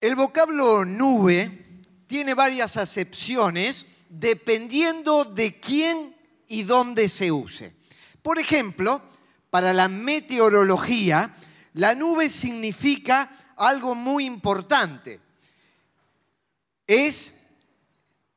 El 0.00 0.14
vocablo 0.14 0.86
nube 0.86 1.82
tiene 2.06 2.32
varias 2.32 2.78
acepciones 2.78 3.84
dependiendo 4.08 5.26
de 5.26 5.60
quién 5.60 6.16
y 6.48 6.62
dónde 6.62 7.10
se 7.10 7.30
use. 7.30 7.74
Por 8.22 8.38
ejemplo, 8.38 9.02
para 9.50 9.74
la 9.74 9.88
meteorología, 9.88 11.34
la 11.74 11.94
nube 11.94 12.30
significa 12.30 13.30
algo 13.58 13.94
muy 13.94 14.24
importante. 14.24 15.20
Es 16.86 17.34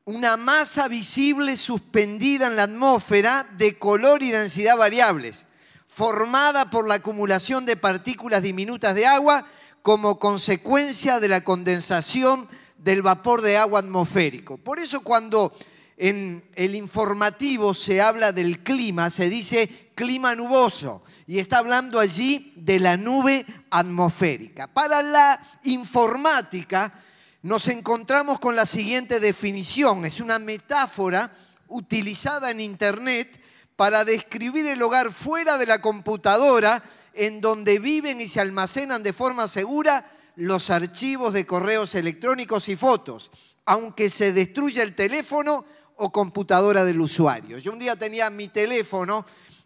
una 0.04 0.36
masa 0.36 0.89
visible 0.89 1.55
suspendida 1.55 2.48
en 2.48 2.57
la 2.57 2.64
atmósfera 2.64 3.48
de 3.57 3.80
color 3.80 4.21
y 4.21 4.32
densidad 4.32 4.75
variables, 4.75 5.45
formada 5.88 6.70
por 6.70 6.86
la 6.86 6.95
acumulación 6.95 7.66
de 7.66 7.77
partículas 7.77 8.43
diminutas 8.43 8.95
de 8.95 9.05
agua 9.07 9.48
como 9.84 10.18
consecuencia 10.18 11.20
de 11.20 11.27
la 11.27 11.43
condensación 11.43 12.47
del 12.77 13.02
vapor 13.02 13.41
de 13.41 13.57
agua 13.57 13.81
atmosférico. 13.81 14.58
Por 14.58 14.80
eso 14.80 15.02
cuando 15.02 15.53
en 15.98 16.44
el 16.55 16.73
informativo 16.73 17.73
se 17.73 18.02
habla 18.02 18.31
del 18.31 18.63
clima, 18.63 19.09
se 19.09 19.30
dice 19.30 19.91
clima 19.94 20.35
nuboso 20.35 21.03
y 21.27 21.38
está 21.38 21.59
hablando 21.59 21.99
allí 21.99 22.53
de 22.55 22.80
la 22.80 22.95
nube 22.95 23.45
atmosférica. 23.70 24.67
Para 24.67 25.03
la 25.03 25.39
informática 25.63 26.94
nos 27.41 27.67
encontramos 27.67 28.39
con 28.39 28.55
la 28.55 28.66
siguiente 28.66 29.20
definición, 29.20 30.05
es 30.05 30.22
una 30.22 30.39
metáfora 30.39 31.30
utilizada 31.67 32.52
en 32.52 32.61
Internet 32.61 33.38
para 33.75 34.05
describir 34.05 34.66
el 34.66 34.81
hogar 34.81 35.11
fuera 35.11 35.58
de 35.58 35.66
la 35.66 35.81
computadora 35.81 36.81
en 37.13 37.41
donde 37.41 37.80
viven 37.80 38.22
y 38.22 38.27
se 38.27 38.40
almacenan 38.40 39.03
de 39.03 39.13
forma 39.13 39.48
segura 39.48 40.09
los 40.35 40.70
archivos 40.70 41.34
de 41.34 41.45
correos 41.45 41.95
electrónicos 41.95 42.70
y 42.70 42.76
fotos, 42.76 43.31
aunque 43.66 44.09
se 44.09 44.34
destruya 44.34 44.84
el 44.84 44.95
teléfono 44.95 45.66
o 45.95 46.11
computadora 46.11 46.84
del 46.84 47.02
usuario. 47.02 47.59
Yo 47.59 47.72
un 47.72 47.80
día 47.80 47.95
tenía 47.95 48.30
mi 48.30 48.47
teléfono 48.47 49.25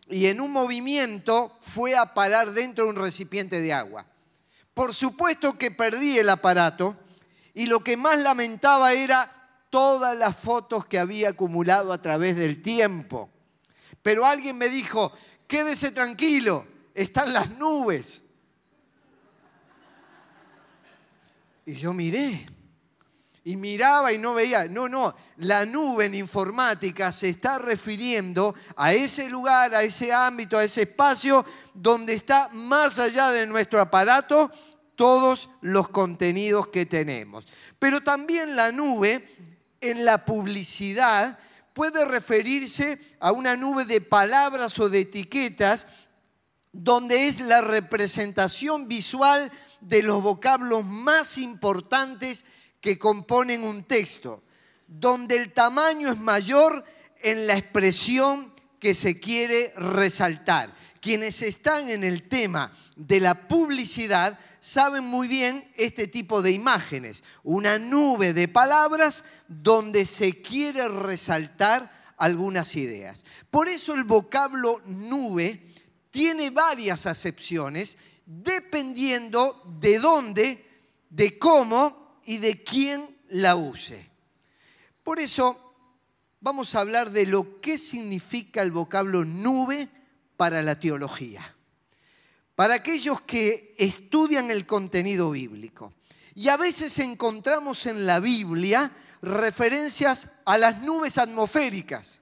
y 0.09 0.27
en 0.27 0.41
un 0.41 0.51
movimiento 0.51 1.57
fue 1.61 1.95
a 1.95 2.13
parar 2.13 2.51
dentro 2.51 2.85
de 2.85 2.89
un 2.91 2.95
recipiente 2.97 3.61
de 3.61 3.73
agua. 3.73 4.05
Por 4.73 4.93
supuesto 4.93 5.57
que 5.57 5.71
perdí 5.71 6.19
el 6.19 6.29
aparato 6.29 6.95
y 7.53 7.65
lo 7.65 7.79
que 7.83 7.97
más 7.97 8.19
lamentaba 8.19 8.93
era 8.93 9.31
todas 9.69 10.15
las 10.15 10.35
fotos 10.35 10.85
que 10.85 10.99
había 10.99 11.29
acumulado 11.29 11.91
a 11.91 12.01
través 12.01 12.35
del 12.35 12.61
tiempo. 12.61 13.29
Pero 14.01 14.25
alguien 14.25 14.57
me 14.57 14.69
dijo, 14.69 15.11
quédese 15.47 15.91
tranquilo, 15.91 16.65
están 16.97 17.31
las 17.31 17.51
nubes. 17.51 18.21
Y 21.65 21.75
yo 21.75 21.93
miré. 21.93 22.47
Y 23.43 23.55
miraba 23.55 24.11
y 24.11 24.17
no 24.17 24.33
veía. 24.33 24.65
No, 24.65 24.89
no, 24.89 25.15
la 25.37 25.63
nube 25.63 26.05
en 26.05 26.15
informática 26.15 27.11
se 27.11 27.29
está 27.29 27.59
refiriendo 27.59 28.55
a 28.75 28.93
ese 28.93 29.29
lugar, 29.29 29.75
a 29.75 29.83
ese 29.83 30.11
ámbito, 30.11 30.57
a 30.57 30.63
ese 30.63 30.81
espacio 30.81 31.45
donde 31.73 32.13
está 32.13 32.49
más 32.51 32.97
allá 32.97 33.31
de 33.31 33.45
nuestro 33.45 33.79
aparato 33.79 34.51
todos 34.95 35.49
los 35.61 35.89
contenidos 35.89 36.69
que 36.69 36.87
tenemos. 36.87 37.45
Pero 37.77 38.01
también 38.01 38.55
la 38.55 38.71
nube 38.71 39.23
en 39.79 40.03
la 40.03 40.25
publicidad 40.25 41.37
puede 41.73 42.05
referirse 42.05 42.99
a 43.19 43.31
una 43.31 43.55
nube 43.55 43.85
de 43.85 44.01
palabras 44.01 44.79
o 44.79 44.89
de 44.89 45.01
etiquetas 45.01 46.06
donde 46.77 47.27
es 47.27 47.39
la 47.39 47.61
representación 47.61 48.87
visual 48.87 49.51
de 49.81 50.03
los 50.03 50.21
vocablos 50.21 50.85
más 50.85 51.39
importantes 51.39 52.45
que 52.81 52.99
componen 52.99 53.63
un 53.63 53.83
texto, 53.83 54.43
donde 54.87 55.37
el 55.37 55.53
tamaño 55.53 56.09
es 56.09 56.19
mayor 56.19 56.85
en 57.23 57.47
la 57.47 57.57
expresión 57.57 58.53
que 58.79 58.93
se 58.93 59.19
quiere 59.19 59.73
resaltar. 59.75 60.71
Quienes 61.01 61.41
están 61.41 61.89
en 61.89 62.03
el 62.03 62.27
tema 62.29 62.71
de 62.95 63.21
la 63.21 63.47
publicidad 63.47 64.37
saben 64.59 65.03
muy 65.03 65.27
bien 65.27 65.67
este 65.77 66.07
tipo 66.07 66.43
de 66.43 66.51
imágenes, 66.51 67.23
una 67.43 67.79
nube 67.79 68.33
de 68.33 68.47
palabras 68.47 69.23
donde 69.47 70.05
se 70.05 70.43
quiere 70.43 70.87
resaltar 70.89 71.91
algunas 72.17 72.75
ideas. 72.75 73.23
Por 73.49 73.67
eso 73.67 73.95
el 73.95 74.03
vocablo 74.03 74.79
nube 74.85 75.66
tiene 76.17 76.49
varias 76.49 77.05
acepciones 77.05 77.95
dependiendo 78.25 79.61
de 79.79 79.99
dónde, 79.99 80.65
de 81.11 81.37
cómo 81.37 82.21
y 82.25 82.39
de 82.39 82.63
quién 82.63 83.15
la 83.29 83.55
use. 83.55 84.09
Por 85.03 85.19
eso 85.19 85.75
vamos 86.39 86.73
a 86.73 86.79
hablar 86.79 87.11
de 87.11 87.27
lo 87.27 87.61
que 87.61 87.77
significa 87.77 88.63
el 88.63 88.71
vocablo 88.71 89.25
nube 89.25 89.89
para 90.37 90.63
la 90.63 90.73
teología. 90.73 91.55
Para 92.55 92.73
aquellos 92.73 93.21
que 93.21 93.75
estudian 93.77 94.49
el 94.49 94.65
contenido 94.65 95.29
bíblico. 95.29 95.93
Y 96.33 96.49
a 96.49 96.57
veces 96.57 96.97
encontramos 96.97 97.85
en 97.85 98.07
la 98.07 98.19
Biblia 98.19 98.91
referencias 99.21 100.29
a 100.45 100.57
las 100.57 100.81
nubes 100.81 101.19
atmosféricas. 101.19 102.16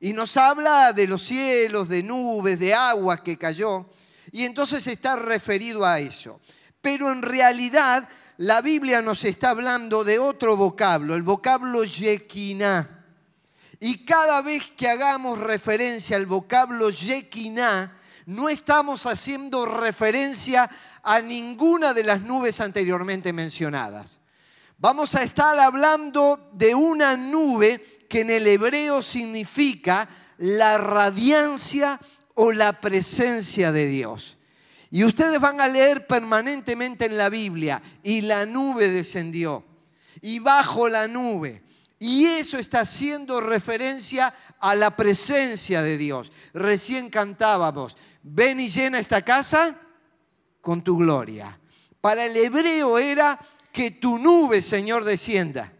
Y 0.00 0.14
nos 0.14 0.36
habla 0.38 0.94
de 0.94 1.06
los 1.06 1.22
cielos, 1.22 1.88
de 1.88 2.02
nubes, 2.02 2.58
de 2.58 2.72
agua 2.74 3.22
que 3.22 3.36
cayó. 3.36 3.86
Y 4.32 4.44
entonces 4.44 4.86
está 4.86 5.16
referido 5.16 5.84
a 5.84 6.00
eso. 6.00 6.40
Pero 6.80 7.10
en 7.10 7.20
realidad 7.20 8.08
la 8.38 8.62
Biblia 8.62 9.02
nos 9.02 9.24
está 9.24 9.50
hablando 9.50 10.02
de 10.02 10.18
otro 10.18 10.56
vocablo, 10.56 11.14
el 11.14 11.22
vocablo 11.22 11.84
Yequiná. 11.84 13.04
Y 13.78 14.06
cada 14.06 14.40
vez 14.40 14.72
que 14.76 14.88
hagamos 14.88 15.38
referencia 15.38 16.16
al 16.16 16.24
vocablo 16.24 16.88
Yequiná, 16.88 17.94
no 18.24 18.48
estamos 18.48 19.04
haciendo 19.04 19.66
referencia 19.66 20.70
a 21.02 21.20
ninguna 21.20 21.92
de 21.92 22.04
las 22.04 22.22
nubes 22.22 22.60
anteriormente 22.60 23.32
mencionadas. 23.32 24.18
Vamos 24.78 25.14
a 25.14 25.22
estar 25.22 25.58
hablando 25.58 26.50
de 26.54 26.74
una 26.74 27.16
nube 27.16 27.99
que 28.10 28.22
en 28.22 28.30
el 28.30 28.46
hebreo 28.48 29.02
significa 29.02 30.08
la 30.38 30.78
radiancia 30.78 32.00
o 32.34 32.50
la 32.50 32.80
presencia 32.80 33.70
de 33.70 33.86
Dios. 33.86 34.36
Y 34.90 35.04
ustedes 35.04 35.38
van 35.38 35.60
a 35.60 35.68
leer 35.68 36.08
permanentemente 36.08 37.06
en 37.06 37.16
la 37.16 37.28
Biblia, 37.28 37.80
y 38.02 38.22
la 38.22 38.46
nube 38.46 38.88
descendió, 38.88 39.64
y 40.20 40.40
bajo 40.40 40.88
la 40.88 41.06
nube. 41.06 41.62
Y 42.00 42.24
eso 42.24 42.58
está 42.58 42.80
haciendo 42.80 43.40
referencia 43.40 44.34
a 44.58 44.74
la 44.74 44.96
presencia 44.96 45.80
de 45.80 45.96
Dios. 45.96 46.32
Recién 46.52 47.10
cantábamos, 47.10 47.96
ven 48.24 48.58
y 48.58 48.68
llena 48.68 48.98
esta 48.98 49.22
casa 49.22 49.78
con 50.60 50.82
tu 50.82 50.96
gloria. 50.96 51.60
Para 52.00 52.26
el 52.26 52.36
hebreo 52.36 52.98
era 52.98 53.38
que 53.70 53.92
tu 53.92 54.18
nube, 54.18 54.62
Señor, 54.62 55.04
descienda 55.04 55.72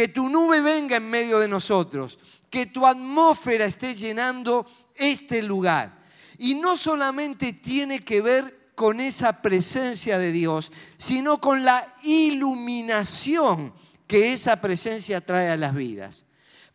que 0.00 0.08
tu 0.08 0.30
nube 0.30 0.62
venga 0.62 0.96
en 0.96 1.10
medio 1.10 1.38
de 1.40 1.46
nosotros, 1.46 2.18
que 2.48 2.64
tu 2.64 2.86
atmósfera 2.86 3.66
esté 3.66 3.94
llenando 3.94 4.64
este 4.94 5.42
lugar. 5.42 6.06
Y 6.38 6.54
no 6.54 6.78
solamente 6.78 7.52
tiene 7.52 8.00
que 8.02 8.22
ver 8.22 8.70
con 8.74 8.98
esa 8.98 9.42
presencia 9.42 10.16
de 10.16 10.32
Dios, 10.32 10.72
sino 10.96 11.38
con 11.38 11.66
la 11.66 11.94
iluminación 12.02 13.74
que 14.06 14.32
esa 14.32 14.62
presencia 14.62 15.20
trae 15.20 15.50
a 15.50 15.58
las 15.58 15.74
vidas. 15.74 16.24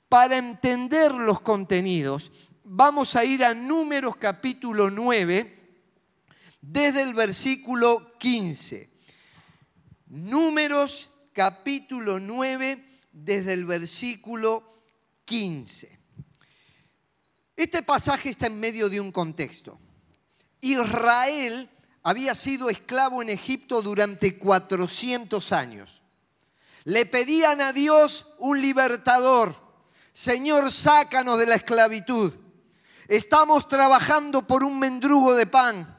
Para 0.07 0.37
entender 0.37 1.11
los 1.11 1.41
contenidos, 1.41 2.31
vamos 2.63 3.15
a 3.15 3.25
ir 3.25 3.43
a 3.43 3.55
Números 3.55 4.17
capítulo 4.17 4.91
9, 4.91 5.79
desde 6.61 7.01
el 7.01 7.15
versículo 7.15 8.19
15. 8.19 8.87
Números 10.09 11.09
capítulo 11.33 12.19
9, 12.19 12.84
desde 13.16 13.53
el 13.53 13.64
versículo 13.64 14.62
15. 15.23 15.97
Este 17.56 17.82
pasaje 17.82 18.29
está 18.29 18.47
en 18.47 18.59
medio 18.59 18.90
de 18.90 19.00
un 19.00 19.14
contexto. 19.14 19.79
Israel 20.59 21.70
había 22.03 22.35
sido 22.35 22.70
esclavo 22.70 23.22
en 23.22 23.29
Egipto 23.29 23.82
durante 23.82 24.38
400 24.38 25.52
años. 25.53 26.03
Le 26.84 27.06
pedían 27.06 27.62
a 27.62 27.72
Dios 27.72 28.34
un 28.38 28.62
libertador. 28.62 29.56
Señor, 30.14 30.70
sácanos 30.70 31.40
de 31.40 31.47
la 31.47 31.56
esclavitud. 31.56 32.34
Estamos 33.08 33.67
trabajando 33.70 34.46
por 34.46 34.64
un 34.64 34.78
mendrugo 34.78 35.35
de 35.35 35.47
pan. 35.47 35.97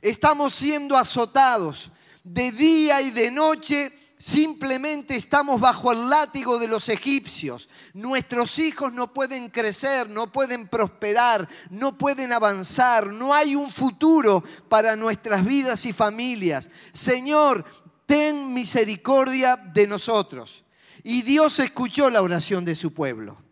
Estamos 0.00 0.54
siendo 0.54 0.96
azotados 0.96 1.90
de 2.22 2.52
día 2.52 3.02
y 3.02 3.10
de 3.10 3.32
noche 3.32 3.92
Simplemente 4.24 5.16
estamos 5.16 5.60
bajo 5.60 5.90
el 5.90 6.08
látigo 6.08 6.60
de 6.60 6.68
los 6.68 6.88
egipcios. 6.88 7.68
Nuestros 7.92 8.56
hijos 8.60 8.92
no 8.92 9.12
pueden 9.12 9.50
crecer, 9.50 10.08
no 10.08 10.30
pueden 10.30 10.68
prosperar, 10.68 11.48
no 11.70 11.98
pueden 11.98 12.32
avanzar. 12.32 13.08
No 13.08 13.34
hay 13.34 13.56
un 13.56 13.72
futuro 13.72 14.44
para 14.68 14.94
nuestras 14.94 15.44
vidas 15.44 15.84
y 15.86 15.92
familias. 15.92 16.70
Señor, 16.92 17.64
ten 18.06 18.54
misericordia 18.54 19.56
de 19.56 19.88
nosotros. 19.88 20.62
Y 21.02 21.22
Dios 21.22 21.58
escuchó 21.58 22.08
la 22.08 22.22
oración 22.22 22.64
de 22.64 22.76
su 22.76 22.94
pueblo. 22.94 23.42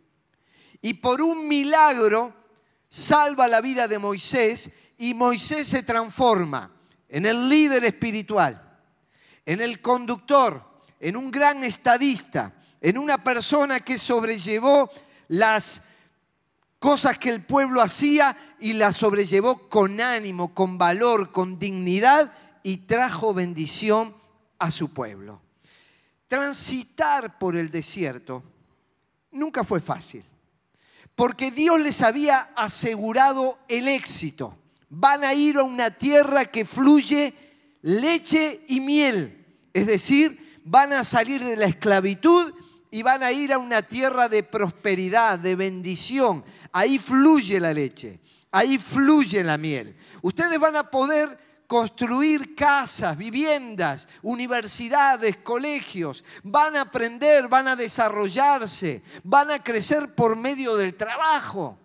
Y 0.81 0.95
por 0.95 1.21
un 1.21 1.49
milagro 1.49 2.33
salva 2.89 3.49
la 3.49 3.61
vida 3.61 3.89
de 3.89 3.99
Moisés 3.99 4.71
y 4.99 5.15
Moisés 5.15 5.67
se 5.67 5.83
transforma 5.83 6.71
en 7.09 7.27
el 7.27 7.49
líder 7.49 7.83
espiritual, 7.85 8.70
en 9.51 9.61
el 9.61 9.81
conductor, 9.81 10.63
en 11.01 11.17
un 11.17 11.29
gran 11.29 11.65
estadista, 11.65 12.55
en 12.81 12.97
una 12.97 13.19
persona 13.19 13.81
que 13.81 13.99
sobrellevó 13.99 14.89
las 15.27 15.83
cosas 16.79 17.19
que 17.19 17.31
el 17.31 17.45
pueblo 17.45 17.83
hacía 17.83 18.37
y 18.61 18.75
las 18.75 18.99
sobrellevó 18.99 19.69
con 19.69 20.01
ánimo, 20.01 20.55
con 20.55 20.79
valor, 20.79 21.33
con 21.33 21.59
dignidad 21.59 22.33
y 22.63 22.77
trajo 22.77 23.35
bendición 23.35 24.15
a 24.61 24.71
su 24.71 24.93
pueblo. 24.93 25.43
Transitar 26.29 27.37
por 27.37 27.57
el 27.57 27.73
desierto 27.73 28.45
nunca 29.33 29.65
fue 29.65 29.81
fácil, 29.81 30.25
porque 31.17 31.51
Dios 31.51 31.81
les 31.81 32.03
había 32.03 32.53
asegurado 32.55 33.59
el 33.67 33.89
éxito. 33.89 34.57
Van 34.91 35.25
a 35.25 35.35
ir 35.35 35.57
a 35.57 35.65
una 35.65 35.91
tierra 35.91 36.45
que 36.45 36.65
fluye 36.65 37.35
leche 37.83 38.65
y 38.69 38.79
miel, 38.79 39.39
es 39.73 39.87
decir, 39.87 40.61
van 40.65 40.93
a 40.93 41.05
salir 41.05 41.43
de 41.45 41.57
la 41.57 41.67
esclavitud 41.67 42.53
y 42.91 43.03
van 43.03 43.23
a 43.23 43.33
ir 43.33 43.53
a 43.53 43.59
una 43.59 43.83
tierra 43.83 44.29
de 44.29 44.43
prosperidad, 44.43 45.39
de 45.39 45.57
bendición. 45.57 46.45
Ahí 46.73 46.99
fluye 46.99 47.61
la 47.61 47.73
leche, 47.73 48.21
ahí 48.51 48.79
fluye 48.79 49.45
la 49.45 49.59
miel. 49.59 49.97
Ustedes 50.23 50.59
van 50.59 50.77
a 50.77 50.91
poder 50.91 51.39
construir 51.67 52.57
casas, 52.57 53.17
viviendas, 53.17 54.09
universidades, 54.23 55.37
colegios. 55.37 56.25
Van 56.43 56.75
a 56.75 56.81
aprender, 56.81 57.47
van 57.47 57.69
a 57.69 57.77
desarrollarse, 57.77 59.03
van 59.23 59.53
a 59.53 59.63
crecer 59.63 60.13
por 60.17 60.37
medio 60.37 60.77
del 60.77 60.97
trabajo. 60.97 61.79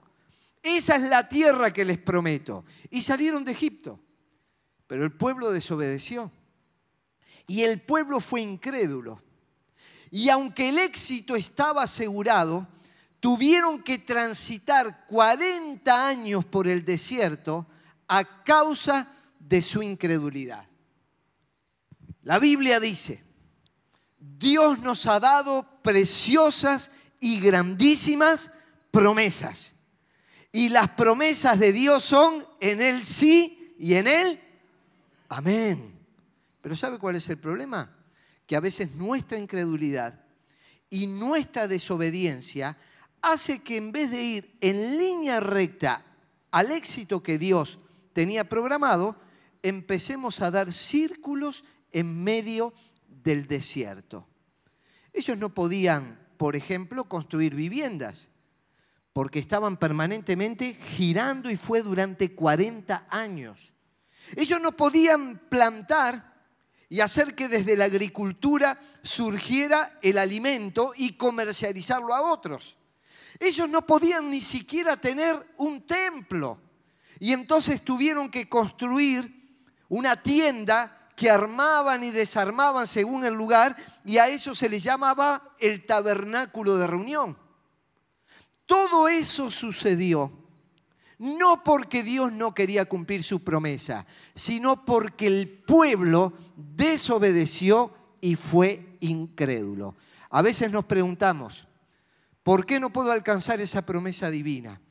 Esa 0.63 0.95
es 0.95 1.03
la 1.03 1.29
tierra 1.29 1.71
que 1.71 1.85
les 1.85 1.99
prometo. 1.99 2.65
Y 2.89 3.03
salieron 3.03 3.45
de 3.45 3.51
Egipto. 3.51 3.99
Pero 4.88 5.03
el 5.03 5.11
pueblo 5.11 5.51
desobedeció. 5.51 6.31
Y 7.47 7.63
el 7.63 7.81
pueblo 7.81 8.19
fue 8.19 8.42
incrédulo. 8.42 9.21
Y 10.12 10.30
aunque 10.30 10.69
el 10.69 10.77
éxito 10.77 11.36
estaba 11.36 11.83
asegurado, 11.83 12.68
tuvieron 13.19 13.83
que 13.83 14.00
transitar 14.00 15.06
40 15.07 16.07
años 16.07 16.45
por 16.45 16.68
el 16.68 16.86
desierto 16.86 17.68
a 18.07 18.44
causa 18.44 19.07
de 19.39 19.62
su 19.62 19.81
incredulidad. 19.83 20.68
La 22.24 22.39
Biblia 22.39 22.80
dice, 22.80 23.24
Dios 24.18 24.80
nos 24.80 25.06
ha 25.06 25.19
dado 25.19 25.68
preciosas 25.83 26.91
y 27.19 27.39
grandísimas 27.39 28.51
promesas. 28.91 29.74
Y 30.51 30.69
las 30.69 30.89
promesas 30.91 31.59
de 31.59 31.74
Dios 31.74 32.03
son 32.03 32.45
en 32.62 32.81
Él 32.81 33.03
sí 33.03 33.75
y 33.77 33.95
en 33.95 34.07
Él 34.07 34.41
amén. 35.30 35.94
Pero 36.65 36.75
¿sabe 36.75 36.97
cuál 36.97 37.15
es 37.15 37.29
el 37.29 37.38
problema? 37.38 37.95
Que 38.47 38.56
a 38.56 38.59
veces 38.59 38.95
nuestra 38.95 39.38
incredulidad 39.38 40.25
y 40.89 41.06
nuestra 41.06 41.67
desobediencia 41.67 42.75
hace 43.21 43.59
que 43.62 43.77
en 43.77 43.91
vez 43.91 44.09
de 44.09 44.23
ir 44.23 44.57
en 44.62 44.97
línea 44.97 45.39
recta 45.39 46.03
al 46.50 46.71
éxito 46.71 47.21
que 47.21 47.38
Dios 47.38 47.77
tenía 48.13 48.45
programado, 48.45 49.15
empecemos 49.62 50.41
a 50.41 50.50
dar 50.50 50.73
círculos 50.73 51.63
en 51.91 52.23
medio 52.23 52.73
del 53.07 53.45
desierto. 53.45 54.27
Ellos 55.13 55.38
no 55.38 55.53
podían, 55.53 56.19
por 56.35 56.56
ejemplo, 56.56 57.07
construir 57.07 57.53
viviendas, 57.53 58.29
porque 59.13 59.38
estaban 59.38 59.77
permanentemente 59.77 60.73
girando 60.73 61.51
y 61.51 61.57
fue 61.57 61.83
durante 61.83 62.33
40 62.33 63.06
años. 63.12 63.71
Ellos 64.35 64.59
no 64.59 64.71
podían 64.71 65.38
plantar 65.47 66.33
y 66.89 66.99
hacer 66.99 67.35
que 67.35 67.47
desde 67.47 67.77
la 67.77 67.85
agricultura 67.85 68.79
surgiera 69.03 69.97
el 70.01 70.17
alimento 70.17 70.93
y 70.95 71.13
comercializarlo 71.13 72.13
a 72.13 72.21
otros. 72.21 72.77
Ellos 73.39 73.67
no 73.67 73.85
podían 73.85 74.29
ni 74.29 74.41
siquiera 74.41 74.95
tener 74.97 75.53
un 75.57 75.85
templo. 75.85 76.61
Y 77.19 77.33
entonces 77.33 77.83
tuvieron 77.83 78.29
que 78.29 78.47
construir 78.47 79.59
una 79.89 80.21
tienda 80.21 81.09
que 81.15 81.29
armaban 81.29 82.03
y 82.03 82.11
desarmaban 82.11 82.88
según 82.88 83.23
el 83.25 83.33
lugar 83.33 83.75
y 84.03 84.17
a 84.17 84.27
eso 84.27 84.53
se 84.53 84.69
les 84.69 84.83
llamaba 84.83 85.55
el 85.59 85.85
tabernáculo 85.85 86.77
de 86.77 86.88
reunión. 86.88 87.38
Todo 88.65 89.07
eso 89.07 89.49
sucedió 89.49 90.44
no 91.19 91.63
porque 91.63 92.03
Dios 92.03 92.31
no 92.31 92.53
quería 92.53 92.85
cumplir 92.85 93.23
su 93.23 93.44
promesa, 93.44 94.06
sino 94.33 94.85
porque 94.85 95.27
el 95.27 95.47
pueblo 95.50 96.33
desobedeció 96.56 97.94
y 98.21 98.35
fue 98.35 98.97
incrédulo. 99.00 99.95
A 100.29 100.41
veces 100.41 100.71
nos 100.71 100.85
preguntamos, 100.85 101.67
¿por 102.44 102.65
qué 102.65 102.79
no 102.79 102.91
puedo 102.91 103.12
alcanzar 103.12 103.62
esa 103.62 103.85
promesa 103.85 104.29
divina? 104.29 104.81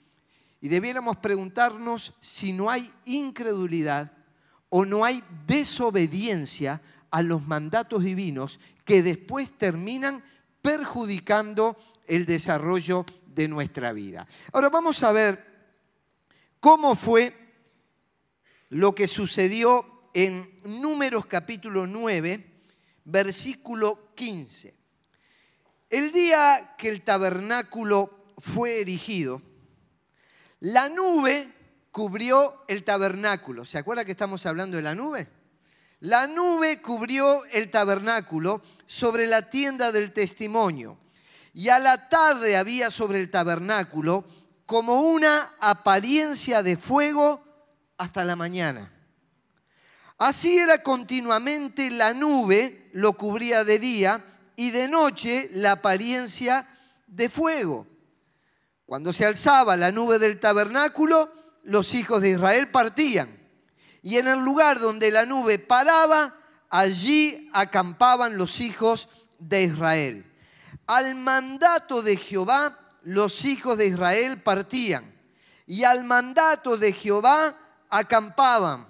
Y 0.60 0.68
debiéramos 0.68 1.18
preguntarnos 1.18 2.14
si 2.20 2.52
no 2.52 2.70
hay 2.70 2.90
incredulidad 3.04 4.12
o 4.70 4.86
no 4.86 5.04
hay 5.04 5.22
desobediencia 5.46 6.80
a 7.10 7.22
los 7.22 7.46
mandatos 7.46 8.02
divinos 8.02 8.58
que 8.84 9.02
después 9.02 9.52
terminan 9.56 10.24
perjudicando 10.62 11.76
el 12.06 12.24
desarrollo 12.24 13.04
de 13.26 13.48
nuestra 13.48 13.92
vida. 13.92 14.26
Ahora 14.52 14.70
vamos 14.70 15.02
a 15.02 15.12
ver 15.12 15.53
cómo 16.64 16.94
fue 16.94 17.36
lo 18.70 18.94
que 18.94 19.06
sucedió 19.06 20.08
en 20.14 20.50
Números 20.64 21.26
capítulo 21.26 21.86
9, 21.86 22.62
versículo 23.04 24.14
15. 24.14 24.74
El 25.90 26.10
día 26.10 26.74
que 26.78 26.88
el 26.88 27.02
tabernáculo 27.02 28.28
fue 28.38 28.80
erigido, 28.80 29.42
la 30.60 30.88
nube 30.88 31.52
cubrió 31.90 32.64
el 32.66 32.82
tabernáculo. 32.82 33.66
¿Se 33.66 33.76
acuerda 33.76 34.06
que 34.06 34.12
estamos 34.12 34.46
hablando 34.46 34.78
de 34.78 34.84
la 34.84 34.94
nube? 34.94 35.28
La 36.00 36.26
nube 36.26 36.80
cubrió 36.80 37.44
el 37.52 37.70
tabernáculo 37.70 38.62
sobre 38.86 39.26
la 39.26 39.50
tienda 39.50 39.92
del 39.92 40.14
testimonio. 40.14 40.98
Y 41.52 41.68
a 41.68 41.78
la 41.78 42.08
tarde 42.08 42.56
había 42.56 42.90
sobre 42.90 43.20
el 43.20 43.30
tabernáculo 43.30 44.24
como 44.66 45.02
una 45.02 45.54
apariencia 45.60 46.62
de 46.62 46.76
fuego 46.76 47.44
hasta 47.98 48.24
la 48.24 48.36
mañana. 48.36 48.90
Así 50.18 50.56
era 50.56 50.82
continuamente 50.82 51.90
la 51.90 52.14
nube, 52.14 52.88
lo 52.92 53.14
cubría 53.14 53.64
de 53.64 53.78
día, 53.78 54.24
y 54.56 54.70
de 54.70 54.88
noche 54.88 55.48
la 55.52 55.72
apariencia 55.72 56.68
de 57.06 57.28
fuego. 57.28 57.86
Cuando 58.86 59.12
se 59.12 59.26
alzaba 59.26 59.76
la 59.76 59.90
nube 59.90 60.18
del 60.18 60.38
tabernáculo, 60.38 61.32
los 61.64 61.94
hijos 61.94 62.22
de 62.22 62.30
Israel 62.30 62.70
partían. 62.70 63.36
Y 64.02 64.18
en 64.18 64.28
el 64.28 64.40
lugar 64.40 64.78
donde 64.78 65.10
la 65.10 65.24
nube 65.24 65.58
paraba, 65.58 66.34
allí 66.70 67.50
acampaban 67.52 68.36
los 68.36 68.60
hijos 68.60 69.08
de 69.38 69.64
Israel. 69.64 70.30
Al 70.86 71.14
mandato 71.14 72.02
de 72.02 72.16
Jehová, 72.16 72.78
los 73.04 73.44
hijos 73.44 73.78
de 73.78 73.86
Israel 73.86 74.42
partían. 74.42 75.14
Y 75.66 75.84
al 75.84 76.04
mandato 76.04 76.76
de 76.76 76.92
Jehová 76.92 77.56
acampaban. 77.88 78.86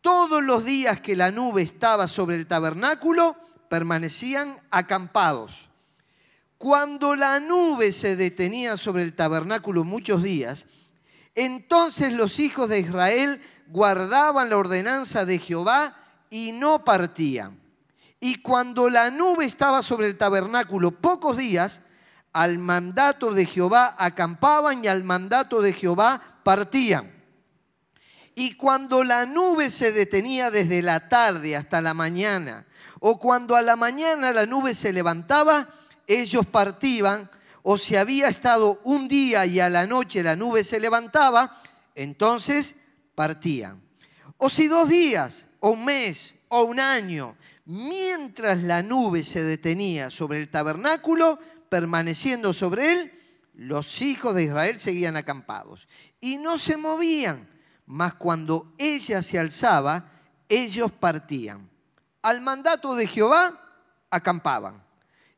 Todos 0.00 0.42
los 0.42 0.64
días 0.64 1.00
que 1.00 1.16
la 1.16 1.30
nube 1.30 1.62
estaba 1.62 2.08
sobre 2.08 2.36
el 2.36 2.46
tabernáculo, 2.46 3.36
permanecían 3.68 4.56
acampados. 4.70 5.68
Cuando 6.56 7.14
la 7.14 7.38
nube 7.38 7.92
se 7.92 8.16
detenía 8.16 8.76
sobre 8.76 9.02
el 9.02 9.14
tabernáculo 9.14 9.84
muchos 9.84 10.22
días, 10.22 10.66
entonces 11.34 12.12
los 12.12 12.40
hijos 12.40 12.68
de 12.68 12.80
Israel 12.80 13.40
guardaban 13.68 14.50
la 14.50 14.56
ordenanza 14.56 15.24
de 15.24 15.38
Jehová 15.38 15.96
y 16.30 16.52
no 16.52 16.84
partían. 16.84 17.60
Y 18.20 18.42
cuando 18.42 18.90
la 18.90 19.10
nube 19.10 19.44
estaba 19.44 19.82
sobre 19.82 20.08
el 20.08 20.16
tabernáculo 20.16 20.90
pocos 20.90 21.36
días, 21.36 21.82
al 22.32 22.58
mandato 22.58 23.32
de 23.32 23.46
Jehová 23.46 23.96
acampaban 23.98 24.84
y 24.84 24.88
al 24.88 25.04
mandato 25.04 25.60
de 25.60 25.72
Jehová 25.72 26.20
partían. 26.42 27.12
Y 28.34 28.54
cuando 28.54 29.02
la 29.02 29.26
nube 29.26 29.70
se 29.70 29.92
detenía 29.92 30.50
desde 30.50 30.82
la 30.82 31.08
tarde 31.08 31.56
hasta 31.56 31.80
la 31.80 31.94
mañana, 31.94 32.66
o 33.00 33.18
cuando 33.18 33.56
a 33.56 33.62
la 33.62 33.76
mañana 33.76 34.32
la 34.32 34.46
nube 34.46 34.74
se 34.74 34.92
levantaba, 34.92 35.68
ellos 36.06 36.46
partían 36.46 37.28
o 37.70 37.76
si 37.76 37.96
había 37.96 38.28
estado 38.28 38.80
un 38.84 39.08
día 39.08 39.44
y 39.44 39.60
a 39.60 39.68
la 39.68 39.86
noche 39.86 40.22
la 40.22 40.36
nube 40.36 40.64
se 40.64 40.80
levantaba, 40.80 41.60
entonces 41.94 42.76
partían. 43.14 43.82
O 44.38 44.48
si 44.48 44.68
dos 44.68 44.88
días, 44.88 45.44
o 45.60 45.72
un 45.72 45.84
mes, 45.84 46.34
o 46.48 46.62
un 46.62 46.80
año, 46.80 47.36
mientras 47.66 48.62
la 48.62 48.82
nube 48.82 49.22
se 49.22 49.42
detenía 49.42 50.10
sobre 50.10 50.38
el 50.38 50.48
tabernáculo, 50.48 51.38
permaneciendo 51.68 52.52
sobre 52.52 52.92
él, 52.92 53.12
los 53.54 54.02
hijos 54.02 54.34
de 54.34 54.44
Israel 54.44 54.78
seguían 54.78 55.16
acampados 55.16 55.88
y 56.20 56.38
no 56.38 56.58
se 56.58 56.76
movían, 56.76 57.48
mas 57.86 58.14
cuando 58.14 58.72
ella 58.78 59.22
se 59.22 59.38
alzaba, 59.38 60.10
ellos 60.48 60.92
partían. 60.92 61.68
Al 62.22 62.40
mandato 62.40 62.94
de 62.94 63.06
Jehová 63.06 63.58
acampaban 64.10 64.84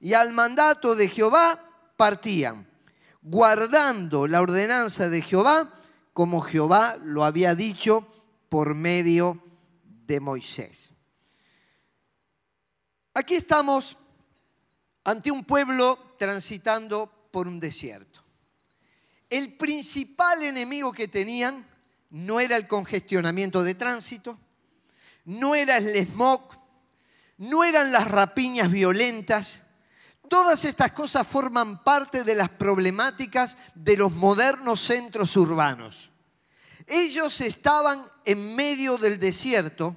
y 0.00 0.14
al 0.14 0.32
mandato 0.32 0.94
de 0.94 1.08
Jehová 1.08 1.58
partían, 1.96 2.68
guardando 3.22 4.26
la 4.26 4.40
ordenanza 4.40 5.08
de 5.08 5.22
Jehová 5.22 5.75
como 6.12 6.40
Jehová 6.40 6.96
lo 7.02 7.25
había 7.25 7.54
dicho 7.54 8.06
por 8.49 8.75
medio 8.75 9.42
de 9.84 10.20
Moisés. 10.20 10.92
Aquí 13.14 13.34
estamos 13.34 13.96
ante 15.11 15.31
un 15.31 15.45
pueblo 15.45 16.14
transitando 16.17 17.29
por 17.33 17.49
un 17.49 17.59
desierto. 17.59 18.23
El 19.29 19.57
principal 19.57 20.43
enemigo 20.43 20.93
que 20.93 21.09
tenían 21.09 21.67
no 22.11 22.38
era 22.38 22.57
el 22.57 22.69
congestionamiento 22.69 23.64
de 23.64 23.75
tránsito, 23.75 24.38
no 25.25 25.55
era 25.57 25.79
el 25.79 26.07
smog, 26.07 26.43
no 27.38 27.64
eran 27.64 27.90
las 27.90 28.09
rapiñas 28.09 28.71
violentas. 28.71 29.62
Todas 30.29 30.64
estas 30.64 30.93
cosas 30.93 31.26
forman 31.26 31.83
parte 31.83 32.23
de 32.23 32.37
las 32.37 32.50
problemáticas 32.50 33.57
de 33.75 33.97
los 33.97 34.12
modernos 34.12 34.81
centros 34.81 35.37
urbanos. 35.37 36.11
Ellos 36.87 37.40
estaban 37.40 38.05
en 38.25 38.55
medio 38.55 38.97
del 38.97 39.19
desierto 39.19 39.97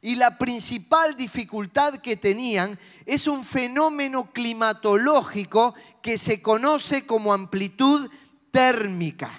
y 0.00 0.14
la 0.14 0.38
principal 0.38 1.16
dificultad 1.16 1.94
que 1.98 2.16
tenían 2.16 2.78
es 3.04 3.26
un 3.26 3.44
fenómeno 3.44 4.32
climatológico 4.32 5.74
que 6.02 6.18
se 6.18 6.40
conoce 6.40 7.06
como 7.06 7.32
amplitud 7.32 8.08
térmica. 8.50 9.30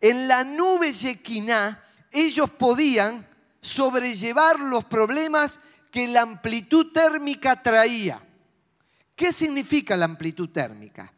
En 0.00 0.28
la 0.28 0.44
nube 0.44 0.92
Yequiná 0.92 1.82
ellos 2.10 2.50
podían 2.50 3.26
sobrellevar 3.60 4.58
los 4.60 4.84
problemas 4.84 5.60
que 5.90 6.08
la 6.08 6.22
amplitud 6.22 6.92
térmica 6.92 7.62
traía. 7.62 8.20
¿Qué 9.14 9.32
significa 9.32 9.96
la 9.96 10.04
amplitud 10.04 10.50
térmica? 10.50 11.12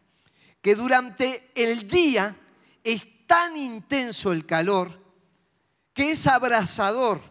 Que 0.62 0.74
durante 0.74 1.50
el 1.54 1.88
día 1.88 2.34
es 2.82 3.26
tan 3.26 3.56
intenso 3.56 4.32
el 4.32 4.46
calor 4.46 4.98
que 5.92 6.12
es 6.12 6.26
abrasador 6.26 7.29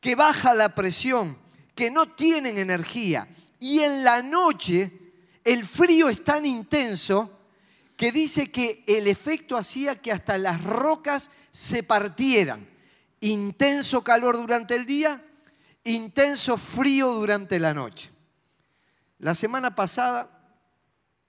que 0.00 0.14
baja 0.14 0.54
la 0.54 0.74
presión, 0.74 1.38
que 1.74 1.90
no 1.90 2.06
tienen 2.06 2.58
energía. 2.58 3.28
Y 3.58 3.80
en 3.80 4.04
la 4.04 4.22
noche 4.22 4.92
el 5.44 5.64
frío 5.64 6.08
es 6.08 6.24
tan 6.24 6.46
intenso 6.46 7.38
que 7.96 8.12
dice 8.12 8.52
que 8.52 8.84
el 8.86 9.08
efecto 9.08 9.56
hacía 9.56 10.00
que 10.00 10.12
hasta 10.12 10.38
las 10.38 10.62
rocas 10.62 11.30
se 11.50 11.82
partieran. 11.82 12.68
Intenso 13.20 14.04
calor 14.04 14.36
durante 14.36 14.76
el 14.76 14.86
día, 14.86 15.24
intenso 15.82 16.56
frío 16.56 17.12
durante 17.14 17.58
la 17.58 17.74
noche. 17.74 18.10
La 19.18 19.34
semana 19.34 19.74
pasada 19.74 20.30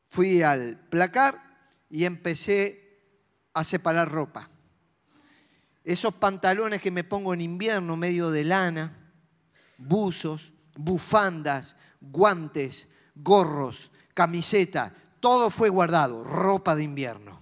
fui 0.09 0.43
al 0.43 0.77
placar 0.89 1.41
y 1.89 2.05
empecé 2.05 3.01
a 3.53 3.63
separar 3.63 4.11
ropa 4.11 4.49
esos 5.83 6.13
pantalones 6.13 6.81
que 6.81 6.91
me 6.91 7.03
pongo 7.03 7.33
en 7.33 7.41
invierno, 7.41 7.95
medio 7.95 8.31
de 8.31 8.43
lana, 8.43 9.11
buzos, 9.77 10.53
bufandas, 10.75 11.75
guantes, 12.01 12.87
gorros, 13.15 13.91
camiseta, 14.13 14.93
todo 15.19 15.49
fue 15.49 15.69
guardado, 15.69 16.23
ropa 16.23 16.75
de 16.75 16.83
invierno. 16.83 17.39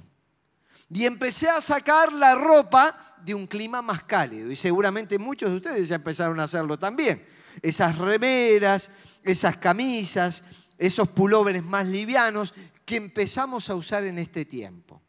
Y 0.90 1.06
empecé 1.06 1.50
a 1.50 1.62
sacar 1.62 2.14
la 2.14 2.36
ropa 2.36 3.16
de 3.24 3.36
un 3.36 3.46
clima 3.46 3.82
más 3.82 4.04
cálido. 4.04 4.52
Y 4.52 4.56
seguramente 4.56 5.20
muchos 5.20 5.50
de 5.50 5.58
ustedes 5.58 5.90
ya 5.90 5.96
empezaron 5.96 6.40
a 6.40 6.44
hacerlo 6.44 6.80
también. 6.80 7.26
Esas 7.62 7.98
remeras, 7.98 8.90
esas 9.24 9.58
camisas, 9.58 10.44
esos 10.78 11.10
pulóveres 11.10 11.64
más 11.64 11.86
livianos 11.88 12.54
que 12.86 12.96
empezamos 12.96 13.70
a 13.70 13.76
usar 13.76 14.06
en 14.06 14.18
este 14.18 14.46
tiempo. 14.46 15.02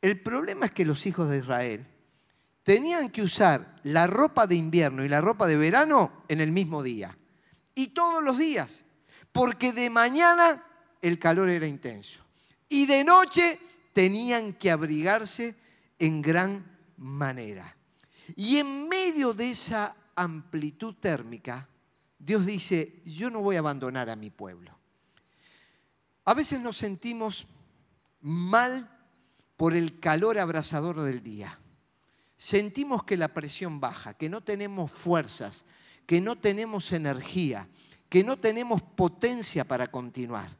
El 0.00 0.20
problema 0.22 0.66
es 0.66 0.72
que 0.72 0.84
los 0.84 1.04
hijos 1.06 1.28
de 1.28 1.38
Israel 1.38 1.86
tenían 2.68 3.08
que 3.08 3.22
usar 3.22 3.80
la 3.84 4.06
ropa 4.06 4.46
de 4.46 4.54
invierno 4.54 5.02
y 5.02 5.08
la 5.08 5.22
ropa 5.22 5.46
de 5.46 5.56
verano 5.56 6.24
en 6.28 6.42
el 6.42 6.52
mismo 6.52 6.82
día. 6.82 7.16
Y 7.74 7.94
todos 7.94 8.22
los 8.22 8.36
días. 8.36 8.84
Porque 9.32 9.72
de 9.72 9.88
mañana 9.88 10.62
el 11.00 11.18
calor 11.18 11.48
era 11.48 11.66
intenso. 11.66 12.20
Y 12.68 12.84
de 12.84 13.04
noche 13.04 13.58
tenían 13.94 14.52
que 14.52 14.70
abrigarse 14.70 15.56
en 15.98 16.20
gran 16.20 16.62
manera. 16.98 17.74
Y 18.36 18.58
en 18.58 18.86
medio 18.86 19.32
de 19.32 19.52
esa 19.52 19.96
amplitud 20.14 20.94
térmica, 20.96 21.66
Dios 22.18 22.44
dice, 22.44 23.00
yo 23.06 23.30
no 23.30 23.40
voy 23.40 23.56
a 23.56 23.60
abandonar 23.60 24.10
a 24.10 24.16
mi 24.16 24.28
pueblo. 24.28 24.76
A 26.26 26.34
veces 26.34 26.60
nos 26.60 26.76
sentimos 26.76 27.46
mal 28.20 28.94
por 29.56 29.72
el 29.72 29.98
calor 30.00 30.38
abrasador 30.38 31.00
del 31.00 31.22
día 31.22 31.58
sentimos 32.38 33.02
que 33.02 33.18
la 33.18 33.28
presión 33.28 33.80
baja, 33.80 34.14
que 34.14 34.30
no 34.30 34.40
tenemos 34.40 34.90
fuerzas, 34.92 35.64
que 36.06 36.22
no 36.22 36.36
tenemos 36.36 36.92
energía, 36.92 37.68
que 38.08 38.24
no 38.24 38.38
tenemos 38.38 38.80
potencia 38.80 39.66
para 39.66 39.88
continuar. 39.88 40.56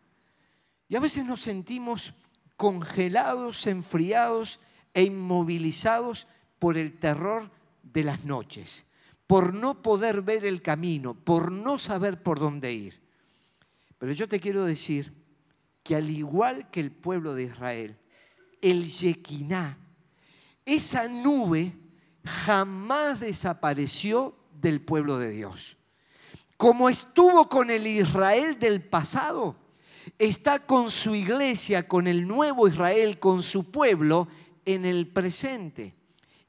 Y 0.88 0.96
a 0.96 1.00
veces 1.00 1.24
nos 1.24 1.40
sentimos 1.40 2.12
congelados, 2.56 3.66
enfriados 3.66 4.58
e 4.92 5.04
inmovilizados 5.04 6.26
por 6.58 6.76
el 6.76 6.98
terror 6.98 7.50
de 7.82 8.02
las 8.04 8.24
noches, 8.24 8.84
por 9.26 9.54
no 9.54 9.80
poder 9.80 10.22
ver 10.22 10.44
el 10.44 10.60
camino, 10.60 11.14
por 11.14 11.52
no 11.52 11.78
saber 11.78 12.22
por 12.22 12.40
dónde 12.40 12.72
ir. 12.72 13.00
Pero 13.98 14.12
yo 14.12 14.28
te 14.28 14.40
quiero 14.40 14.64
decir 14.64 15.12
que 15.84 15.94
al 15.94 16.10
igual 16.10 16.70
que 16.70 16.80
el 16.80 16.90
pueblo 16.90 17.34
de 17.34 17.44
Israel, 17.44 17.96
el 18.60 18.88
Yequiná, 18.88 19.78
esa 20.68 21.08
nube 21.08 21.72
jamás 22.24 23.20
desapareció 23.20 24.36
del 24.60 24.82
pueblo 24.82 25.18
de 25.18 25.30
Dios. 25.30 25.78
Como 26.58 26.90
estuvo 26.90 27.48
con 27.48 27.70
el 27.70 27.86
Israel 27.86 28.58
del 28.58 28.82
pasado, 28.82 29.56
está 30.18 30.58
con 30.58 30.90
su 30.90 31.14
iglesia, 31.14 31.88
con 31.88 32.06
el 32.06 32.28
nuevo 32.28 32.68
Israel, 32.68 33.18
con 33.18 33.42
su 33.42 33.70
pueblo 33.70 34.28
en 34.66 34.84
el 34.84 35.06
presente. 35.06 35.94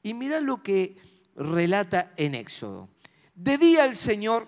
Y 0.02 0.12
mira 0.12 0.40
lo 0.40 0.62
que 0.62 0.96
relata 1.34 2.12
en 2.16 2.34
Éxodo. 2.34 2.90
De 3.34 3.56
día 3.56 3.86
el 3.86 3.96
Señor 3.96 4.46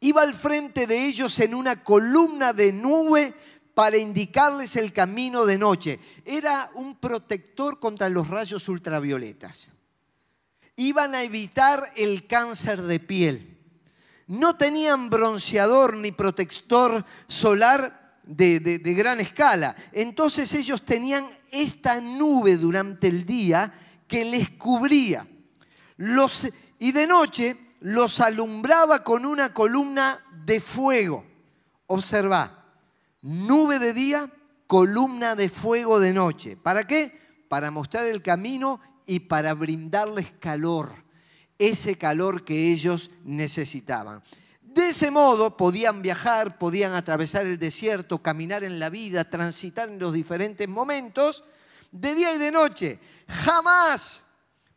iba 0.00 0.22
al 0.22 0.34
frente 0.34 0.88
de 0.88 1.06
ellos 1.06 1.38
en 1.38 1.54
una 1.54 1.84
columna 1.84 2.52
de 2.52 2.72
nube 2.72 3.32
para 3.76 3.98
indicarles 3.98 4.74
el 4.76 4.90
camino 4.90 5.44
de 5.44 5.58
noche. 5.58 6.00
Era 6.24 6.70
un 6.76 6.96
protector 6.96 7.78
contra 7.78 8.08
los 8.08 8.26
rayos 8.26 8.70
ultravioletas. 8.70 9.68
Iban 10.76 11.14
a 11.14 11.22
evitar 11.22 11.92
el 11.94 12.26
cáncer 12.26 12.80
de 12.80 13.00
piel. 13.00 13.58
No 14.28 14.56
tenían 14.56 15.10
bronceador 15.10 15.94
ni 15.94 16.10
protector 16.10 17.04
solar 17.28 18.16
de, 18.22 18.80
gran 18.96 19.20
escala. 19.20 19.76
Entonces 19.92 20.54
ellos 20.54 20.82
tenían 20.82 21.28
esta 21.50 22.00
nube 22.00 22.56
durante 22.56 23.08
el 23.08 23.26
día 23.26 23.74
que 24.08 24.24
les 24.24 24.48
cubría. 24.52 25.28
Los, 25.98 26.48
y 26.78 26.92
de 26.92 27.06
noche 27.06 27.58
los 27.80 28.20
alumbraba 28.20 29.04
con 29.04 29.26
una 29.26 29.52
columna 29.52 30.18
de 30.46 30.62
fuego. 30.62 31.26
Observa, 31.88 32.55
nube 33.26 33.80
de 33.80 33.92
día, 33.92 34.30
columna 34.68 35.34
de 35.34 35.48
fuego 35.48 35.98
de 35.98 36.12
noche. 36.12 36.56
¿Para 36.56 36.86
qué? 36.86 37.18
Para 37.48 37.72
mostrar 37.72 38.04
el 38.06 38.22
camino 38.22 38.80
y 39.04 39.20
para 39.20 39.52
brindarles 39.54 40.30
calor, 40.38 40.92
ese 41.58 41.98
calor 41.98 42.44
que 42.44 42.72
ellos 42.72 43.10
necesitaban. 43.24 44.22
De 44.62 44.90
ese 44.90 45.10
modo 45.10 45.56
podían 45.56 46.02
viajar, 46.02 46.56
podían 46.58 46.92
atravesar 46.92 47.46
el 47.46 47.58
desierto, 47.58 48.22
caminar 48.22 48.62
en 48.62 48.78
la 48.78 48.90
vida, 48.90 49.24
transitar 49.24 49.88
en 49.88 49.98
los 49.98 50.12
diferentes 50.12 50.68
momentos, 50.68 51.42
de 51.90 52.14
día 52.14 52.32
y 52.32 52.38
de 52.38 52.52
noche. 52.52 53.00
Jamás, 53.26 54.20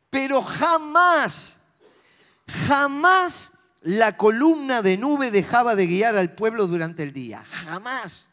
pero 0.09 0.41
jamás, 0.41 1.57
jamás 2.67 3.51
la 3.81 4.17
columna 4.17 4.81
de 4.81 4.97
nube 4.97 5.29
dejaba 5.29 5.75
de 5.75 5.85
guiar 5.85 6.17
al 6.17 6.33
pueblo 6.33 6.65
durante 6.65 7.03
el 7.03 7.13
día. 7.13 7.43
Jamás 7.45 8.28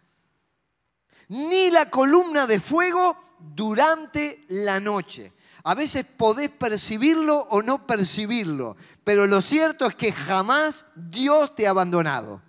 ni 1.29 1.71
la 1.71 1.91
columna 1.91 2.47
de 2.47 2.61
fuego 2.61 3.17
durante 3.39 4.45
la 4.49 4.81
noche. 4.81 5.33
A 5.65 5.75
veces 5.75 6.05
podés 6.05 6.51
percibirlo 6.51 7.39
o 7.51 7.61
no 7.63 7.87
percibirlo, 7.87 8.77
pero 9.03 9.27
lo 9.27 9.43
cierto 9.43 9.87
es 9.87 9.97
que 9.97 10.13
jamás 10.13 10.85
Dios 10.95 11.57
te 11.57 11.67
ha 11.67 11.71
abandonado. 11.71 12.41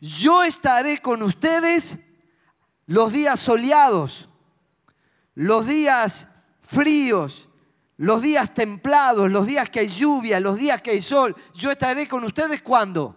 Yo 0.00 0.42
estaré 0.42 1.02
con 1.02 1.22
ustedes 1.22 1.98
los 2.86 3.12
días 3.12 3.38
soleados, 3.38 4.28
los 5.34 5.66
días 5.66 6.26
fríos, 6.62 7.48
los 7.98 8.22
días 8.22 8.54
templados, 8.54 9.30
los 9.30 9.46
días 9.46 9.68
que 9.68 9.80
hay 9.80 9.88
lluvia, 9.88 10.40
los 10.40 10.56
días 10.56 10.80
que 10.80 10.92
hay 10.92 11.02
sol. 11.02 11.36
Yo 11.52 11.70
estaré 11.70 12.08
con 12.08 12.24
ustedes 12.24 12.62
cuando? 12.62 13.14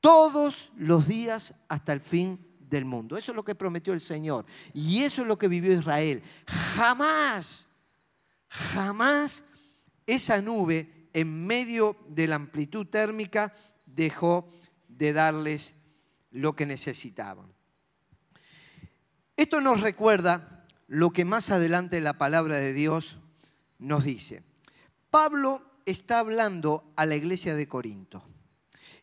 Todos 0.00 0.70
los 0.76 1.08
días 1.08 1.54
hasta 1.68 1.92
el 1.92 2.00
fin 2.00 2.45
mundo. 2.84 3.16
Eso 3.16 3.32
es 3.32 3.36
lo 3.36 3.44
que 3.44 3.54
prometió 3.54 3.92
el 3.92 4.00
Señor. 4.00 4.44
Y 4.74 5.02
eso 5.02 5.22
es 5.22 5.28
lo 5.28 5.38
que 5.38 5.48
vivió 5.48 5.72
Israel. 5.72 6.22
Jamás, 6.46 7.68
jamás 8.48 9.44
esa 10.06 10.40
nube 10.40 11.08
en 11.12 11.46
medio 11.46 11.96
de 12.08 12.28
la 12.28 12.36
amplitud 12.36 12.86
térmica 12.86 13.52
dejó 13.86 14.48
de 14.88 15.12
darles 15.12 15.76
lo 16.30 16.54
que 16.54 16.66
necesitaban. 16.66 17.52
Esto 19.36 19.60
nos 19.60 19.80
recuerda 19.80 20.66
lo 20.86 21.10
que 21.10 21.24
más 21.24 21.50
adelante 21.50 22.00
la 22.00 22.18
palabra 22.18 22.56
de 22.56 22.72
Dios 22.72 23.18
nos 23.78 24.04
dice. 24.04 24.42
Pablo 25.10 25.62
está 25.84 26.18
hablando 26.18 26.92
a 26.96 27.06
la 27.06 27.16
iglesia 27.16 27.54
de 27.54 27.68
Corinto 27.68 28.22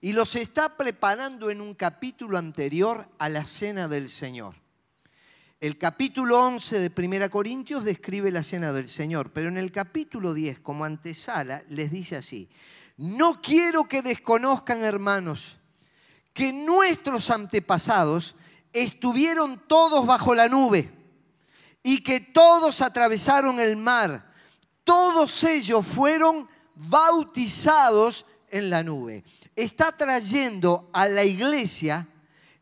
y 0.03 0.11
los 0.11 0.35
está 0.35 0.75
preparando 0.75 1.49
en 1.49 1.61
un 1.61 1.75
capítulo 1.75 2.37
anterior 2.37 3.07
a 3.19 3.29
la 3.29 3.45
cena 3.45 3.87
del 3.87 4.09
Señor. 4.09 4.53
El 5.61 5.77
capítulo 5.77 6.41
11 6.41 6.89
de 6.89 7.07
1 7.07 7.29
Corintios 7.29 7.85
describe 7.85 8.29
la 8.29 8.43
cena 8.43 8.73
del 8.73 8.89
Señor, 8.89 9.31
pero 9.31 9.47
en 9.47 9.55
el 9.55 9.71
capítulo 9.71 10.33
10, 10.33 10.59
como 10.59 10.83
antesala, 10.83 11.63
les 11.69 11.89
dice 11.89 12.17
así, 12.17 12.49
no 12.97 13.41
quiero 13.41 13.85
que 13.85 14.01
desconozcan, 14.01 14.81
hermanos, 14.81 15.55
que 16.33 16.51
nuestros 16.51 17.29
antepasados 17.29 18.35
estuvieron 18.73 19.57
todos 19.69 20.05
bajo 20.05 20.35
la 20.35 20.49
nube 20.49 20.91
y 21.81 22.03
que 22.03 22.19
todos 22.19 22.81
atravesaron 22.81 23.57
el 23.57 23.77
mar. 23.77 24.29
Todos 24.83 25.45
ellos 25.45 25.85
fueron 25.87 26.49
bautizados 26.75 28.25
en 28.53 28.69
la 28.69 28.83
nube. 28.83 29.23
Está 29.55 29.91
trayendo 29.97 30.89
a 30.93 31.07
la 31.07 31.25
iglesia 31.25 32.07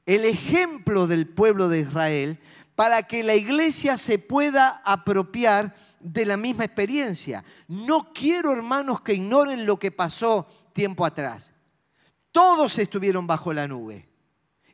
el 0.05 0.25
ejemplo 0.25 1.05
del 1.05 1.27
pueblo 1.27 1.69
de 1.69 1.81
Israel 1.81 2.39
para 2.75 3.03
que 3.03 3.23
la 3.23 3.35
iglesia 3.35 3.97
se 3.97 4.17
pueda 4.17 4.81
apropiar 4.83 5.75
de 5.99 6.25
la 6.25 6.37
misma 6.37 6.65
experiencia. 6.65 7.43
No 7.67 8.11
quiero, 8.13 8.51
hermanos, 8.51 9.01
que 9.01 9.13
ignoren 9.13 9.65
lo 9.65 9.77
que 9.77 9.91
pasó 9.91 10.47
tiempo 10.73 11.05
atrás. 11.05 11.51
Todos 12.31 12.79
estuvieron 12.79 13.27
bajo 13.27 13.53
la 13.53 13.67
nube 13.67 14.09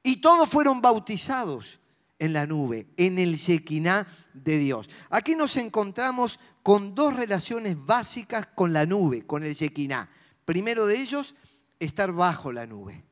y 0.03 0.21
todos 0.21 0.47
fueron 0.47 0.79
bautizados 0.81 1.79
en 2.19 2.33
la 2.33 2.45
nube, 2.45 2.87
en 2.97 3.19
el 3.19 3.35
Shekinah 3.35 4.07
de 4.33 4.57
Dios. 4.57 4.89
Aquí 5.09 5.35
nos 5.35 5.57
encontramos 5.57 6.39
con 6.63 6.95
dos 6.95 7.15
relaciones 7.15 7.83
básicas 7.83 8.47
con 8.55 8.73
la 8.73 8.85
nube, 8.85 9.25
con 9.25 9.43
el 9.43 9.53
Shekinah. 9.53 10.09
Primero 10.47 10.87
de 10.87 10.97
ellos, 10.97 11.35
estar 11.77 12.13
bajo 12.13 12.53
la 12.53 12.65
nube. 12.65 13.03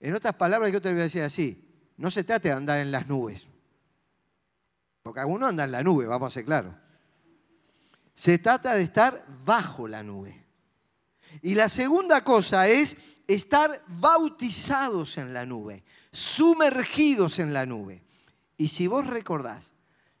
En 0.00 0.12
otras 0.12 0.34
palabras, 0.34 0.72
yo 0.72 0.82
te 0.82 0.90
voy 0.90 0.98
a 0.98 1.04
decir 1.04 1.22
así, 1.22 1.64
no 1.96 2.10
se 2.10 2.24
trata 2.24 2.48
de 2.48 2.54
andar 2.56 2.80
en 2.80 2.90
las 2.90 3.06
nubes, 3.06 3.46
porque 5.04 5.20
algunos 5.20 5.50
andan 5.50 5.66
en 5.66 5.70
la 5.70 5.84
nube, 5.84 6.04
vamos 6.06 6.26
a 6.26 6.34
ser 6.34 6.44
claros. 6.44 6.74
Se 8.12 8.38
trata 8.38 8.74
de 8.74 8.82
estar 8.82 9.24
bajo 9.44 9.86
la 9.86 10.02
nube. 10.02 10.44
Y 11.42 11.54
la 11.54 11.68
segunda 11.68 12.24
cosa 12.24 12.66
es 12.66 12.96
estar 13.28 13.80
bautizados 13.86 15.18
en 15.18 15.32
la 15.32 15.46
nube, 15.46 15.84
sumergidos 16.10 17.38
en 17.38 17.54
la 17.54 17.66
nube. 17.66 18.02
Y 18.56 18.66
si 18.66 18.88
vos 18.88 19.06
recordás, 19.06 19.74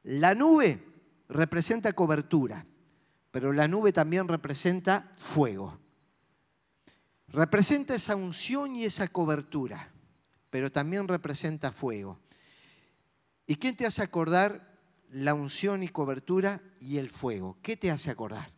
la 0.04 0.36
nube 0.36 0.84
representa 1.28 1.94
cobertura, 1.94 2.64
pero 3.32 3.52
la 3.52 3.66
nube 3.66 3.92
también 3.92 4.28
representa 4.28 5.12
fuego. 5.18 5.81
Representa 7.32 7.94
esa 7.94 8.14
unción 8.14 8.76
y 8.76 8.84
esa 8.84 9.08
cobertura, 9.08 9.92
pero 10.50 10.70
también 10.70 11.08
representa 11.08 11.72
fuego. 11.72 12.20
¿Y 13.46 13.56
quién 13.56 13.76
te 13.76 13.86
hace 13.86 14.02
acordar 14.02 14.78
la 15.10 15.34
unción 15.34 15.82
y 15.82 15.88
cobertura 15.88 16.62
y 16.78 16.98
el 16.98 17.10
fuego? 17.10 17.58
¿Qué 17.62 17.76
te 17.76 17.90
hace 17.90 18.10
acordar? 18.10 18.52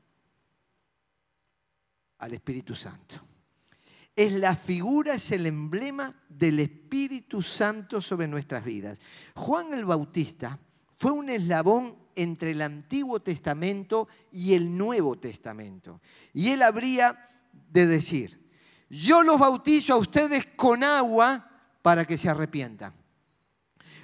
Al 2.18 2.34
Espíritu 2.34 2.74
Santo 2.74 3.20
es 4.16 4.32
la 4.32 4.54
figura, 4.54 5.14
es 5.14 5.30
el 5.32 5.46
emblema 5.46 6.14
del 6.28 6.60
Espíritu 6.60 7.42
Santo 7.42 8.00
sobre 8.00 8.28
nuestras 8.28 8.64
vidas. 8.64 8.98
Juan 9.34 9.74
el 9.74 9.84
Bautista 9.84 10.58
fue 10.98 11.12
un 11.12 11.28
eslabón 11.30 11.96
entre 12.14 12.52
el 12.52 12.62
Antiguo 12.62 13.20
Testamento 13.20 14.08
y 14.30 14.54
el 14.54 14.76
Nuevo 14.76 15.18
Testamento. 15.18 16.00
Y 16.32 16.50
él 16.50 16.62
habría 16.62 17.28
de 17.70 17.86
decir, 17.86 18.43
yo 18.94 19.22
los 19.22 19.38
bautizo 19.38 19.94
a 19.94 19.96
ustedes 19.96 20.46
con 20.56 20.84
agua 20.84 21.50
para 21.82 22.04
que 22.04 22.16
se 22.16 22.28
arrepientan. 22.28 22.94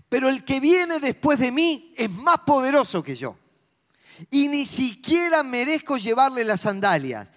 Pero 0.09 0.29
el 0.29 0.45
que 0.45 0.59
viene 0.59 0.99
después 0.99 1.39
de 1.39 1.53
mí 1.53 1.95
es 1.97 2.11
más 2.11 2.39
poderoso 2.41 3.03
que 3.03 3.15
yo. 3.15 3.37
Y 4.31 4.49
ni 4.49 4.67
siquiera 4.67 5.43
merezco 5.43 5.97
llevarle 5.97 6.45
las 6.45 6.63
sandalias. 6.63 7.31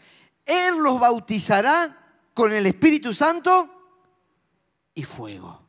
Él 0.46 0.78
los 0.80 1.00
bautizará 1.00 2.18
con 2.34 2.52
el 2.52 2.66
Espíritu 2.66 3.14
Santo 3.14 3.70
y 4.96 5.04
fuego. 5.04 5.62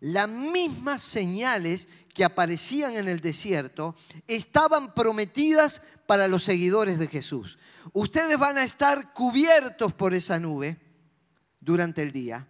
Las 0.00 0.28
mismas 0.28 1.02
señales 1.02 1.88
que 2.14 2.24
aparecían 2.24 2.94
en 2.94 3.08
el 3.08 3.20
desierto 3.20 3.96
estaban 4.28 4.94
prometidas 4.94 5.82
para 6.06 6.28
los 6.28 6.44
seguidores 6.44 6.98
de 6.98 7.08
Jesús. 7.08 7.58
Ustedes 7.92 8.38
van 8.38 8.58
a 8.58 8.64
estar 8.64 9.12
cubiertos 9.12 9.92
por 9.92 10.14
esa 10.14 10.38
nube 10.38 10.85
durante 11.66 12.00
el 12.00 12.12
día 12.12 12.48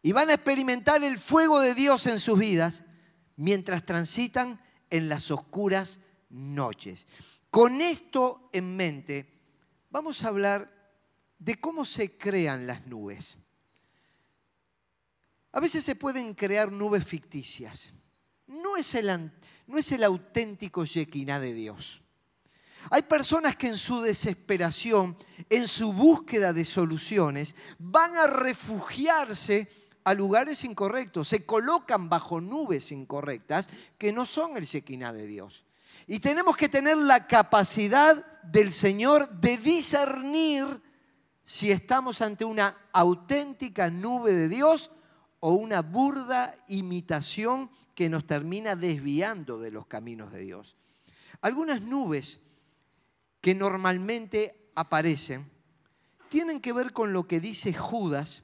y 0.00 0.12
van 0.12 0.30
a 0.30 0.34
experimentar 0.34 1.02
el 1.02 1.18
fuego 1.18 1.60
de 1.60 1.74
Dios 1.74 2.06
en 2.06 2.20
sus 2.20 2.38
vidas 2.38 2.84
mientras 3.34 3.84
transitan 3.84 4.60
en 4.88 5.08
las 5.08 5.32
oscuras 5.32 5.98
noches. 6.30 7.08
Con 7.50 7.80
esto 7.80 8.48
en 8.52 8.76
mente, 8.76 9.28
vamos 9.90 10.22
a 10.22 10.28
hablar 10.28 10.72
de 11.38 11.60
cómo 11.60 11.84
se 11.84 12.16
crean 12.16 12.68
las 12.68 12.86
nubes. 12.86 13.36
A 15.50 15.58
veces 15.58 15.84
se 15.84 15.96
pueden 15.96 16.34
crear 16.34 16.70
nubes 16.70 17.04
ficticias. 17.04 17.92
No 18.46 18.76
es 18.76 18.94
el, 18.94 20.04
auténtico 20.04 20.84
Shekinah 20.84 21.40
de 21.40 21.52
Dios. 21.52 22.02
Hay 22.90 23.02
personas 23.02 23.56
que 23.56 23.68
en 23.68 23.78
su 23.78 24.00
desesperación, 24.00 25.16
en 25.50 25.66
su 25.66 25.92
búsqueda 25.92 26.52
de 26.52 26.64
soluciones, 26.64 27.54
van 27.78 28.16
a 28.16 28.26
refugiarse 28.26 29.68
a 30.04 30.14
lugares 30.14 30.62
incorrectos, 30.62 31.28
se 31.28 31.44
colocan 31.44 32.08
bajo 32.08 32.40
nubes 32.40 32.92
incorrectas 32.92 33.68
que 33.98 34.12
no 34.12 34.24
son 34.24 34.56
el 34.56 34.64
Shekinah 34.64 35.12
de 35.12 35.26
Dios. 35.26 35.64
Y 36.06 36.20
tenemos 36.20 36.56
que 36.56 36.68
tener 36.68 36.96
la 36.96 37.26
capacidad 37.26 38.24
del 38.44 38.72
Señor 38.72 39.28
de 39.40 39.58
discernir 39.58 40.80
si 41.44 41.72
estamos 41.72 42.22
ante 42.22 42.44
una 42.44 42.76
auténtica 42.92 43.90
nube 43.90 44.32
de 44.32 44.48
Dios 44.48 44.92
o 45.40 45.52
una 45.52 45.82
burda 45.82 46.54
imitación 46.68 47.70
que 47.96 48.08
nos 48.08 48.26
termina 48.26 48.76
desviando 48.76 49.58
de 49.58 49.72
los 49.72 49.86
caminos 49.86 50.32
de 50.32 50.40
Dios. 50.40 50.76
Algunas 51.40 51.82
nubes 51.82 52.38
que 53.46 53.54
normalmente 53.54 54.72
aparecen 54.74 55.48
tienen 56.28 56.60
que 56.60 56.72
ver 56.72 56.92
con 56.92 57.12
lo 57.12 57.28
que 57.28 57.38
dice 57.38 57.72
Judas 57.72 58.42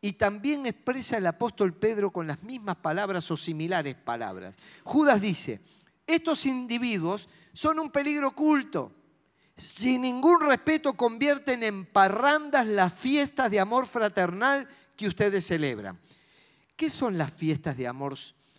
y 0.00 0.14
también 0.14 0.64
expresa 0.64 1.18
el 1.18 1.26
apóstol 1.26 1.74
Pedro 1.74 2.10
con 2.10 2.26
las 2.26 2.42
mismas 2.42 2.76
palabras 2.76 3.30
o 3.30 3.36
similares 3.36 3.94
palabras. 3.94 4.56
Judas 4.84 5.20
dice, 5.20 5.60
estos 6.06 6.46
individuos 6.46 7.28
son 7.52 7.78
un 7.78 7.90
peligro 7.90 8.28
oculto 8.28 8.90
sin 9.54 10.00
ningún 10.00 10.40
respeto 10.40 10.94
convierten 10.94 11.62
en 11.62 11.84
parrandas 11.84 12.66
las 12.66 12.94
fiestas 12.94 13.50
de 13.50 13.60
amor 13.60 13.86
fraternal 13.86 14.66
que 14.96 15.08
ustedes 15.08 15.44
celebran. 15.44 16.00
¿Qué 16.74 16.88
son 16.88 17.18
las 17.18 17.30
fiestas 17.30 17.76
de 17.76 17.86
amor 17.86 18.16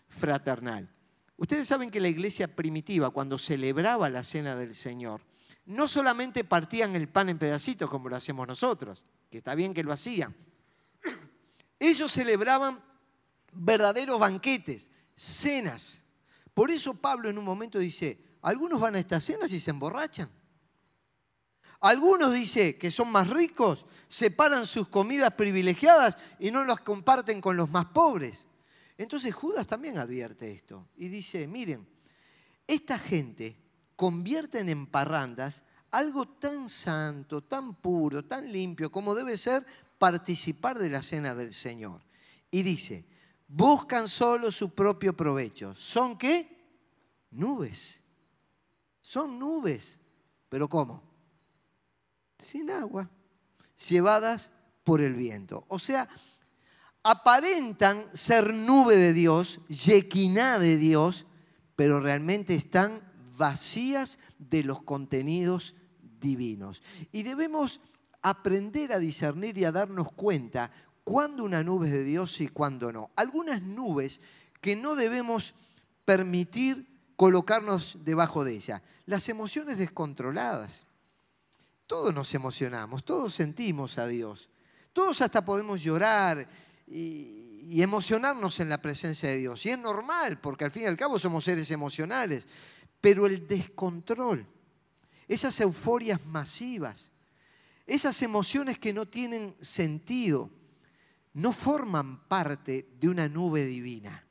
fraternal? 0.08 0.88
Ustedes 1.36 1.67
saben 1.67 1.89
que 1.89 1.99
la 1.99 2.10
iglesia 2.10 2.47
primitiva, 2.47 3.10
cuando 3.10 3.39
celebraba 3.39 4.08
la 4.12 4.23
cena 4.23 4.56
del 4.56 4.75
Señor, 4.75 5.28
no 5.69 5.88
solamente 5.88 6.43
partían 6.43 6.95
el 6.95 7.08
pan 7.10 7.29
en 7.29 7.38
pedacitos 7.38 7.89
como 7.91 8.10
lo 8.10 8.15
hacemos 8.15 8.47
nosotros, 8.47 9.05
que 9.29 9.38
está 9.38 9.53
bien 9.53 9.71
que 9.71 9.84
lo 9.84 9.93
hacían, 9.93 10.36
ellos 11.77 12.12
celebraban 12.12 12.84
verdaderos 13.53 14.19
banquetes, 14.19 14.89
cenas. 15.15 16.03
Por 16.55 16.71
eso 16.71 16.95
Pablo 16.95 17.29
en 17.29 17.38
un 17.38 17.45
momento 17.45 17.77
dice, 17.77 18.19
algunos 18.41 18.79
van 18.79 18.95
a 18.95 18.99
estas 18.99 19.23
cenas 19.23 19.51
y 19.51 19.60
se 19.60 19.69
emborrachan. 19.69 20.29
Algunos, 21.82 22.34
dice, 22.34 22.75
que 22.79 22.89
son 22.89 23.12
más 23.12 23.29
ricos, 23.29 23.86
separan 24.08 24.65
sus 24.65 24.88
comidas 24.88 25.36
privilegiadas 25.36 26.17
y 26.39 26.49
no 26.49 26.65
las 26.65 26.82
comparten 26.82 27.39
con 27.41 27.55
los 27.55 27.69
más 27.69 27.86
pobres. 27.86 28.47
Entonces 28.97 29.36
Judas 29.36 29.67
también 29.67 29.99
advierte 29.99 30.51
esto 30.51 30.89
y 30.97 31.10
dice, 31.10 31.47
miren, 31.47 31.88
esta 32.65 32.97
gente 32.97 33.68
convierte 33.99 34.59
en 34.59 34.85
parrandas 34.88 35.65
algo 35.91 36.25
tan 36.25 36.69
santo, 36.69 37.43
tan 37.43 37.75
puro, 37.75 38.23
tan 38.23 38.49
limpio 38.49 38.89
como 38.89 39.13
debe 39.13 39.38
ser 39.38 39.65
participar 39.97 40.79
de 40.79 40.89
la 40.89 41.01
cena 41.01 41.35
del 41.35 41.51
Señor. 41.51 41.99
Y 42.49 42.63
dice, 42.63 43.03
buscan 43.49 44.07
solo 44.07 44.53
su 44.53 44.69
propio 44.73 45.12
provecho. 45.17 45.75
¿Son 45.75 46.17
qué? 46.17 46.47
Nubes. 47.31 48.01
Son 49.01 49.38
nubes. 49.38 49.99
¿Pero 50.47 50.69
cómo? 50.69 51.03
Sin 52.38 52.71
agua, 52.71 53.09
llevadas 53.89 54.53
por 54.85 55.01
el 55.01 55.13
viento. 55.13 55.65
O 55.67 55.77
sea, 55.77 56.07
aparentan 57.03 58.05
ser 58.13 58.53
nube 58.53 58.95
de 58.95 59.12
Dios, 59.12 59.59
yequiná 59.67 60.57
de 60.57 60.77
Dios, 60.77 61.25
pero 61.75 61.99
realmente 61.99 62.55
están 62.55 63.09
vacías 63.39 64.19
de 64.38 64.63
los 64.63 64.84
contenidos 64.84 65.73
divinos. 66.19 66.84
Y 67.12 67.23
debemos 67.23 67.80
aprender 68.21 68.91
a 68.91 68.99
discernir 68.99 69.58
y 69.58 69.63
a 69.63 69.71
darnos 69.71 70.12
cuenta 70.12 70.69
cuándo 71.06 71.45
una 71.45 71.63
nube 71.63 71.88
es 71.88 71.93
de 71.93 72.04
Dios 72.04 72.41
y 72.41 72.49
cuándo 72.49 72.91
no. 72.91 73.12
Algunas 73.15 73.63
nubes 73.63 74.19
que 74.60 74.75
no 74.75 74.95
debemos 74.95 75.54
permitir 76.04 76.86
colocarnos 77.15 77.99
debajo 78.04 78.43
de 78.43 78.56
ella. 78.56 78.84
Las 79.06 79.30
emociones 79.30 79.78
descontroladas. 79.78 80.86
Todos 81.88 82.13
nos 82.13 82.34
emocionamos, 82.36 83.04
todos 83.06 83.34
sentimos 83.34 83.97
a 83.97 84.06
Dios. 84.06 84.49
Todos 84.91 85.21
hasta 85.21 85.45
podemos 85.45 85.82
llorar 85.82 86.45
y, 86.86 87.82
emocionarnos 87.82 88.60
en 88.60 88.67
la 88.69 88.82
presencia 88.82 89.30
de 89.30 89.38
Dios. 89.38 89.65
Y 89.65 89.69
es 89.69 89.78
normal, 89.78 90.39
porque 90.41 90.65
al 90.65 90.71
fin 90.71 90.84
y 90.84 90.86
al 90.88 90.97
cabo 90.97 91.19
somos 91.19 91.45
seres 91.45 91.69
emocionales. 91.71 92.47
Pero 93.01 93.25
el 93.25 93.47
descontrol, 93.47 94.45
esas 95.27 95.59
euforias 95.59 96.25
masivas, 96.25 97.12
esas 97.85 98.21
emociones 98.21 98.77
que 98.77 98.93
no 98.93 99.07
tienen 99.07 99.55
sentido, 99.62 100.51
no 101.33 101.51
forman 101.51 102.27
parte 102.27 102.89
de 102.99 103.09
una 103.09 103.27
nube 103.27 103.65
divina. 103.65 104.25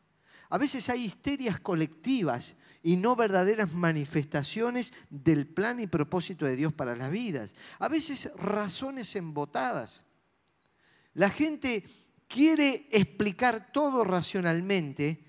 A 0.50 0.58
veces 0.58 0.88
hay 0.88 1.04
histerias 1.04 1.60
colectivas 1.60 2.56
y 2.82 2.96
no 2.96 3.16
verdaderas 3.16 3.72
manifestaciones 3.72 4.92
del 5.10 5.46
plan 5.46 5.80
y 5.80 5.86
propósito 5.86 6.46
de 6.46 6.56
Dios 6.56 6.72
para 6.72 6.96
las 6.96 7.10
vidas. 7.10 7.54
A 7.78 7.88
veces 7.88 8.30
razones 8.36 9.14
embotadas. 9.16 10.04
La 11.14 11.28
gente 11.28 11.84
quiere 12.26 12.88
explicar 12.90 13.72
todo 13.72 14.04
racionalmente 14.04 15.24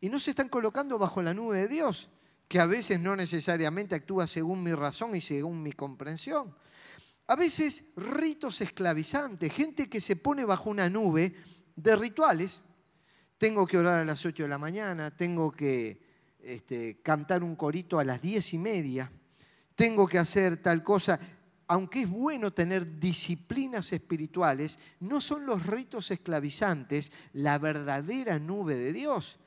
y 0.00 0.08
no 0.08 0.20
se 0.20 0.30
están 0.30 0.48
colocando 0.48 0.98
bajo 0.98 1.22
la 1.22 1.34
nube 1.34 1.58
de 1.58 1.68
Dios, 1.68 2.08
que 2.50 2.58
a 2.58 2.66
veces 2.66 2.98
no 2.98 3.14
necesariamente 3.14 3.94
actúa 3.94 4.26
según 4.26 4.64
mi 4.64 4.72
razón 4.72 5.14
y 5.14 5.20
según 5.20 5.62
mi 5.62 5.72
comprensión. 5.72 6.52
A 7.28 7.36
veces 7.36 7.84
ritos 7.94 8.60
esclavizantes, 8.60 9.52
gente 9.52 9.88
que 9.88 10.00
se 10.00 10.16
pone 10.16 10.44
bajo 10.44 10.68
una 10.68 10.88
nube 10.88 11.32
de 11.76 11.94
rituales. 11.94 12.64
Tengo 13.38 13.68
que 13.68 13.78
orar 13.78 14.00
a 14.00 14.04
las 14.04 14.26
8 14.26 14.42
de 14.42 14.48
la 14.48 14.58
mañana, 14.58 15.14
tengo 15.14 15.52
que 15.52 16.02
este, 16.40 17.00
cantar 17.02 17.44
un 17.44 17.54
corito 17.54 18.00
a 18.00 18.04
las 18.04 18.20
diez 18.20 18.52
y 18.52 18.58
media, 18.58 19.12
tengo 19.76 20.08
que 20.08 20.18
hacer 20.18 20.60
tal 20.60 20.82
cosa 20.82 21.20
aunque 21.68 22.00
es 22.00 22.10
bueno 22.10 22.52
tener 22.52 22.98
disciplinas 22.98 23.92
espirituales, 23.92 24.80
no 24.98 25.20
son 25.20 25.46
los 25.46 25.64
ritos 25.66 26.10
esclavizantes 26.10 27.12
la 27.32 27.60
verdadera 27.60 28.40
nube 28.40 28.74
de 28.74 28.92
Dios. 28.92 29.38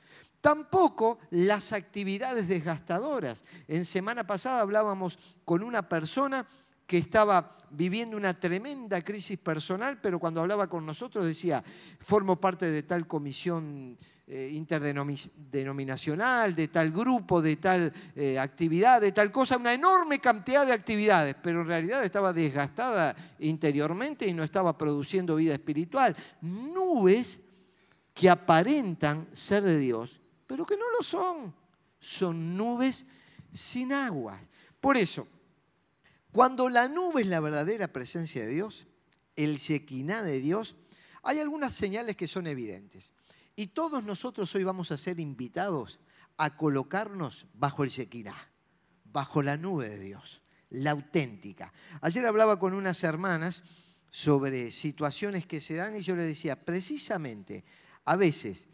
Tampoco 0.43 1.19
las 1.29 1.71
actividades 1.71 2.49
desgastadoras. 2.49 3.45
En 3.65 3.85
semana 3.85 4.27
pasada 4.27 4.59
hablábamos 4.59 5.17
con 5.45 5.63
una 5.63 5.87
persona 5.87 6.45
que 6.85 6.97
estaba 6.97 7.57
viviendo 7.69 8.17
una 8.17 8.37
tremenda 8.37 9.01
crisis 9.01 9.39
personal, 9.39 10.01
pero 10.01 10.19
cuando 10.19 10.41
hablaba 10.41 10.67
con 10.67 10.85
nosotros 10.85 11.25
decía, 11.25 11.63
formo 12.05 12.41
parte 12.41 12.65
de 12.65 12.83
tal 12.83 13.07
comisión 13.07 13.97
eh, 14.27 14.49
interdenominacional, 14.51 16.53
de 16.53 16.67
tal 16.67 16.91
grupo, 16.91 17.41
de 17.41 17.55
tal 17.55 17.93
eh, 18.13 18.37
actividad, 18.37 18.99
de 18.99 19.13
tal 19.13 19.31
cosa, 19.31 19.55
una 19.55 19.73
enorme 19.73 20.19
cantidad 20.19 20.65
de 20.65 20.73
actividades, 20.73 21.37
pero 21.41 21.61
en 21.61 21.67
realidad 21.67 22.03
estaba 22.03 22.33
desgastada 22.33 23.15
interiormente 23.39 24.27
y 24.27 24.33
no 24.33 24.43
estaba 24.43 24.77
produciendo 24.77 25.37
vida 25.37 25.53
espiritual. 25.53 26.13
Nubes 26.41 27.39
que 28.13 28.29
aparentan 28.29 29.29
ser 29.31 29.63
de 29.63 29.77
Dios, 29.77 30.19
pero 30.53 30.67
que 30.67 30.77
no 30.77 30.85
lo 30.95 31.03
son. 31.03 31.51
Son 31.99 32.55
nubes 32.55 33.07
sin 33.51 33.91
agua. 33.91 34.39
Por 34.79 34.97
eso, 34.97 35.27
cuando 36.31 36.69
la 36.69 36.87
nube 36.87 37.21
es 37.21 37.27
la 37.27 37.39
verdadera 37.39 37.87
presencia 37.87 38.43
de 38.43 38.49
Dios, 38.49 38.85
el 39.35 39.57
Shekinah 39.57 40.21
de 40.21 40.39
Dios, 40.39 40.75
hay 41.23 41.39
algunas 41.39 41.73
señales 41.73 42.15
que 42.15 42.27
son 42.27 42.45
evidentes. 42.45 43.13
Y 43.55 43.69
todos 43.69 44.03
nosotros 44.03 44.53
hoy 44.53 44.63
vamos 44.63 44.91
a 44.91 44.97
ser 44.99 45.19
invitados 45.19 45.99
a 46.37 46.55
colocarnos 46.55 47.47
bajo 47.55 47.83
el 47.83 47.89
Shekinah, 47.89 48.51
bajo 49.05 49.41
la 49.41 49.57
nube 49.57 49.89
de 49.89 49.97
Dios, 49.97 50.43
la 50.69 50.91
auténtica. 50.91 51.73
Ayer 51.99 52.27
hablaba 52.27 52.59
con 52.59 52.75
unas 52.75 53.03
hermanas 53.03 53.63
sobre 54.11 54.71
situaciones 54.71 55.47
que 55.47 55.59
se 55.59 55.73
dan 55.73 55.95
y 55.95 56.01
yo 56.01 56.15
le 56.15 56.27
decía, 56.27 56.63
precisamente, 56.63 57.65
a 58.05 58.15
veces 58.15 58.67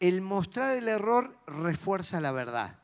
el 0.00 0.20
mostrar 0.20 0.76
el 0.76 0.88
error 0.88 1.38
refuerza 1.46 2.20
la 2.20 2.32
verdad. 2.32 2.78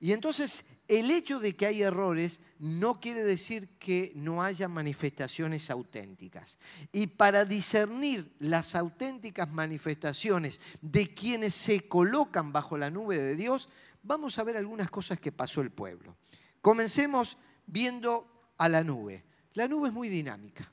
Y 0.00 0.12
entonces 0.12 0.64
el 0.88 1.10
hecho 1.10 1.38
de 1.38 1.54
que 1.54 1.66
hay 1.66 1.82
errores 1.82 2.40
no 2.58 3.00
quiere 3.00 3.24
decir 3.24 3.78
que 3.78 4.12
no 4.14 4.42
haya 4.42 4.68
manifestaciones 4.68 5.70
auténticas. 5.70 6.58
Y 6.92 7.06
para 7.06 7.44
discernir 7.44 8.34
las 8.38 8.74
auténticas 8.74 9.50
manifestaciones 9.50 10.60
de 10.80 11.14
quienes 11.14 11.54
se 11.54 11.88
colocan 11.88 12.52
bajo 12.52 12.76
la 12.76 12.90
nube 12.90 13.16
de 13.16 13.36
Dios, 13.36 13.68
vamos 14.02 14.38
a 14.38 14.44
ver 14.44 14.56
algunas 14.56 14.90
cosas 14.90 15.18
que 15.20 15.32
pasó 15.32 15.60
el 15.60 15.70
pueblo. 15.70 16.16
Comencemos 16.60 17.38
viendo 17.66 18.52
a 18.58 18.68
la 18.68 18.84
nube. 18.84 19.24
La 19.54 19.68
nube 19.68 19.88
es 19.88 19.94
muy 19.94 20.08
dinámica. 20.08 20.70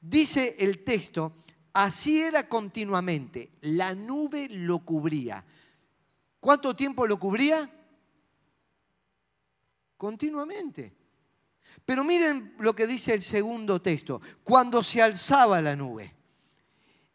Dice 0.00 0.56
el 0.58 0.82
texto, 0.82 1.34
así 1.72 2.20
era 2.20 2.48
continuamente, 2.48 3.50
la 3.62 3.94
nube 3.94 4.48
lo 4.48 4.80
cubría. 4.80 5.44
¿Cuánto 6.40 6.74
tiempo 6.74 7.06
lo 7.06 7.18
cubría? 7.18 7.70
continuamente. 10.00 10.94
Pero 11.84 12.04
miren 12.04 12.54
lo 12.58 12.74
que 12.74 12.86
dice 12.86 13.12
el 13.12 13.20
segundo 13.20 13.82
texto, 13.82 14.22
cuando 14.42 14.82
se 14.82 15.02
alzaba 15.02 15.60
la 15.60 15.76
nube. 15.76 16.16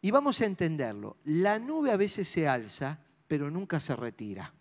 Y 0.00 0.12
vamos 0.12 0.40
a 0.40 0.46
entenderlo, 0.46 1.16
la 1.24 1.58
nube 1.58 1.90
a 1.90 1.96
veces 1.96 2.28
se 2.28 2.46
alza, 2.46 2.96
pero 3.26 3.50
nunca 3.50 3.80
se 3.80 3.96
retira. 3.96 4.54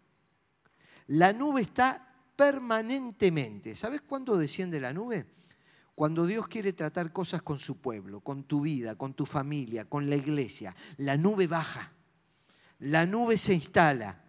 La 1.08 1.32
nube 1.34 1.62
está 1.62 2.16
permanentemente. 2.36 3.76
¿Sabes 3.76 4.02
cuándo 4.02 4.38
desciende 4.38 4.80
la 4.80 4.92
nube? 4.92 5.28
Cuando 5.96 6.26
Dios 6.26 6.48
quiere 6.48 6.74
tratar 6.74 7.12
cosas 7.12 7.42
con 7.42 7.58
su 7.58 7.78
pueblo, 7.78 8.20
con 8.20 8.44
tu 8.44 8.62
vida, 8.62 8.96
con 8.96 9.14
tu 9.14 9.26
familia, 9.26 9.86
con 9.86 10.10
la 10.10 10.18
iglesia. 10.18 10.76
La 10.98 11.16
nube 11.16 11.48
baja, 11.48 11.94
la 12.80 13.06
nube 13.06 13.38
se 13.38 13.54
instala, 13.54 14.22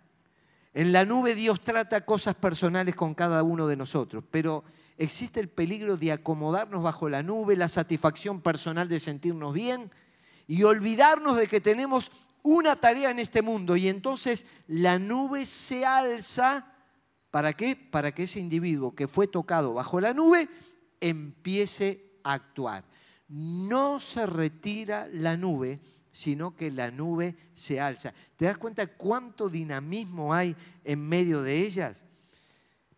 en 0.77 0.93
la 0.93 1.07
nube 1.07 1.35
Dios 1.35 1.63
trata 1.63 2.05
cosas 2.05 2.35
personales 2.35 2.95
con 2.95 3.15
cada 3.15 3.43
uno 3.43 3.67
de 3.67 3.77
nosotros, 3.77 4.23
pero 4.31 4.63
existe 4.99 5.41
el 5.41 5.49
peligro 5.49 5.97
de 5.97 6.13
acomodarnos 6.13 6.83
bajo 6.83 7.09
la 7.09 7.23
nube, 7.23 7.57
la 7.57 7.69
satisfacción 7.69 8.43
personal 8.43 8.87
de 8.87 9.01
sentirnos 9.01 9.55
bien 9.55 9.91
y 10.47 10.65
olvidarnos 10.65 11.39
de 11.39 11.47
que 11.47 11.63
tenemos 11.63 12.13
una 12.43 12.77
tarea 12.77 13.09
en 13.09 13.21
este 13.21 13.41
mundo 13.41 13.75
y 13.75 13.89
entonces 13.89 14.45
la 14.67 14.99
nube 14.99 15.47
se 15.47 15.87
alza. 15.87 16.75
¿Para 17.31 17.55
qué? 17.55 17.75
Para 17.75 18.13
que 18.13 18.25
ese 18.25 18.39
individuo 18.39 18.95
que 18.95 19.09
fue 19.09 19.27
tocado 19.27 19.73
bajo 19.73 19.99
la 19.99 20.13
nube 20.13 20.47
empiece 21.01 22.19
a 22.23 22.35
actuar. 22.35 22.85
No 23.29 24.01
se 24.01 24.27
retira 24.27 25.09
la 25.13 25.37
nube 25.37 25.81
sino 26.17 26.57
que 26.57 26.71
la 26.71 26.91
nube 26.91 27.37
se 27.53 27.79
alza. 27.79 28.15
¿Te 28.37 28.47
das 28.47 28.57
cuenta 28.57 28.87
cuánto 28.87 29.51
dinamismo 29.51 30.33
hay 30.33 30.57
en 30.83 31.07
medio 31.07 31.43
de 31.43 31.61
ellas? 31.67 32.07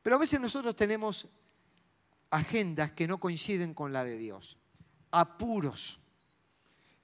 Pero 0.03 0.15
a 0.15 0.21
veces 0.21 0.41
nosotros 0.41 0.77
tenemos 0.77 1.27
agendas 2.31 2.93
que 2.93 3.09
no 3.09 3.19
coinciden 3.19 3.75
con 3.75 3.93
la 3.93 4.05
de 4.05 4.17
Dios, 4.17 4.57
apuros. 5.11 5.99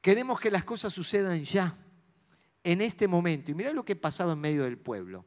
Queremos 0.00 0.38
que 0.38 0.52
las 0.52 0.62
cosas 0.62 0.94
sucedan 0.94 1.42
ya, 1.42 1.76
en 2.62 2.80
este 2.80 3.09
momento. 3.09 3.50
Y 3.50 3.54
mirá 3.54 3.72
lo 3.72 3.85
que 3.85 3.96
pasaba 3.96 4.35
en 4.35 4.40
medio 4.40 4.62
del 4.62 4.78
pueblo. 4.78 5.24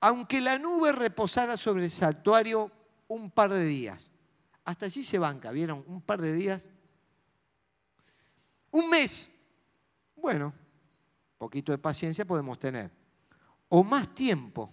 aunque 0.00 0.40
la 0.40 0.58
nube 0.58 0.92
reposara 0.92 1.58
sobre 1.58 1.84
el 1.84 1.90
santuario 1.90 2.72
un 3.06 3.30
par 3.30 3.52
de 3.52 3.66
días. 3.66 4.09
Hasta 4.70 4.86
allí 4.86 5.02
se 5.02 5.18
banca, 5.18 5.50
¿vieron? 5.50 5.82
Un 5.88 6.00
par 6.00 6.22
de 6.22 6.32
días. 6.32 6.70
Un 8.70 8.88
mes. 8.88 9.28
Bueno, 10.14 10.54
poquito 11.38 11.72
de 11.72 11.78
paciencia 11.78 12.24
podemos 12.24 12.56
tener. 12.56 12.88
O 13.68 13.82
más 13.82 14.14
tiempo. 14.14 14.70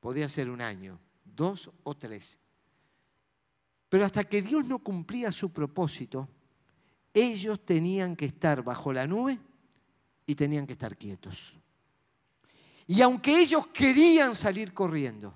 Podía 0.00 0.28
ser 0.28 0.50
un 0.50 0.60
año, 0.60 0.98
dos 1.24 1.70
o 1.84 1.94
tres. 1.96 2.36
Pero 3.88 4.04
hasta 4.04 4.24
que 4.24 4.42
Dios 4.42 4.66
no 4.66 4.80
cumplía 4.80 5.30
su 5.30 5.52
propósito, 5.52 6.28
ellos 7.14 7.64
tenían 7.64 8.16
que 8.16 8.24
estar 8.24 8.64
bajo 8.64 8.92
la 8.92 9.06
nube 9.06 9.38
y 10.26 10.34
tenían 10.34 10.66
que 10.66 10.72
estar 10.72 10.96
quietos. 10.96 11.54
Y 12.88 13.02
aunque 13.02 13.40
ellos 13.40 13.68
querían 13.68 14.34
salir 14.34 14.74
corriendo 14.74 15.32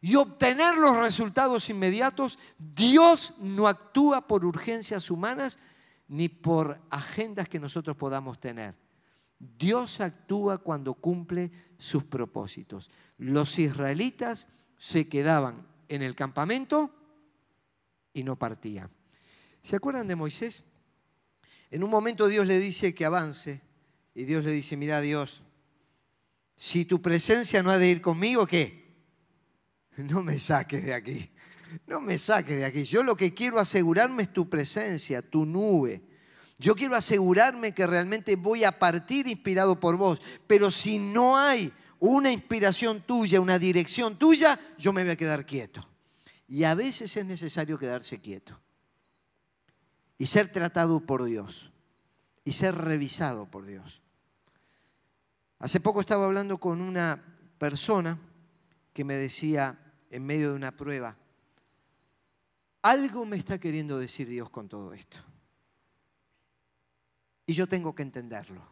y 0.00 0.14
obtener 0.14 0.76
los 0.76 0.96
resultados 0.96 1.68
inmediatos, 1.70 2.38
Dios 2.58 3.34
no 3.38 3.66
actúa 3.66 4.26
por 4.26 4.44
urgencias 4.44 5.10
humanas 5.10 5.58
ni 6.06 6.28
por 6.28 6.80
agendas 6.90 7.48
que 7.48 7.58
nosotros 7.58 7.96
podamos 7.96 8.38
tener. 8.38 8.74
Dios 9.38 10.00
actúa 10.00 10.58
cuando 10.58 10.94
cumple 10.94 11.50
sus 11.78 12.04
propósitos. 12.04 12.90
Los 13.18 13.58
israelitas 13.58 14.48
se 14.76 15.08
quedaban 15.08 15.66
en 15.88 16.02
el 16.02 16.14
campamento 16.14 16.90
y 18.12 18.22
no 18.22 18.36
partían. 18.36 18.90
¿Se 19.62 19.76
acuerdan 19.76 20.08
de 20.08 20.16
Moisés? 20.16 20.64
En 21.70 21.84
un 21.84 21.90
momento 21.90 22.26
Dios 22.26 22.46
le 22.46 22.58
dice 22.58 22.94
que 22.94 23.04
avance 23.04 23.60
y 24.14 24.24
Dios 24.24 24.44
le 24.44 24.50
dice, 24.50 24.76
mira 24.76 25.00
Dios, 25.00 25.42
si 26.56 26.84
tu 26.84 27.02
presencia 27.02 27.62
no 27.62 27.70
ha 27.70 27.78
de 27.78 27.88
ir 27.88 28.00
conmigo, 28.00 28.46
¿qué? 28.46 28.87
No 30.04 30.22
me 30.22 30.38
saques 30.38 30.84
de 30.84 30.94
aquí. 30.94 31.30
No 31.86 32.00
me 32.00 32.18
saques 32.18 32.56
de 32.56 32.64
aquí. 32.64 32.84
Yo 32.84 33.02
lo 33.02 33.16
que 33.16 33.34
quiero 33.34 33.58
asegurarme 33.58 34.22
es 34.22 34.32
tu 34.32 34.48
presencia, 34.48 35.22
tu 35.22 35.44
nube. 35.44 36.02
Yo 36.58 36.74
quiero 36.74 36.96
asegurarme 36.96 37.72
que 37.72 37.86
realmente 37.86 38.36
voy 38.36 38.64
a 38.64 38.78
partir 38.78 39.26
inspirado 39.26 39.78
por 39.78 39.96
vos. 39.96 40.20
Pero 40.46 40.70
si 40.70 40.98
no 40.98 41.36
hay 41.36 41.72
una 41.98 42.32
inspiración 42.32 43.02
tuya, 43.02 43.40
una 43.40 43.58
dirección 43.58 44.18
tuya, 44.18 44.58
yo 44.78 44.92
me 44.92 45.02
voy 45.02 45.12
a 45.12 45.16
quedar 45.16 45.44
quieto. 45.44 45.86
Y 46.46 46.64
a 46.64 46.74
veces 46.74 47.16
es 47.16 47.26
necesario 47.26 47.78
quedarse 47.78 48.20
quieto. 48.20 48.58
Y 50.16 50.26
ser 50.26 50.50
tratado 50.50 51.00
por 51.00 51.24
Dios. 51.24 51.70
Y 52.44 52.52
ser 52.52 52.74
revisado 52.74 53.50
por 53.50 53.66
Dios. 53.66 54.00
Hace 55.58 55.80
poco 55.80 56.00
estaba 56.00 56.24
hablando 56.24 56.58
con 56.58 56.80
una 56.80 57.22
persona 57.58 58.18
que 58.94 59.04
me 59.04 59.14
decía 59.14 59.78
en 60.10 60.24
medio 60.24 60.50
de 60.50 60.56
una 60.56 60.76
prueba, 60.76 61.16
algo 62.82 63.24
me 63.26 63.36
está 63.36 63.58
queriendo 63.58 63.98
decir 63.98 64.28
Dios 64.28 64.50
con 64.50 64.68
todo 64.68 64.92
esto. 64.92 65.18
Y 67.46 67.54
yo 67.54 67.66
tengo 67.66 67.94
que 67.94 68.02
entenderlo. 68.02 68.62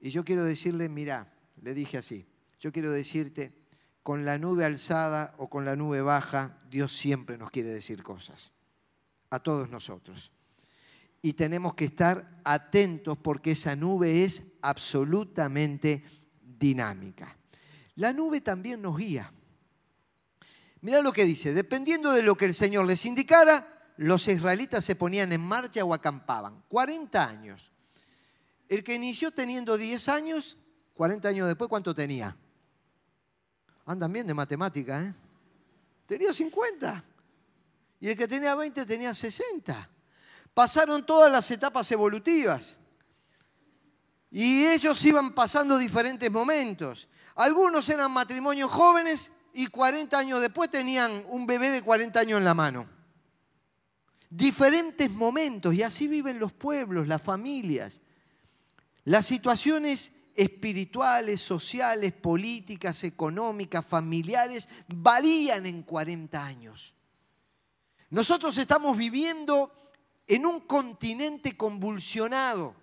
Y 0.00 0.10
yo 0.10 0.24
quiero 0.24 0.44
decirle, 0.44 0.88
mira, 0.88 1.32
le 1.60 1.74
dije 1.74 1.98
así, 1.98 2.26
yo 2.58 2.72
quiero 2.72 2.90
decirte, 2.90 3.54
con 4.02 4.24
la 4.24 4.38
nube 4.38 4.64
alzada 4.64 5.34
o 5.38 5.48
con 5.48 5.64
la 5.64 5.76
nube 5.76 6.02
baja, 6.02 6.58
Dios 6.70 6.96
siempre 6.96 7.38
nos 7.38 7.50
quiere 7.50 7.70
decir 7.70 8.02
cosas, 8.02 8.52
a 9.30 9.38
todos 9.38 9.70
nosotros 9.70 10.30
y 11.24 11.32
tenemos 11.32 11.72
que 11.72 11.86
estar 11.86 12.38
atentos 12.44 13.16
porque 13.16 13.52
esa 13.52 13.74
nube 13.74 14.24
es 14.24 14.42
absolutamente 14.60 16.04
dinámica. 16.38 17.34
La 17.94 18.12
nube 18.12 18.42
también 18.42 18.82
nos 18.82 18.98
guía. 18.98 19.32
Mira 20.84 21.00
lo 21.00 21.14
que 21.14 21.24
dice, 21.24 21.54
dependiendo 21.54 22.12
de 22.12 22.22
lo 22.22 22.34
que 22.34 22.44
el 22.44 22.52
Señor 22.52 22.84
les 22.84 23.06
indicara, 23.06 23.66
los 23.96 24.28
israelitas 24.28 24.84
se 24.84 24.94
ponían 24.94 25.32
en 25.32 25.40
marcha 25.40 25.82
o 25.82 25.94
acampaban. 25.94 26.62
40 26.68 27.26
años. 27.26 27.72
El 28.68 28.84
que 28.84 28.94
inició 28.94 29.30
teniendo 29.30 29.78
10 29.78 30.10
años, 30.10 30.58
40 30.92 31.26
años 31.26 31.48
después, 31.48 31.70
¿cuánto 31.70 31.94
tenía? 31.94 32.36
Andan 33.86 34.12
bien 34.12 34.26
de 34.26 34.34
matemática, 34.34 35.02
¿eh? 35.02 35.14
Tenía 36.04 36.34
50. 36.34 37.02
Y 38.00 38.10
el 38.10 38.16
que 38.18 38.28
tenía 38.28 38.54
20 38.54 38.84
tenía 38.84 39.14
60 39.14 39.88
pasaron 40.52 41.06
todas 41.06 41.32
las 41.32 41.50
etapas 41.50 41.90
evolutivas. 41.92 42.76
Y 44.30 44.66
ellos 44.66 45.02
iban 45.06 45.34
pasando 45.34 45.78
diferentes 45.78 46.30
momentos. 46.30 47.08
Algunos 47.36 47.88
eran 47.88 48.12
matrimonios 48.12 48.70
jóvenes 48.70 49.30
y 49.54 49.68
40 49.68 50.18
años 50.18 50.40
después 50.40 50.68
tenían 50.68 51.24
un 51.28 51.46
bebé 51.46 51.70
de 51.70 51.80
40 51.80 52.18
años 52.18 52.38
en 52.38 52.44
la 52.44 52.54
mano. 52.54 52.86
Diferentes 54.28 55.08
momentos, 55.10 55.72
y 55.74 55.82
así 55.84 56.08
viven 56.08 56.40
los 56.40 56.52
pueblos, 56.52 57.06
las 57.06 57.22
familias. 57.22 58.00
Las 59.04 59.26
situaciones 59.26 60.10
espirituales, 60.34 61.40
sociales, 61.40 62.12
políticas, 62.12 63.04
económicas, 63.04 63.86
familiares, 63.86 64.68
varían 64.88 65.66
en 65.66 65.84
40 65.84 66.44
años. 66.44 66.92
Nosotros 68.10 68.58
estamos 68.58 68.98
viviendo 68.98 69.72
en 70.26 70.46
un 70.46 70.62
continente 70.62 71.56
convulsionado. 71.56 72.74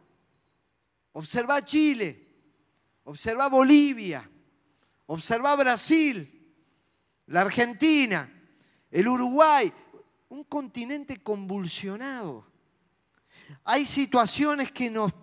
Observa 1.12 1.66
Chile, 1.66 2.30
observa 3.04 3.50
Bolivia, 3.50 4.30
observa 5.08 5.54
Brasil, 5.58 6.41
la 7.32 7.42
Argentina, 7.42 8.30
el 8.92 9.08
Uruguay, 9.08 9.72
un 10.30 10.44
continente 10.44 11.24
convulsionado. 11.24 12.46
Hay 13.64 13.86
situaciones 13.86 14.72
que 14.72 14.90
nos 14.90 15.14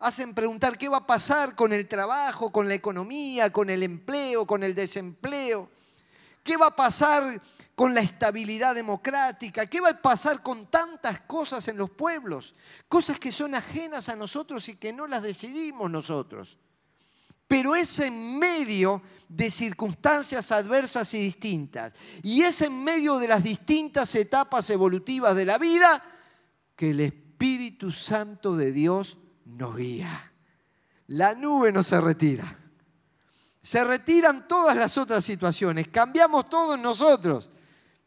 hacen 0.00 0.34
preguntar 0.34 0.76
qué 0.76 0.88
va 0.88 0.98
a 0.98 1.06
pasar 1.06 1.54
con 1.54 1.72
el 1.72 1.86
trabajo, 1.86 2.50
con 2.50 2.66
la 2.66 2.74
economía, 2.74 3.50
con 3.50 3.70
el 3.70 3.84
empleo, 3.84 4.44
con 4.44 4.64
el 4.64 4.74
desempleo. 4.74 5.70
¿Qué 6.42 6.56
va 6.56 6.66
a 6.66 6.76
pasar 6.76 7.40
con 7.76 7.94
la 7.94 8.00
estabilidad 8.00 8.74
democrática? 8.74 9.66
¿Qué 9.66 9.80
va 9.80 9.90
a 9.90 10.02
pasar 10.02 10.42
con 10.42 10.66
tantas 10.66 11.20
cosas 11.20 11.68
en 11.68 11.76
los 11.76 11.90
pueblos? 11.90 12.56
Cosas 12.88 13.20
que 13.20 13.30
son 13.30 13.54
ajenas 13.54 14.08
a 14.08 14.16
nosotros 14.16 14.68
y 14.68 14.74
que 14.74 14.92
no 14.92 15.06
las 15.06 15.22
decidimos 15.22 15.88
nosotros. 15.88 16.58
Pero 17.52 17.76
es 17.76 17.98
en 17.98 18.38
medio 18.38 19.02
de 19.28 19.50
circunstancias 19.50 20.50
adversas 20.52 21.12
y 21.12 21.18
distintas. 21.18 21.92
Y 22.22 22.40
es 22.40 22.62
en 22.62 22.82
medio 22.82 23.18
de 23.18 23.28
las 23.28 23.42
distintas 23.42 24.14
etapas 24.14 24.70
evolutivas 24.70 25.36
de 25.36 25.44
la 25.44 25.58
vida 25.58 26.02
que 26.74 26.90
el 26.90 27.00
Espíritu 27.00 27.92
Santo 27.92 28.56
de 28.56 28.72
Dios 28.72 29.18
nos 29.44 29.76
guía. 29.76 30.32
La 31.08 31.34
nube 31.34 31.70
no 31.72 31.82
se 31.82 32.00
retira. 32.00 32.56
Se 33.62 33.84
retiran 33.84 34.48
todas 34.48 34.74
las 34.74 34.96
otras 34.96 35.22
situaciones. 35.22 35.88
Cambiamos 35.88 36.48
todos 36.48 36.78
nosotros 36.78 37.50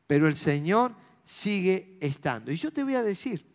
pero 0.07 0.27
el 0.27 0.35
Señor 0.35 0.95
sigue 1.25 1.97
estando. 2.01 2.51
Y 2.51 2.57
yo 2.57 2.71
te 2.71 2.83
voy 2.83 2.95
a 2.95 3.03
decir, 3.03 3.45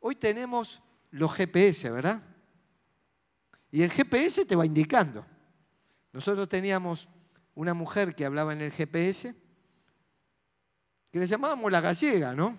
hoy 0.00 0.14
tenemos 0.14 0.82
los 1.10 1.32
GPS, 1.32 1.90
¿verdad? 1.90 2.22
Y 3.70 3.82
el 3.82 3.90
GPS 3.90 4.44
te 4.44 4.56
va 4.56 4.64
indicando. 4.64 5.24
Nosotros 6.12 6.48
teníamos 6.48 7.08
una 7.54 7.74
mujer 7.74 8.14
que 8.14 8.24
hablaba 8.24 8.52
en 8.52 8.62
el 8.62 8.72
GPS, 8.72 9.34
que 11.10 11.18
le 11.18 11.26
llamábamos 11.26 11.70
la 11.70 11.80
gallega, 11.80 12.34
¿no? 12.34 12.56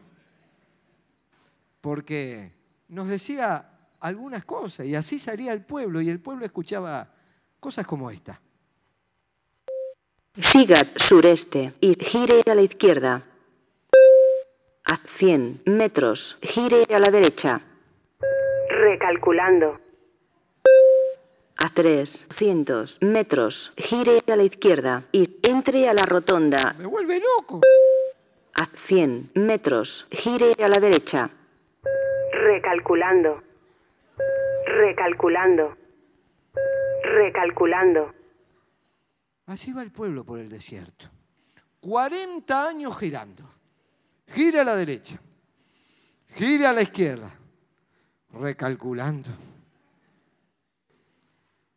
Porque 1.81 2.51
nos 2.89 3.07
decía 3.07 3.69
algunas 3.99 4.45
cosas 4.45 4.85
y 4.85 4.95
así 4.95 5.19
salía 5.19 5.53
el 5.53 5.63
pueblo 5.63 6.01
y 6.01 6.09
el 6.09 6.19
pueblo 6.19 6.45
escuchaba 6.45 7.11
cosas 7.59 7.85
como 7.85 8.11
esta. 8.11 8.39
Siga 10.51 10.83
sureste 11.09 11.73
y 11.81 11.95
gire 11.95 12.43
a 12.45 12.55
la 12.55 12.61
izquierda. 12.61 13.25
A 14.85 14.99
100 15.17 15.63
metros, 15.65 16.37
gire 16.41 16.85
a 16.93 16.99
la 16.99 17.11
derecha. 17.11 17.61
Recalculando. 18.69 19.88
A 21.61 21.69
300 21.73 22.99
metros, 23.01 23.73
gire 23.75 24.23
a 24.27 24.35
la 24.37 24.43
izquierda 24.43 25.03
y 25.11 25.39
entre 25.43 25.89
a 25.89 25.93
la 25.93 26.03
rotonda. 26.03 26.73
¡Me 26.77 26.85
vuelve 26.85 27.19
loco! 27.19 27.59
A 28.53 28.65
100 28.87 29.31
metros, 29.35 30.07
gire 30.09 30.55
a 30.63 30.69
la 30.69 30.79
derecha. 30.79 31.29
Recalculando. 32.31 33.43
Recalculando. 34.65 35.77
Recalculando. 37.03 38.13
Así 39.47 39.73
va 39.73 39.81
el 39.81 39.91
pueblo 39.91 40.23
por 40.23 40.39
el 40.39 40.47
desierto. 40.47 41.07
40 41.81 42.69
años 42.69 42.97
girando. 42.97 43.43
Gira 44.27 44.61
a 44.61 44.63
la 44.63 44.75
derecha. 44.77 45.19
Gira 46.35 46.69
a 46.69 46.73
la 46.73 46.83
izquierda. 46.83 47.31
Recalculando. 48.31 49.48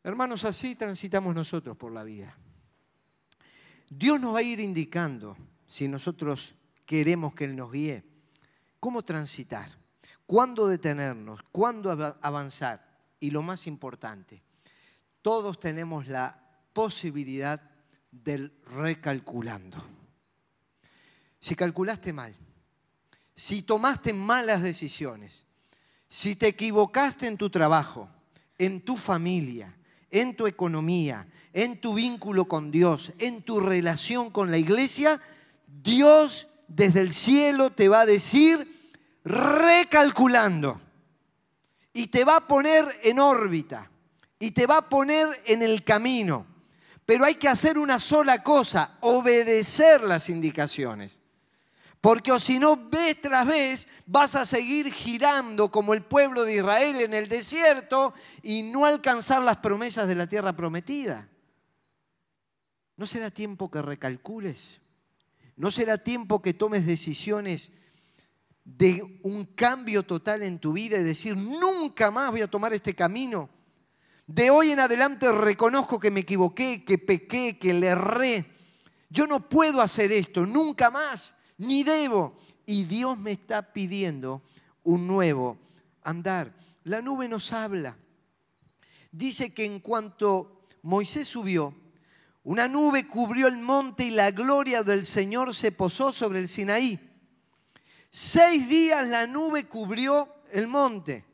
Hermanos, 0.05 0.45
así 0.45 0.75
transitamos 0.75 1.35
nosotros 1.35 1.77
por 1.77 1.93
la 1.93 2.03
vida. 2.03 2.37
Dios 3.89 4.21
nos 4.21 4.35
va 4.35 4.41
a 4.41 4.43
ir 4.43 4.59
indicando, 4.59 5.37
si 5.67 5.87
nosotros 5.87 6.55
queremos 6.87 7.35
que 7.35 7.45
Él 7.45 7.55
nos 7.55 7.71
guíe, 7.71 8.05
cómo 8.81 9.03
transitar, 9.03 9.71
cuándo 10.27 10.67
detenernos, 10.67 11.43
cuándo 11.53 11.91
avanzar. 11.91 12.91
Y 13.21 13.31
lo 13.31 13.43
más 13.43 13.67
importante, 13.69 14.43
todos 15.21 15.61
tenemos 15.61 16.09
la 16.09 16.37
posibilidad 16.73 17.61
del 18.11 18.53
recalculando. 18.67 19.79
Si 21.39 21.55
calculaste 21.55 22.13
mal, 22.13 22.35
si 23.37 23.63
tomaste 23.63 24.13
malas 24.13 24.63
decisiones, 24.63 25.47
si 26.09 26.35
te 26.35 26.49
equivocaste 26.49 27.27
en 27.27 27.37
tu 27.37 27.51
trabajo, 27.51 28.09
en 28.59 28.85
tu 28.85 28.97
familia, 28.97 29.77
en 30.13 30.37
tu 30.37 30.47
economía, 30.47 31.27
en 31.53 31.81
tu 31.81 31.95
vínculo 31.95 32.45
con 32.45 32.71
Dios, 32.71 33.13
en 33.19 33.43
tu 33.43 33.59
relación 33.59 34.31
con 34.31 34.53
la 34.53 34.59
iglesia, 34.59 35.21
Dios 35.67 36.47
desde 36.69 37.01
el 37.01 37.13
cielo 37.13 37.71
te 37.71 37.89
va 37.89 38.03
a 38.03 38.07
decir 38.07 38.69
recalculando 39.25 40.81
y 41.93 42.07
te 42.09 42.25
va 42.25 42.37
a 42.37 42.47
poner 42.47 43.01
en 43.03 43.19
órbita 43.19 43.91
y 44.39 44.53
te 44.53 44.67
va 44.67 44.79
a 44.79 44.89
poner 44.89 45.43
en 45.47 45.63
el 45.63 45.83
camino. 45.83 46.47
Pero 47.07 47.25
hay 47.25 47.35
que 47.35 47.49
hacer 47.49 47.79
una 47.79 47.99
sola 47.99 48.43
cosa, 48.43 48.99
obedecer 49.01 50.03
las 50.03 50.29
indicaciones. 50.29 51.22
Porque 52.03 52.33
o 52.33 52.41
si 52.41 52.59
no, 52.59 52.77
vez 52.91 53.21
tras 53.21 53.47
vez 53.47 53.87
vas 54.07 54.35
a 54.35 54.45
seguir 54.45 54.93
girando 54.93 55.71
como 55.71 55.95
el 55.95 56.03
pueblo 56.03 56.43
de 56.43 56.57
Israel 56.57 57.01
en 57.01 57.15
el 57.15 57.29
desierto 57.29 58.13
y 58.43 58.65
no 58.65 58.85
alcanzar 58.85 59.41
las 59.41 59.59
promesas 59.59 60.09
de 60.09 60.17
la 60.17 60.27
tierra 60.27 60.53
prometida. 60.53 61.29
¿No 62.97 63.07
será 63.07 63.31
tiempo 63.31 63.71
que 63.71 63.81
recalcules? 63.83 64.81
¿No 65.55 65.71
será 65.71 65.97
tiempo 65.97 66.43
que 66.43 66.55
tomes 66.55 66.85
decisiones 66.87 67.71
de 68.65 69.21
un 69.23 69.45
cambio 69.45 70.03
total 70.03 70.43
en 70.43 70.59
tu 70.59 70.73
vida 70.73 70.99
y 70.99 71.05
decir, 71.05 71.37
nunca 71.37 72.11
más 72.11 72.33
voy 72.33 72.43
a 72.43 72.51
tomar 72.51 72.73
este 72.73 72.97
camino? 72.97 73.49
De 74.27 74.51
hoy 74.51 74.73
en 74.73 74.81
adelante 74.81 75.31
reconozco 75.31 76.01
que 76.01 76.11
me 76.11 76.21
equivoqué, 76.21 76.85
que 76.85 76.99
pequé, 76.99 77.61
que 77.61 77.73
le 77.73 77.87
erré. 77.87 78.45
Yo 79.09 79.29
no 79.29 79.49
puedo 79.49 79.81
hacer 79.81 80.11
esto, 80.11 80.45
nunca 80.45 80.91
más 80.91 81.35
ni 81.63 81.85
debo. 81.85 82.35
Y 82.67 82.85
Dios 82.85 83.19
me 83.19 83.33
está 83.33 83.73
pidiendo 83.73 84.43
un 84.85 85.07
nuevo 85.07 85.59
andar. 86.03 86.55
La 86.85 87.01
nube 87.01 87.29
nos 87.29 87.53
habla. 87.53 87.97
Dice 89.11 89.53
que 89.53 89.65
en 89.65 89.81
cuanto 89.81 90.67
Moisés 90.83 91.29
subió, 91.29 91.75
una 92.45 92.67
nube 92.67 93.07
cubrió 93.07 93.47
el 93.47 93.59
monte 93.59 94.05
y 94.05 94.11
la 94.11 94.31
gloria 94.31 94.83
del 94.83 95.05
Señor 95.05 95.55
se 95.55 95.71
posó 95.71 96.13
sobre 96.13 96.41
el 96.41 96.49
Sinaí. 96.49 96.99
Seis 98.11 98.69
días 98.69 99.07
la 99.07 99.27
nube 99.27 99.65
cubrió 99.65 100.29
el 100.53 100.67
monte. 100.67 101.25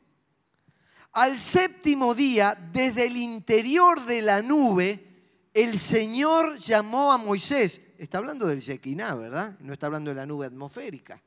Al 1.13 1.39
séptimo 1.39 2.13
día, 2.13 2.55
desde 2.71 3.07
el 3.07 3.17
interior 3.17 4.05
de 4.05 4.21
la 4.21 4.41
nube, 4.41 5.05
el 5.53 5.79
Señor 5.79 6.57
llamó 6.59 7.11
a 7.11 7.17
Moisés 7.17 7.81
está 7.99 8.17
hablando 8.17 8.47
del 8.47 8.59
Shekinah, 8.59 9.13
¿verdad? 9.15 9.57
No 9.59 9.73
está 9.73 9.87
hablando 9.87 10.09
de 10.09 10.15
la 10.15 10.25
nube 10.25 10.45
atmosférica. 10.45 11.21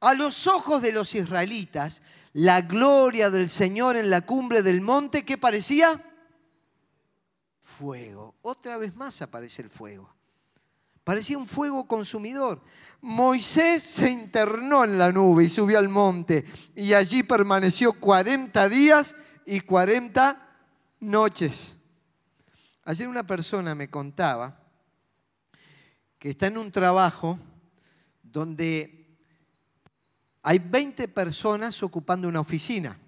A 0.00 0.14
los 0.14 0.46
ojos 0.46 0.80
de 0.80 0.92
los 0.92 1.14
israelitas, 1.14 2.02
la 2.32 2.60
gloria 2.60 3.30
del 3.30 3.50
Señor 3.50 3.96
en 3.96 4.10
la 4.10 4.20
cumbre 4.20 4.62
del 4.62 4.80
monte, 4.80 5.24
¿qué 5.24 5.36
parecía? 5.36 6.00
Fuego. 7.58 8.34
Otra 8.42 8.78
vez 8.78 8.94
más 8.94 9.22
aparece 9.22 9.62
el 9.62 9.70
fuego. 9.70 10.14
Parecía 11.02 11.36
un 11.36 11.48
fuego 11.48 11.86
consumidor. 11.86 12.62
Moisés 13.00 13.82
se 13.82 14.10
internó 14.10 14.84
en 14.84 14.98
la 14.98 15.10
nube 15.10 15.44
y 15.44 15.48
subió 15.48 15.78
al 15.78 15.88
monte 15.88 16.44
y 16.74 16.94
allí 16.94 17.22
permaneció 17.22 17.92
40 17.92 18.68
días 18.68 19.14
y 19.44 19.60
40 19.60 20.56
noches. 21.00 21.76
Ayer 22.84 23.08
una 23.08 23.26
persona 23.26 23.74
me 23.74 23.90
contaba 23.90 24.63
que 26.24 26.30
está 26.30 26.46
en 26.46 26.56
un 26.56 26.72
trabajo 26.72 27.38
donde 28.22 29.18
hay 30.42 30.58
20 30.58 31.06
personas 31.08 31.82
ocupando 31.82 32.26
una 32.26 32.40
oficina. 32.40 32.98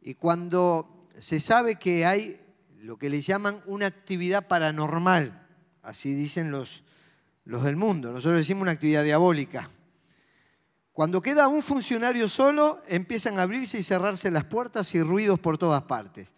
Y 0.00 0.14
cuando 0.14 1.06
se 1.18 1.38
sabe 1.38 1.76
que 1.76 2.06
hay 2.06 2.40
lo 2.78 2.96
que 2.96 3.10
le 3.10 3.20
llaman 3.20 3.62
una 3.66 3.84
actividad 3.84 4.48
paranormal, 4.48 5.46
así 5.82 6.14
dicen 6.14 6.50
los, 6.50 6.82
los 7.44 7.64
del 7.64 7.76
mundo, 7.76 8.12
nosotros 8.12 8.38
decimos 8.38 8.62
una 8.62 8.70
actividad 8.70 9.04
diabólica. 9.04 9.68
Cuando 10.90 11.20
queda 11.20 11.48
un 11.48 11.62
funcionario 11.62 12.30
solo, 12.30 12.80
empiezan 12.88 13.38
a 13.38 13.42
abrirse 13.42 13.78
y 13.78 13.82
cerrarse 13.82 14.30
las 14.30 14.44
puertas 14.44 14.94
y 14.94 15.02
ruidos 15.02 15.38
por 15.38 15.58
todas 15.58 15.82
partes. 15.82 16.32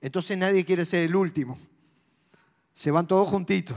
Entonces 0.00 0.36
nadie 0.36 0.64
quiere 0.64 0.84
ser 0.86 1.04
el 1.04 1.14
último. 1.14 1.56
Se 2.74 2.90
van 2.90 3.06
todos 3.06 3.28
juntitos. 3.28 3.76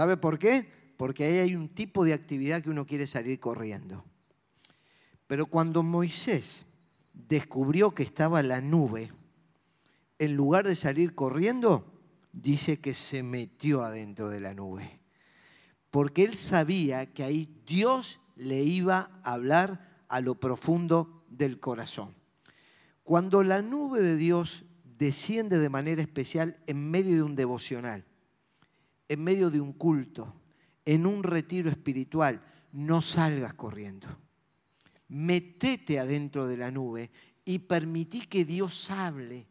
¿Sabe 0.00 0.16
por 0.16 0.38
qué? 0.38 0.66
Porque 0.96 1.24
ahí 1.24 1.38
hay 1.40 1.54
un 1.54 1.68
tipo 1.68 2.06
de 2.06 2.14
actividad 2.14 2.62
que 2.62 2.70
uno 2.70 2.86
quiere 2.86 3.06
salir 3.06 3.38
corriendo. 3.38 4.02
Pero 5.26 5.44
cuando 5.44 5.82
Moisés 5.82 6.64
descubrió 7.12 7.90
que 7.90 8.02
estaba 8.02 8.42
la 8.42 8.62
nube, 8.62 9.12
en 10.18 10.36
lugar 10.36 10.66
de 10.66 10.74
salir 10.74 11.14
corriendo, 11.14 11.84
dice 12.32 12.80
que 12.80 12.94
se 12.94 13.22
metió 13.22 13.82
adentro 13.82 14.30
de 14.30 14.40
la 14.40 14.54
nube. 14.54 15.00
Porque 15.90 16.24
él 16.24 16.34
sabía 16.34 17.04
que 17.04 17.22
ahí 17.22 17.62
Dios 17.66 18.22
le 18.36 18.62
iba 18.62 19.10
a 19.22 19.34
hablar 19.34 20.02
a 20.08 20.22
lo 20.22 20.40
profundo 20.40 21.26
del 21.28 21.60
corazón. 21.60 22.14
Cuando 23.02 23.42
la 23.42 23.60
nube 23.60 24.00
de 24.00 24.16
Dios 24.16 24.64
desciende 24.96 25.58
de 25.58 25.68
manera 25.68 26.00
especial 26.00 26.56
en 26.66 26.90
medio 26.90 27.16
de 27.16 27.22
un 27.22 27.36
devocional, 27.36 28.06
en 29.10 29.24
medio 29.24 29.50
de 29.50 29.60
un 29.60 29.72
culto, 29.72 30.32
en 30.84 31.04
un 31.04 31.24
retiro 31.24 31.68
espiritual, 31.68 32.40
no 32.70 33.02
salgas 33.02 33.54
corriendo. 33.54 34.06
Metete 35.08 35.98
adentro 35.98 36.46
de 36.46 36.56
la 36.56 36.70
nube 36.70 37.10
y 37.44 37.58
permití 37.58 38.20
que 38.20 38.44
Dios 38.44 38.88
hable, 38.88 39.48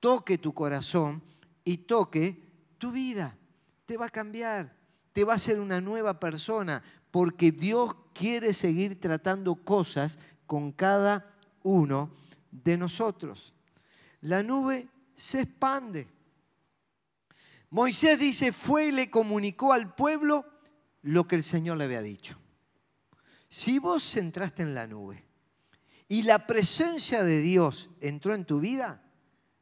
toque 0.00 0.36
tu 0.36 0.52
corazón 0.52 1.22
y 1.64 1.78
toque 1.78 2.42
tu 2.76 2.92
vida. 2.92 3.38
Te 3.86 3.96
va 3.96 4.04
a 4.04 4.10
cambiar, 4.10 4.76
te 5.14 5.24
va 5.24 5.32
a 5.32 5.36
hacer 5.36 5.60
una 5.60 5.80
nueva 5.80 6.20
persona, 6.20 6.82
porque 7.10 7.52
Dios 7.52 7.96
quiere 8.12 8.52
seguir 8.52 9.00
tratando 9.00 9.54
cosas 9.54 10.18
con 10.44 10.72
cada 10.72 11.38
uno 11.62 12.12
de 12.50 12.76
nosotros. 12.76 13.54
La 14.20 14.42
nube 14.42 14.90
se 15.14 15.40
expande. 15.40 16.06
Moisés 17.70 18.18
dice, 18.18 18.50
fue 18.50 18.88
y 18.88 18.92
le 18.92 19.10
comunicó 19.10 19.72
al 19.72 19.94
pueblo 19.94 20.44
lo 21.02 21.28
que 21.28 21.36
el 21.36 21.44
Señor 21.44 21.78
le 21.78 21.84
había 21.84 22.02
dicho. 22.02 22.36
Si 23.48 23.78
vos 23.78 24.16
entraste 24.16 24.62
en 24.62 24.74
la 24.74 24.88
nube 24.88 25.24
y 26.08 26.24
la 26.24 26.46
presencia 26.48 27.22
de 27.22 27.40
Dios 27.40 27.90
entró 28.00 28.34
en 28.34 28.44
tu 28.44 28.58
vida, 28.58 29.02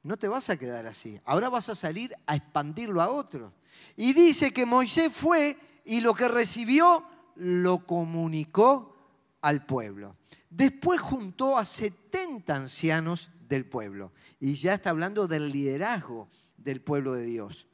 no 0.03 0.17
te 0.17 0.27
vas 0.27 0.49
a 0.49 0.57
quedar 0.57 0.87
así. 0.87 1.21
Ahora 1.27 1.51
vas 1.51 1.69
a 1.69 1.75
salir 1.75 2.15
a 2.27 2.35
expandirlo 2.35 3.03
a 3.03 3.11
otros. 3.11 3.53
Y 3.95 4.15
dice 4.15 4.53
que 4.53 4.65
Moisés 4.65 5.13
fue 5.13 5.59
y 5.85 6.01
lo 6.01 6.15
que 6.15 6.29
recibió 6.29 7.07
lo 7.37 7.87
comunicó 7.87 8.97
al 9.43 9.67
pueblo. 9.67 10.17
Después 10.49 10.99
juntó 10.99 11.59
a 11.59 11.67
70 11.67 12.55
ancianos 12.55 13.31
del 13.49 13.67
pueblo. 13.67 14.13
Y 14.41 14.55
ya 14.55 14.75
está 14.75 14.91
hablando 14.91 15.29
del 15.29 15.51
liderazgo 15.51 16.29
del 16.57 16.81
pueblo 16.81 17.13
de 17.13 17.25
Dios 17.25 17.68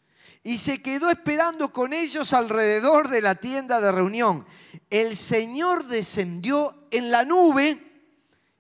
y 0.47 0.59
se 0.59 0.83
quedó 0.83 1.11
esperando 1.11 1.73
con 1.73 1.95
ellos 1.95 2.35
alrededor 2.35 3.09
de 3.09 3.23
la 3.23 3.35
tienda 3.35 3.81
de 3.81 3.91
reunión. 3.91 4.45
El 4.91 5.17
Señor 5.17 5.87
descendió 5.87 6.87
en 6.91 7.11
la 7.11 7.25
nube 7.25 7.81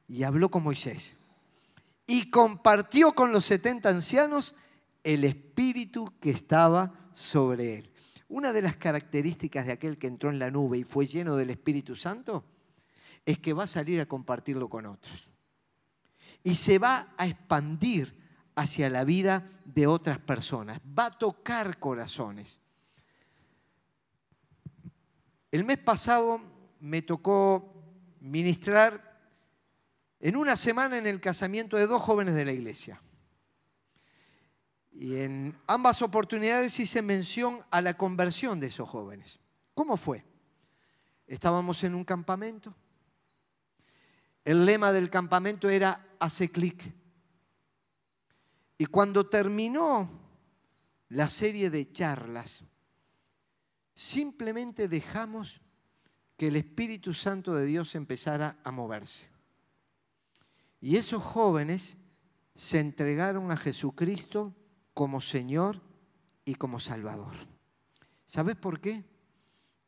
y 0.08 0.22
habló 0.22 0.48
con 0.48 0.62
Moisés. 0.62 1.14
Y 2.06 2.30
compartió 2.30 3.12
con 3.12 3.32
los 3.32 3.44
70 3.44 3.90
ancianos 3.90 4.54
el 5.02 5.24
espíritu 5.24 6.10
que 6.20 6.30
estaba 6.30 7.10
sobre 7.12 7.76
él. 7.76 7.90
Una 8.28 8.54
de 8.54 8.62
las 8.62 8.76
características 8.76 9.66
de 9.66 9.72
aquel 9.72 9.98
que 9.98 10.06
entró 10.06 10.30
en 10.30 10.38
la 10.38 10.50
nube 10.50 10.78
y 10.78 10.84
fue 10.84 11.06
lleno 11.06 11.36
del 11.36 11.50
Espíritu 11.50 11.94
Santo 11.94 12.44
es 13.26 13.38
que 13.38 13.52
va 13.52 13.64
a 13.64 13.68
salir 13.68 14.00
a 14.00 14.06
compartirlo 14.06 14.70
con 14.70 14.86
otros. 14.86 15.28
Y 16.42 16.54
se 16.54 16.78
va 16.78 17.14
a 17.18 17.26
expandir 17.26 18.23
hacia 18.54 18.88
la 18.88 19.04
vida 19.04 19.48
de 19.64 19.86
otras 19.86 20.18
personas, 20.18 20.80
va 20.98 21.06
a 21.06 21.18
tocar 21.18 21.78
corazones. 21.78 22.60
El 25.50 25.64
mes 25.64 25.78
pasado 25.78 26.40
me 26.80 27.02
tocó 27.02 27.72
ministrar 28.20 29.14
en 30.20 30.36
una 30.36 30.56
semana 30.56 30.98
en 30.98 31.06
el 31.06 31.20
casamiento 31.20 31.76
de 31.76 31.86
dos 31.86 32.02
jóvenes 32.02 32.34
de 32.34 32.44
la 32.44 32.52
iglesia. 32.52 33.00
Y 34.90 35.16
en 35.16 35.58
ambas 35.66 36.02
oportunidades 36.02 36.78
hice 36.78 37.02
mención 37.02 37.60
a 37.70 37.80
la 37.80 37.94
conversión 37.94 38.60
de 38.60 38.68
esos 38.68 38.88
jóvenes. 38.88 39.40
¿Cómo 39.74 39.96
fue? 39.96 40.24
Estábamos 41.26 41.82
en 41.84 41.94
un 41.94 42.04
campamento. 42.04 42.74
El 44.44 44.64
lema 44.66 44.92
del 44.92 45.10
campamento 45.10 45.68
era 45.68 46.06
hace 46.20 46.50
clic. 46.50 46.94
Y 48.84 48.86
cuando 48.86 49.24
terminó 49.24 50.10
la 51.08 51.30
serie 51.30 51.70
de 51.70 51.90
charlas, 51.90 52.64
simplemente 53.94 54.88
dejamos 54.88 55.62
que 56.36 56.48
el 56.48 56.56
Espíritu 56.56 57.14
Santo 57.14 57.54
de 57.54 57.64
Dios 57.64 57.94
empezara 57.94 58.60
a 58.62 58.70
moverse. 58.70 59.30
Y 60.82 60.96
esos 60.96 61.22
jóvenes 61.22 61.96
se 62.54 62.78
entregaron 62.78 63.50
a 63.50 63.56
Jesucristo 63.56 64.54
como 64.92 65.22
Señor 65.22 65.80
y 66.44 66.56
como 66.56 66.78
Salvador. 66.78 67.32
¿Sabes 68.26 68.54
por 68.54 68.82
qué? 68.82 69.02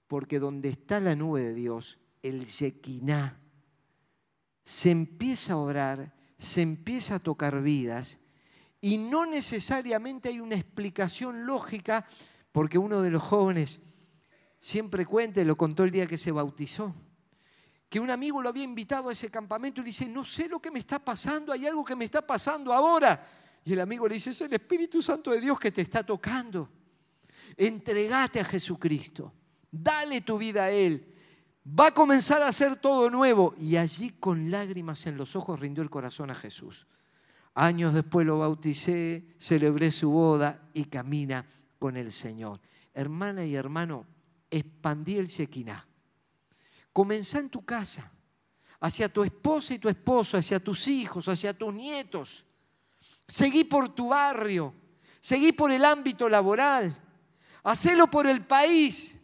Porque 0.06 0.38
donde 0.38 0.70
está 0.70 1.00
la 1.00 1.14
nube 1.14 1.42
de 1.42 1.52
Dios, 1.52 1.98
el 2.22 2.46
Shekinah, 2.46 3.38
se 4.64 4.90
empieza 4.90 5.52
a 5.52 5.58
orar, 5.58 6.14
se 6.38 6.62
empieza 6.62 7.16
a 7.16 7.18
tocar 7.18 7.62
vidas 7.62 8.20
y 8.80 8.98
no 8.98 9.26
necesariamente 9.26 10.28
hay 10.28 10.40
una 10.40 10.56
explicación 10.56 11.46
lógica 11.46 12.06
porque 12.52 12.78
uno 12.78 13.02
de 13.02 13.10
los 13.10 13.22
jóvenes 13.22 13.80
siempre 14.60 15.06
cuenta, 15.06 15.42
lo 15.44 15.56
contó 15.56 15.84
el 15.84 15.90
día 15.90 16.06
que 16.06 16.18
se 16.18 16.32
bautizó, 16.32 16.94
que 17.88 18.00
un 18.00 18.10
amigo 18.10 18.42
lo 18.42 18.48
había 18.48 18.64
invitado 18.64 19.08
a 19.08 19.12
ese 19.12 19.30
campamento 19.30 19.80
y 19.80 19.84
le 19.84 19.88
dice, 19.88 20.08
no 20.08 20.24
sé 20.24 20.48
lo 20.48 20.60
que 20.60 20.70
me 20.70 20.80
está 20.80 20.98
pasando, 20.98 21.52
hay 21.52 21.66
algo 21.66 21.84
que 21.84 21.94
me 21.94 22.04
está 22.04 22.26
pasando 22.26 22.72
ahora. 22.72 23.24
Y 23.64 23.72
el 23.72 23.80
amigo 23.80 24.06
le 24.08 24.14
dice, 24.14 24.30
es 24.30 24.40
el 24.40 24.52
Espíritu 24.52 25.02
Santo 25.02 25.30
de 25.30 25.40
Dios 25.40 25.58
que 25.58 25.72
te 25.72 25.82
está 25.82 26.04
tocando. 26.04 26.68
Entregate 27.56 28.40
a 28.40 28.44
Jesucristo. 28.44 29.32
Dale 29.70 30.20
tu 30.20 30.38
vida 30.38 30.64
a 30.64 30.70
Él. 30.70 31.14
Va 31.68 31.88
a 31.88 31.94
comenzar 31.94 32.42
a 32.42 32.48
hacer 32.48 32.76
todo 32.76 33.10
nuevo. 33.10 33.54
Y 33.58 33.76
allí 33.76 34.10
con 34.10 34.50
lágrimas 34.50 35.06
en 35.06 35.16
los 35.16 35.34
ojos 35.34 35.58
rindió 35.58 35.82
el 35.82 35.90
corazón 35.90 36.30
a 36.30 36.34
Jesús. 36.34 36.86
Años 37.56 37.92
después 37.92 38.26
lo 38.26 38.38
bauticé, 38.38 39.34
celebré 39.38 39.90
su 39.90 40.10
boda 40.10 40.70
y 40.72 40.84
camina 40.84 41.44
con 41.78 41.96
el 41.96 42.12
Señor. 42.12 42.60
Hermana 42.94 43.44
y 43.44 43.56
hermano, 43.56 44.06
expandí 44.50 45.18
el 45.18 45.26
Shekinah. 45.26 45.86
Comenzá 46.92 47.40
en 47.40 47.50
tu 47.50 47.64
casa, 47.64 48.12
hacia 48.80 49.08
tu 49.08 49.24
esposa 49.24 49.74
y 49.74 49.78
tu 49.78 49.88
esposo, 49.88 50.36
hacia 50.36 50.60
tus 50.60 50.86
hijos, 50.86 51.28
hacia 51.28 51.52
tus 51.52 51.74
nietos 51.74 52.46
Seguí 53.28 53.64
por 53.64 53.94
tu 53.94 54.08
barrio, 54.08 54.72
seguí 55.20 55.52
por 55.52 55.72
el 55.72 55.84
ámbito 55.84 56.28
laboral, 56.28 56.96
hacelo 57.64 58.08
por 58.08 58.26
el 58.26 58.44
país. 58.44 59.14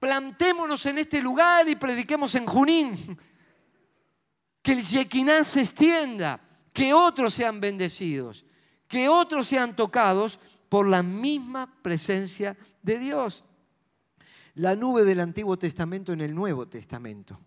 Plantémonos 0.00 0.84
en 0.86 0.98
este 0.98 1.22
lugar 1.22 1.68
y 1.68 1.76
prediquemos 1.76 2.34
en 2.34 2.46
Junín. 2.46 3.18
Que 4.60 4.72
el 4.72 4.82
Yequiná 4.82 5.44
se 5.44 5.60
extienda, 5.60 6.40
que 6.74 6.92
otros 6.92 7.32
sean 7.32 7.58
bendecidos, 7.58 8.44
que 8.86 9.08
otros 9.08 9.48
sean 9.48 9.74
tocados 9.74 10.38
por 10.68 10.86
la 10.86 11.02
misma 11.02 11.74
presencia 11.80 12.54
de 12.82 12.98
Dios. 12.98 13.44
La 14.56 14.76
nube 14.76 15.04
del 15.04 15.20
Antiguo 15.20 15.58
Testamento 15.58 16.12
en 16.12 16.20
el 16.20 16.34
Nuevo 16.34 16.68
Testamento. 16.68 17.40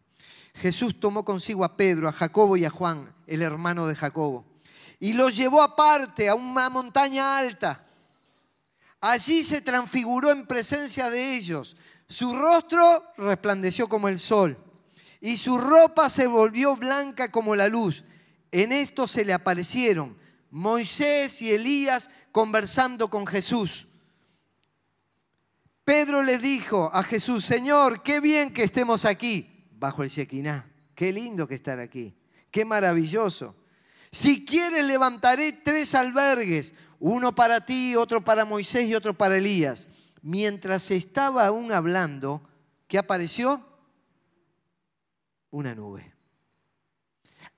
Jesús 0.55 0.99
tomó 0.99 1.23
consigo 1.23 1.63
a 1.63 1.77
Pedro, 1.77 2.09
a 2.09 2.11
Jacobo 2.11 2.57
y 2.57 2.65
a 2.65 2.71
Juan, 2.71 3.13
el 3.27 3.43
hermano 3.43 3.85
de 3.85 3.95
Jacobo 3.95 4.57
y 4.99 5.13
los 5.13 5.35
llevó 5.35 5.61
aparte 5.61 6.27
a 6.27 6.35
una 6.35 6.69
montaña 6.69 7.37
alta. 7.37 7.85
Allí 9.01 9.43
se 9.43 9.61
transfiguró 9.61 10.31
en 10.31 10.47
presencia 10.47 11.09
de 11.09 11.35
ellos. 11.35 11.75
Su 12.07 12.35
rostro 12.35 13.03
resplandeció 13.17 13.87
como 13.87 14.07
el 14.07 14.17
sol 14.17 14.57
y 15.21 15.37
su 15.37 15.57
ropa 15.57 16.09
se 16.09 16.25
volvió 16.25 16.75
blanca 16.75 17.31
como 17.31 17.55
la 17.55 17.67
luz. 17.67 18.03
En 18.51 18.71
esto 18.71 19.07
se 19.07 19.25
le 19.25 19.33
aparecieron 19.33 20.17
Moisés 20.49 21.41
y 21.41 21.51
Elías 21.51 22.09
conversando 22.31 23.09
con 23.09 23.27
Jesús. 23.27 23.87
Pedro 25.83 26.23
le 26.23 26.37
dijo 26.37 26.89
a 26.93 27.03
Jesús, 27.03 27.45
Señor, 27.45 28.03
qué 28.03 28.19
bien 28.19 28.53
que 28.53 28.63
estemos 28.63 29.05
aquí, 29.05 29.67
bajo 29.71 30.03
el 30.03 30.09
Shekinah. 30.09 30.69
Qué 30.93 31.13
lindo 31.13 31.47
que 31.47 31.55
estar 31.55 31.79
aquí. 31.79 32.15
Qué 32.51 32.65
maravilloso. 32.65 33.55
Si 34.11 34.45
quieres, 34.45 34.85
levantaré 34.85 35.51
tres 35.51 35.93
albergues, 35.95 36.73
uno 36.99 37.35
para 37.35 37.65
ti, 37.65 37.95
otro 37.95 38.23
para 38.23 38.45
Moisés 38.45 38.89
y 38.89 38.95
otro 38.95 39.13
para 39.17 39.37
Elías. 39.37 39.87
Mientras 40.21 40.91
estaba 40.91 41.45
aún 41.45 41.71
hablando, 41.71 42.41
¿qué 42.87 42.97
apareció? 42.97 43.63
Una 45.51 45.75
nube. 45.75 46.16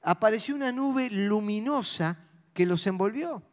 Apareció 0.01 0.55
una 0.55 0.71
nube 0.71 1.09
luminosa 1.09 2.17
que 2.53 2.65
los 2.65 2.85
envolvió, 2.87 3.43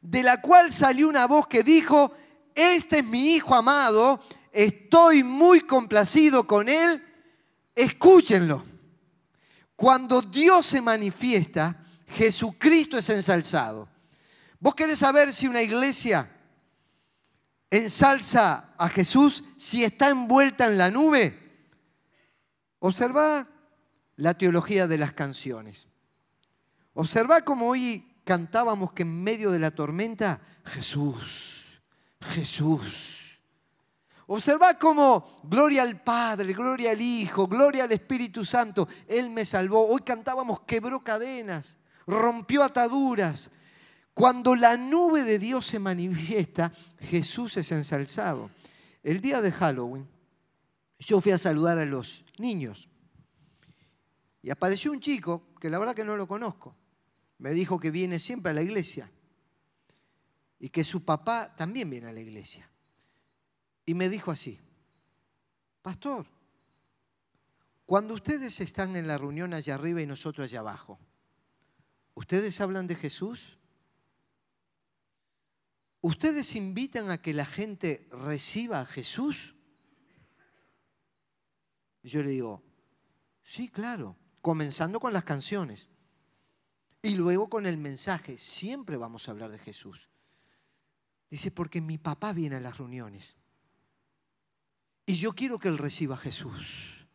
de 0.00 0.22
la 0.22 0.40
cual 0.40 0.72
salió 0.72 1.08
una 1.08 1.26
voz 1.26 1.46
que 1.46 1.62
dijo, 1.62 2.12
este 2.54 2.98
es 2.98 3.04
mi 3.04 3.34
hijo 3.34 3.54
amado, 3.54 4.22
estoy 4.52 5.22
muy 5.22 5.60
complacido 5.60 6.46
con 6.46 6.68
él, 6.68 7.02
escúchenlo. 7.74 8.64
Cuando 9.76 10.22
Dios 10.22 10.66
se 10.66 10.82
manifiesta, 10.82 11.84
Jesucristo 12.08 12.98
es 12.98 13.08
ensalzado. 13.10 13.88
¿Vos 14.58 14.74
querés 14.74 14.98
saber 14.98 15.32
si 15.32 15.46
una 15.46 15.62
iglesia 15.62 16.28
ensalza 17.70 18.74
a 18.76 18.88
Jesús, 18.88 19.44
si 19.56 19.84
está 19.84 20.08
envuelta 20.08 20.66
en 20.66 20.78
la 20.78 20.90
nube? 20.90 21.38
Observa 22.80 23.46
la 24.18 24.34
teología 24.34 24.86
de 24.86 24.98
las 24.98 25.12
canciones. 25.12 25.86
Observa 26.92 27.40
cómo 27.42 27.68
hoy 27.68 28.16
cantábamos 28.24 28.92
que 28.92 29.02
en 29.02 29.22
medio 29.22 29.50
de 29.50 29.60
la 29.60 29.70
tormenta, 29.70 30.40
Jesús, 30.64 31.80
Jesús. 32.20 33.38
Observa 34.26 34.74
cómo 34.74 35.36
gloria 35.44 35.82
al 35.82 36.02
Padre, 36.02 36.52
gloria 36.52 36.90
al 36.90 37.00
Hijo, 37.00 37.46
gloria 37.46 37.84
al 37.84 37.92
Espíritu 37.92 38.44
Santo. 38.44 38.88
Él 39.06 39.30
me 39.30 39.44
salvó. 39.44 39.86
Hoy 39.86 40.02
cantábamos, 40.02 40.60
quebró 40.62 41.00
cadenas, 41.00 41.76
rompió 42.06 42.64
ataduras. 42.64 43.50
Cuando 44.12 44.56
la 44.56 44.76
nube 44.76 45.22
de 45.22 45.38
Dios 45.38 45.64
se 45.64 45.78
manifiesta, 45.78 46.72
Jesús 46.98 47.56
es 47.56 47.70
ensalzado. 47.70 48.50
El 49.04 49.20
día 49.20 49.40
de 49.40 49.52
Halloween, 49.52 50.08
yo 50.98 51.20
fui 51.20 51.30
a 51.30 51.38
saludar 51.38 51.78
a 51.78 51.84
los 51.84 52.24
niños. 52.36 52.88
Y 54.42 54.50
apareció 54.50 54.92
un 54.92 55.00
chico, 55.00 55.54
que 55.60 55.70
la 55.70 55.78
verdad 55.78 55.94
que 55.94 56.04
no 56.04 56.16
lo 56.16 56.26
conozco. 56.26 56.76
Me 57.38 57.52
dijo 57.52 57.78
que 57.78 57.90
viene 57.90 58.18
siempre 58.18 58.50
a 58.50 58.54
la 58.54 58.62
iglesia. 58.62 59.10
Y 60.58 60.70
que 60.70 60.84
su 60.84 61.04
papá 61.04 61.54
también 61.54 61.90
viene 61.90 62.08
a 62.08 62.12
la 62.12 62.20
iglesia 62.20 62.68
y 63.88 63.94
me 63.94 64.10
dijo 64.10 64.30
así, 64.30 64.60
pastor, 65.80 66.26
cuando 67.86 68.12
ustedes 68.12 68.60
están 68.60 68.96
en 68.96 69.06
la 69.06 69.16
reunión 69.16 69.54
allá 69.54 69.76
arriba 69.76 70.02
y 70.02 70.06
nosotros 70.06 70.44
allá 70.44 70.60
abajo, 70.60 70.98
¿ustedes 72.12 72.60
hablan 72.60 72.86
de 72.86 72.96
Jesús? 72.96 73.56
¿Ustedes 76.02 76.54
invitan 76.54 77.10
a 77.10 77.22
que 77.22 77.32
la 77.32 77.46
gente 77.46 78.06
reciba 78.10 78.80
a 78.80 78.84
Jesús? 78.84 79.54
Yo 82.02 82.22
le 82.22 82.28
digo, 82.28 82.62
sí, 83.40 83.70
claro, 83.70 84.18
comenzando 84.48 84.98
con 84.98 85.12
las 85.12 85.24
canciones 85.24 85.90
y 87.02 87.16
luego 87.16 87.50
con 87.50 87.66
el 87.66 87.76
mensaje, 87.76 88.38
siempre 88.38 88.96
vamos 88.96 89.28
a 89.28 89.32
hablar 89.32 89.50
de 89.50 89.58
Jesús. 89.58 90.08
Dice, 91.28 91.50
porque 91.50 91.82
mi 91.82 91.98
papá 91.98 92.32
viene 92.32 92.56
a 92.56 92.60
las 92.60 92.78
reuniones 92.78 93.36
y 95.04 95.16
yo 95.16 95.34
quiero 95.34 95.58
que 95.58 95.68
Él 95.68 95.76
reciba 95.76 96.14
a 96.14 96.18
Jesús. 96.18 97.06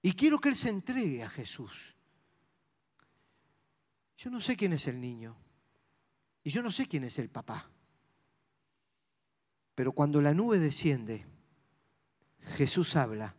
Y 0.00 0.12
quiero 0.12 0.38
que 0.38 0.50
Él 0.50 0.54
se 0.54 0.68
entregue 0.68 1.24
a 1.24 1.28
Jesús. 1.28 1.96
Yo 4.16 4.30
no 4.30 4.40
sé 4.40 4.56
quién 4.56 4.72
es 4.72 4.86
el 4.86 5.00
niño. 5.00 5.36
Y 6.44 6.50
yo 6.50 6.62
no 6.62 6.70
sé 6.70 6.86
quién 6.86 7.02
es 7.02 7.18
el 7.18 7.30
papá. 7.30 7.68
Pero 9.74 9.90
cuando 9.90 10.22
la 10.22 10.34
nube 10.34 10.60
desciende, 10.60 11.26
Jesús 12.56 12.94
habla 12.94 13.34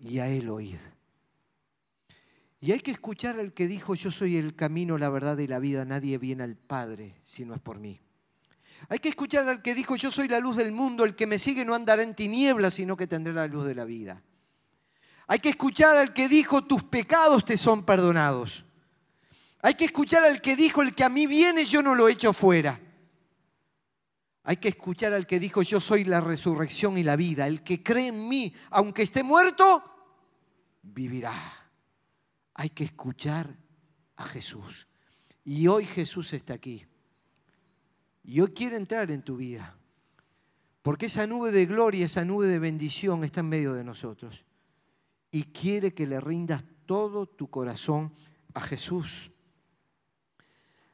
y 0.00 0.18
a 0.18 0.28
Él 0.28 0.48
oíd. 0.48 0.78
Y 2.60 2.72
hay 2.72 2.80
que 2.80 2.90
escuchar 2.90 3.38
al 3.38 3.52
que 3.52 3.66
dijo, 3.66 3.94
yo 3.94 4.10
soy 4.10 4.36
el 4.36 4.54
camino, 4.54 4.98
la 4.98 5.08
verdad 5.08 5.38
y 5.38 5.46
la 5.46 5.58
vida, 5.58 5.84
nadie 5.84 6.18
viene 6.18 6.42
al 6.42 6.56
Padre 6.56 7.14
si 7.22 7.44
no 7.44 7.54
es 7.54 7.60
por 7.60 7.78
mí. 7.78 8.00
Hay 8.88 8.98
que 8.98 9.10
escuchar 9.10 9.48
al 9.48 9.62
que 9.62 9.74
dijo, 9.74 9.96
yo 9.96 10.10
soy 10.10 10.28
la 10.28 10.40
luz 10.40 10.56
del 10.56 10.72
mundo, 10.72 11.04
el 11.04 11.14
que 11.14 11.26
me 11.26 11.38
sigue 11.38 11.64
no 11.64 11.74
andará 11.74 12.02
en 12.02 12.14
tinieblas, 12.14 12.74
sino 12.74 12.96
que 12.96 13.06
tendrá 13.06 13.32
la 13.32 13.46
luz 13.46 13.66
de 13.66 13.74
la 13.74 13.84
vida. 13.84 14.22
Hay 15.26 15.38
que 15.38 15.50
escuchar 15.50 15.96
al 15.96 16.12
que 16.12 16.28
dijo, 16.28 16.64
tus 16.64 16.82
pecados 16.82 17.44
te 17.44 17.56
son 17.56 17.84
perdonados. 17.84 18.64
Hay 19.62 19.74
que 19.74 19.84
escuchar 19.84 20.24
al 20.24 20.40
que 20.40 20.56
dijo, 20.56 20.82
el 20.82 20.94
que 20.94 21.04
a 21.04 21.08
mí 21.08 21.26
viene 21.26 21.64
yo 21.64 21.82
no 21.82 21.94
lo 21.94 22.08
echo 22.08 22.32
fuera. 22.32 22.80
Hay 24.42 24.56
que 24.56 24.68
escuchar 24.68 25.12
al 25.12 25.26
que 25.26 25.38
dijo, 25.38 25.62
yo 25.62 25.80
soy 25.80 26.04
la 26.04 26.20
resurrección 26.20 26.96
y 26.96 27.02
la 27.02 27.16
vida. 27.16 27.46
El 27.46 27.62
que 27.62 27.82
cree 27.82 28.08
en 28.08 28.28
mí, 28.28 28.54
aunque 28.70 29.02
esté 29.02 29.22
muerto, 29.22 29.84
vivirá. 30.82 31.34
Hay 32.54 32.70
que 32.70 32.84
escuchar 32.84 33.54
a 34.16 34.24
Jesús. 34.24 34.88
Y 35.44 35.66
hoy 35.66 35.84
Jesús 35.84 36.32
está 36.32 36.54
aquí. 36.54 36.86
Y 38.24 38.40
hoy 38.40 38.52
quiere 38.52 38.76
entrar 38.76 39.10
en 39.10 39.22
tu 39.22 39.36
vida. 39.36 39.76
Porque 40.82 41.06
esa 41.06 41.26
nube 41.26 41.50
de 41.50 41.66
gloria, 41.66 42.06
esa 42.06 42.24
nube 42.24 42.46
de 42.46 42.58
bendición 42.58 43.24
está 43.24 43.40
en 43.40 43.48
medio 43.48 43.74
de 43.74 43.84
nosotros. 43.84 44.44
Y 45.30 45.44
quiere 45.44 45.92
que 45.92 46.06
le 46.06 46.20
rindas 46.20 46.64
todo 46.86 47.26
tu 47.26 47.50
corazón 47.50 48.14
a 48.54 48.60
Jesús. 48.62 49.30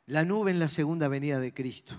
La 0.07 0.24
nube 0.24 0.51
en 0.51 0.59
la 0.59 0.68
segunda 0.68 1.09
venida 1.09 1.38
de 1.38 1.55
Cristo. 1.55 1.94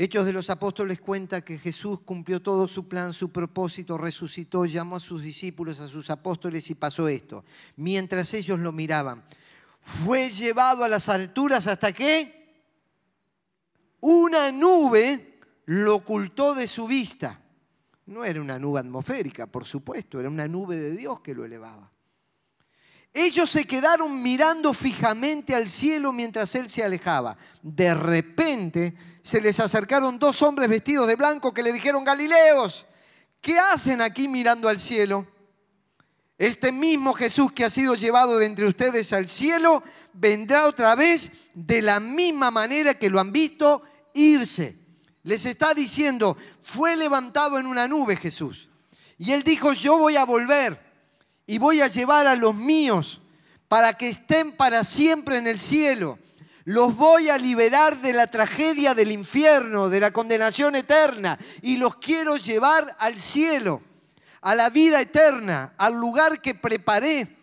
Hechos 0.00 0.24
de 0.24 0.32
los 0.32 0.48
Apóstoles 0.48 1.00
cuenta 1.00 1.40
que 1.40 1.58
Jesús 1.58 2.02
cumplió 2.02 2.40
todo 2.40 2.68
su 2.68 2.86
plan, 2.86 3.12
su 3.12 3.32
propósito, 3.32 3.98
resucitó, 3.98 4.64
llamó 4.64 4.94
a 4.94 5.00
sus 5.00 5.22
discípulos, 5.24 5.80
a 5.80 5.88
sus 5.88 6.08
apóstoles 6.08 6.70
y 6.70 6.76
pasó 6.76 7.08
esto. 7.08 7.44
Mientras 7.74 8.32
ellos 8.32 8.60
lo 8.60 8.70
miraban, 8.70 9.24
fue 9.80 10.30
llevado 10.30 10.84
a 10.84 10.88
las 10.88 11.08
alturas 11.08 11.66
hasta 11.66 11.92
que 11.92 12.62
una 13.98 14.52
nube 14.52 15.40
lo 15.64 15.96
ocultó 15.96 16.54
de 16.54 16.68
su 16.68 16.86
vista. 16.86 17.42
No 18.06 18.24
era 18.24 18.40
una 18.40 18.56
nube 18.56 18.78
atmosférica, 18.78 19.48
por 19.48 19.64
supuesto, 19.64 20.20
era 20.20 20.28
una 20.28 20.46
nube 20.46 20.76
de 20.76 20.92
Dios 20.92 21.22
que 21.22 21.34
lo 21.34 21.44
elevaba. 21.44 21.90
Ellos 23.12 23.50
se 23.50 23.66
quedaron 23.66 24.22
mirando 24.22 24.72
fijamente 24.72 25.54
al 25.54 25.68
cielo 25.68 26.12
mientras 26.12 26.54
él 26.54 26.68
se 26.68 26.84
alejaba. 26.84 27.36
De 27.62 27.92
repente 27.94 28.94
se 29.28 29.42
les 29.42 29.60
acercaron 29.60 30.18
dos 30.18 30.40
hombres 30.40 30.70
vestidos 30.70 31.06
de 31.06 31.14
blanco 31.14 31.52
que 31.52 31.62
le 31.62 31.70
dijeron, 31.70 32.02
Galileos, 32.02 32.86
¿qué 33.42 33.58
hacen 33.58 34.00
aquí 34.00 34.26
mirando 34.26 34.70
al 34.70 34.80
cielo? 34.80 35.26
Este 36.38 36.72
mismo 36.72 37.12
Jesús 37.12 37.52
que 37.52 37.66
ha 37.66 37.68
sido 37.68 37.94
llevado 37.94 38.38
de 38.38 38.46
entre 38.46 38.66
ustedes 38.66 39.12
al 39.12 39.28
cielo 39.28 39.82
vendrá 40.14 40.64
otra 40.64 40.94
vez 40.94 41.30
de 41.52 41.82
la 41.82 42.00
misma 42.00 42.50
manera 42.50 42.94
que 42.94 43.10
lo 43.10 43.20
han 43.20 43.30
visto 43.30 43.82
irse. 44.14 44.78
Les 45.24 45.44
está 45.44 45.74
diciendo, 45.74 46.34
fue 46.62 46.96
levantado 46.96 47.58
en 47.58 47.66
una 47.66 47.86
nube 47.86 48.16
Jesús. 48.16 48.70
Y 49.18 49.32
él 49.32 49.42
dijo, 49.42 49.74
yo 49.74 49.98
voy 49.98 50.16
a 50.16 50.24
volver 50.24 50.80
y 51.46 51.58
voy 51.58 51.82
a 51.82 51.88
llevar 51.88 52.26
a 52.26 52.34
los 52.34 52.54
míos 52.54 53.20
para 53.68 53.92
que 53.92 54.08
estén 54.08 54.52
para 54.52 54.84
siempre 54.84 55.36
en 55.36 55.46
el 55.46 55.58
cielo. 55.58 56.18
Los 56.68 56.96
voy 56.96 57.30
a 57.30 57.38
liberar 57.38 57.96
de 57.96 58.12
la 58.12 58.26
tragedia 58.26 58.92
del 58.92 59.10
infierno, 59.10 59.88
de 59.88 60.00
la 60.00 60.10
condenación 60.10 60.76
eterna, 60.76 61.38
y 61.62 61.78
los 61.78 61.96
quiero 61.96 62.36
llevar 62.36 62.94
al 62.98 63.18
cielo, 63.18 63.80
a 64.42 64.54
la 64.54 64.68
vida 64.68 65.00
eterna, 65.00 65.72
al 65.78 65.94
lugar 65.94 66.42
que 66.42 66.54
preparé. 66.54 67.38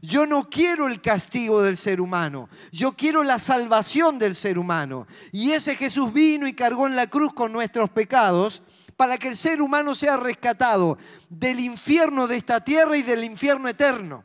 Yo 0.00 0.26
no 0.26 0.48
quiero 0.48 0.86
el 0.86 1.00
castigo 1.00 1.60
del 1.60 1.76
ser 1.76 2.00
humano, 2.00 2.48
yo 2.70 2.92
quiero 2.92 3.24
la 3.24 3.40
salvación 3.40 4.16
del 4.16 4.36
ser 4.36 4.60
humano. 4.60 5.08
Y 5.32 5.50
ese 5.50 5.74
Jesús 5.74 6.12
vino 6.12 6.46
y 6.46 6.52
cargó 6.52 6.86
en 6.86 6.94
la 6.94 7.08
cruz 7.08 7.34
con 7.34 7.50
nuestros 7.50 7.90
pecados 7.90 8.62
para 8.96 9.18
que 9.18 9.26
el 9.26 9.36
ser 9.36 9.60
humano 9.60 9.96
sea 9.96 10.18
rescatado 10.18 10.98
del 11.28 11.58
infierno 11.58 12.28
de 12.28 12.36
esta 12.36 12.62
tierra 12.62 12.96
y 12.96 13.02
del 13.02 13.24
infierno 13.24 13.68
eterno, 13.68 14.22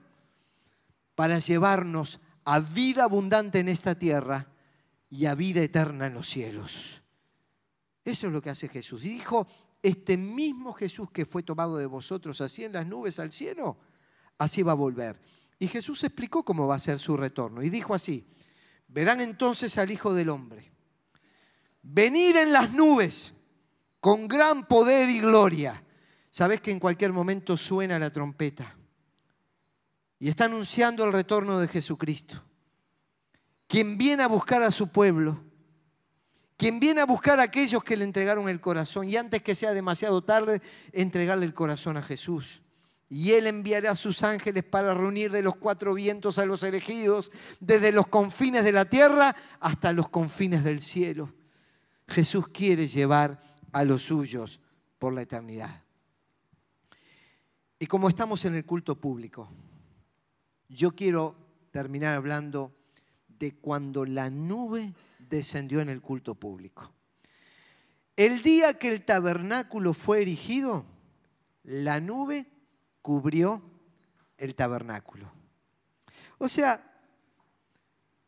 para 1.15 1.39
llevarnos 1.39 2.19
a 2.45 2.59
vida 2.59 3.03
abundante 3.03 3.59
en 3.59 3.69
esta 3.69 3.95
tierra 3.95 4.47
y 5.09 5.25
a 5.25 5.35
vida 5.35 5.61
eterna 5.61 6.07
en 6.07 6.13
los 6.13 6.29
cielos. 6.29 7.01
Eso 8.03 8.27
es 8.27 8.33
lo 8.33 8.41
que 8.41 8.49
hace 8.49 8.67
Jesús. 8.67 9.03
Y 9.05 9.09
dijo, 9.09 9.47
este 9.81 10.17
mismo 10.17 10.73
Jesús 10.73 11.09
que 11.11 11.25
fue 11.25 11.43
tomado 11.43 11.77
de 11.77 11.85
vosotros 11.85 12.41
así 12.41 12.63
en 12.63 12.73
las 12.73 12.87
nubes 12.87 13.19
al 13.19 13.31
cielo, 13.31 13.77
así 14.37 14.61
va 14.63 14.73
a 14.73 14.75
volver. 14.75 15.21
Y 15.59 15.67
Jesús 15.67 16.03
explicó 16.03 16.43
cómo 16.43 16.67
va 16.67 16.75
a 16.75 16.79
ser 16.79 16.99
su 16.99 17.15
retorno. 17.15 17.63
Y 17.63 17.69
dijo 17.69 17.93
así, 17.93 18.25
verán 18.87 19.21
entonces 19.21 19.77
al 19.77 19.91
Hijo 19.91 20.13
del 20.13 20.29
Hombre, 20.29 20.71
venir 21.81 22.35
en 22.37 22.51
las 22.51 22.73
nubes 22.73 23.33
con 23.99 24.27
gran 24.27 24.67
poder 24.67 25.09
y 25.09 25.21
gloria. 25.21 25.81
Sabes 26.29 26.59
que 26.59 26.71
en 26.71 26.79
cualquier 26.79 27.13
momento 27.13 27.55
suena 27.55 27.99
la 27.99 28.09
trompeta 28.09 28.75
y 30.23 30.29
está 30.29 30.45
anunciando 30.45 31.03
el 31.03 31.11
retorno 31.11 31.59
de 31.59 31.67
Jesucristo. 31.67 32.41
Quien 33.67 33.97
viene 33.97 34.23
a 34.23 34.29
buscar 34.29 34.63
a 34.63 34.71
su 34.71 34.87
pueblo, 34.87 35.43
quien 36.55 36.79
viene 36.79 37.01
a 37.01 37.05
buscar 37.05 37.41
a 37.41 37.43
aquellos 37.43 37.83
que 37.83 37.97
le 37.97 38.05
entregaron 38.05 38.47
el 38.47 38.61
corazón 38.61 39.09
y 39.09 39.17
antes 39.17 39.43
que 39.43 39.53
sea 39.53 39.73
demasiado 39.73 40.23
tarde, 40.23 40.61
entregarle 40.93 41.45
el 41.45 41.53
corazón 41.53 41.97
a 41.97 42.01
Jesús. 42.01 42.61
Y 43.09 43.33
Él 43.33 43.47
enviará 43.47 43.91
a 43.91 43.95
sus 43.97 44.23
ángeles 44.23 44.63
para 44.63 44.93
reunir 44.93 45.29
de 45.29 45.41
los 45.41 45.57
cuatro 45.57 45.93
vientos 45.93 46.39
a 46.39 46.45
los 46.45 46.63
elegidos, 46.63 47.29
desde 47.59 47.91
los 47.91 48.07
confines 48.07 48.63
de 48.63 48.71
la 48.71 48.85
tierra 48.85 49.35
hasta 49.59 49.91
los 49.91 50.07
confines 50.07 50.63
del 50.63 50.79
cielo. 50.79 51.33
Jesús 52.07 52.47
quiere 52.47 52.87
llevar 52.87 53.41
a 53.73 53.83
los 53.83 54.03
suyos 54.03 54.61
por 54.99 55.11
la 55.11 55.23
eternidad. 55.23 55.83
Y 57.77 57.87
como 57.87 58.07
estamos 58.07 58.45
en 58.45 58.55
el 58.55 58.65
culto 58.65 58.97
público, 58.97 59.49
yo 60.73 60.95
quiero 60.95 61.35
terminar 61.71 62.15
hablando 62.15 62.75
de 63.27 63.55
cuando 63.55 64.05
la 64.05 64.29
nube 64.29 64.93
descendió 65.19 65.81
en 65.81 65.89
el 65.89 66.01
culto 66.01 66.35
público. 66.35 66.91
El 68.15 68.43
día 68.43 68.77
que 68.77 68.89
el 68.89 69.05
tabernáculo 69.05 69.93
fue 69.93 70.21
erigido, 70.21 70.85
la 71.63 71.99
nube 71.99 72.45
cubrió 73.01 73.61
el 74.37 74.55
tabernáculo. 74.55 75.31
O 76.37 76.47
sea, 76.47 76.83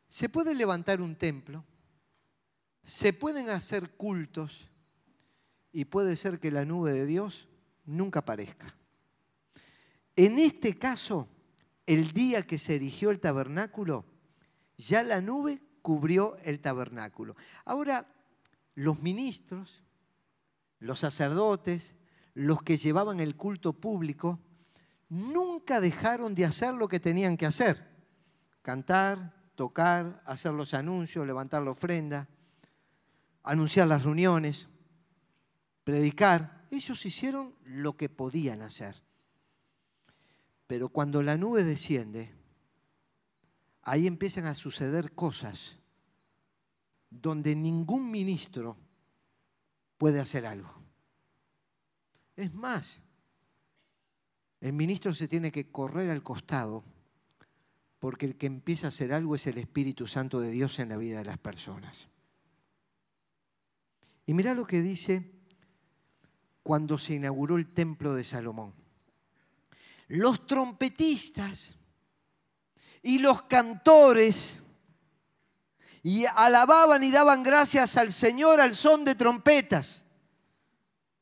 se 0.07 0.29
puede 0.29 0.55
levantar 0.55 1.01
un 1.01 1.15
templo, 1.15 1.63
se 2.83 3.13
pueden 3.13 3.49
hacer 3.49 3.91
cultos, 3.91 4.69
y 5.75 5.83
puede 5.83 6.15
ser 6.15 6.39
que 6.39 6.51
la 6.51 6.63
nube 6.63 6.93
de 6.93 7.05
Dios 7.05 7.49
nunca 7.83 8.19
aparezca. 8.19 8.73
En 10.15 10.39
este 10.39 10.79
caso, 10.79 11.27
el 11.85 12.11
día 12.11 12.43
que 12.43 12.59
se 12.59 12.75
erigió 12.75 13.11
el 13.11 13.19
tabernáculo, 13.19 14.05
ya 14.77 15.03
la 15.03 15.21
nube 15.21 15.61
cubrió 15.81 16.37
el 16.43 16.59
tabernáculo. 16.59 17.35
Ahora, 17.63 18.07
los 18.73 19.01
ministros, 19.01 19.83
los 20.79 20.99
sacerdotes, 20.99 21.95
los 22.33 22.61
que 22.63 22.77
llevaban 22.77 23.19
el 23.19 23.35
culto 23.35 23.73
público, 23.73 24.39
nunca 25.09 25.79
dejaron 25.79 26.35
de 26.35 26.45
hacer 26.45 26.73
lo 26.73 26.87
que 26.87 26.99
tenían 26.99 27.37
que 27.37 27.45
hacer. 27.45 27.87
Cantar, 28.61 29.33
tocar, 29.55 30.21
hacer 30.25 30.53
los 30.53 30.73
anuncios, 30.73 31.25
levantar 31.25 31.61
la 31.61 31.71
ofrenda, 31.71 32.27
anunciar 33.43 33.87
las 33.87 34.03
reuniones 34.03 34.67
predicar, 35.85 36.65
ellos 36.71 37.05
hicieron 37.05 37.55
lo 37.63 37.95
que 37.95 38.09
podían 38.09 38.61
hacer. 38.61 39.01
Pero 40.67 40.89
cuando 40.89 41.21
la 41.21 41.37
nube 41.37 41.63
desciende, 41.63 42.31
ahí 43.83 44.07
empiezan 44.07 44.45
a 44.45 44.55
suceder 44.55 45.13
cosas 45.13 45.77
donde 47.09 47.55
ningún 47.55 48.09
ministro 48.09 48.77
puede 49.97 50.19
hacer 50.19 50.45
algo. 50.45 50.73
Es 52.35 52.53
más, 52.53 53.01
el 54.59 54.73
ministro 54.73 55.13
se 55.13 55.27
tiene 55.27 55.51
que 55.51 55.71
correr 55.71 56.09
al 56.09 56.23
costado 56.23 56.83
porque 57.99 58.25
el 58.25 58.35
que 58.35 58.47
empieza 58.47 58.87
a 58.87 58.89
hacer 58.89 59.13
algo 59.13 59.35
es 59.35 59.47
el 59.47 59.57
Espíritu 59.57 60.07
Santo 60.07 60.39
de 60.39 60.51
Dios 60.51 60.79
en 60.79 60.89
la 60.89 60.97
vida 60.97 61.19
de 61.19 61.25
las 61.25 61.37
personas. 61.37 62.09
Y 64.25 64.33
mira 64.33 64.53
lo 64.53 64.65
que 64.65 64.81
dice 64.81 65.31
cuando 66.63 66.97
se 66.97 67.13
inauguró 67.13 67.57
el 67.57 67.71
templo 67.73 68.15
de 68.15 68.23
Salomón. 68.23 68.73
Los 70.07 70.45
trompetistas 70.45 71.75
y 73.01 73.19
los 73.19 73.43
cantores 73.43 74.61
y 76.03 76.25
alababan 76.25 77.03
y 77.03 77.09
daban 77.09 77.41
gracias 77.41 77.97
al 77.97 78.11
Señor 78.11 78.61
al 78.61 78.75
son 78.75 79.03
de 79.03 79.15
trompetas. 79.15 80.05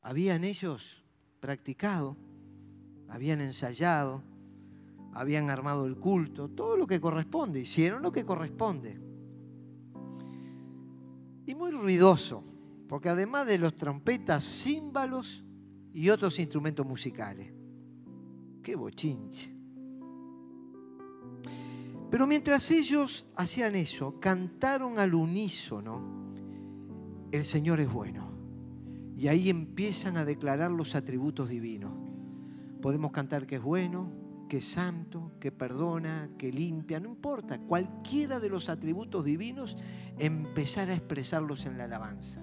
Habían 0.02 0.44
ellos 0.44 1.02
practicado, 1.40 2.18
habían 3.08 3.40
ensayado, 3.40 4.22
habían 5.14 5.48
armado 5.48 5.86
el 5.86 5.96
culto, 5.96 6.50
todo 6.50 6.76
lo 6.76 6.86
que 6.86 7.00
corresponde, 7.00 7.60
hicieron 7.60 8.02
lo 8.02 8.12
que 8.12 8.26
corresponde. 8.26 9.00
Y 11.46 11.54
muy 11.54 11.70
ruidoso, 11.70 12.44
porque 12.86 13.08
además 13.08 13.46
de 13.46 13.56
los 13.56 13.76
trompetas, 13.76 14.44
címbalos 14.44 15.44
y 15.94 16.10
otros 16.10 16.38
instrumentos 16.38 16.84
musicales. 16.84 17.53
Qué 18.64 18.74
bochinche. 18.74 19.54
Pero 22.10 22.26
mientras 22.26 22.70
ellos 22.70 23.26
hacían 23.36 23.76
eso, 23.76 24.18
cantaron 24.18 24.98
al 24.98 25.14
unísono, 25.14 26.32
el 27.30 27.44
Señor 27.44 27.80
es 27.80 27.92
bueno. 27.92 28.32
Y 29.16 29.28
ahí 29.28 29.48
empiezan 29.48 30.16
a 30.16 30.24
declarar 30.24 30.72
los 30.72 30.96
atributos 30.96 31.48
divinos. 31.48 31.92
Podemos 32.82 33.12
cantar 33.12 33.46
que 33.46 33.56
es 33.56 33.62
bueno, 33.62 34.12
que 34.48 34.58
es 34.58 34.64
santo, 34.64 35.32
que 35.40 35.52
perdona, 35.52 36.30
que 36.38 36.52
limpia, 36.52 37.00
no 37.00 37.08
importa. 37.08 37.58
Cualquiera 37.58 38.40
de 38.40 38.48
los 38.48 38.68
atributos 38.68 39.24
divinos, 39.24 39.76
empezar 40.18 40.90
a 40.90 40.94
expresarlos 40.94 41.66
en 41.66 41.78
la 41.78 41.84
alabanza. 41.84 42.40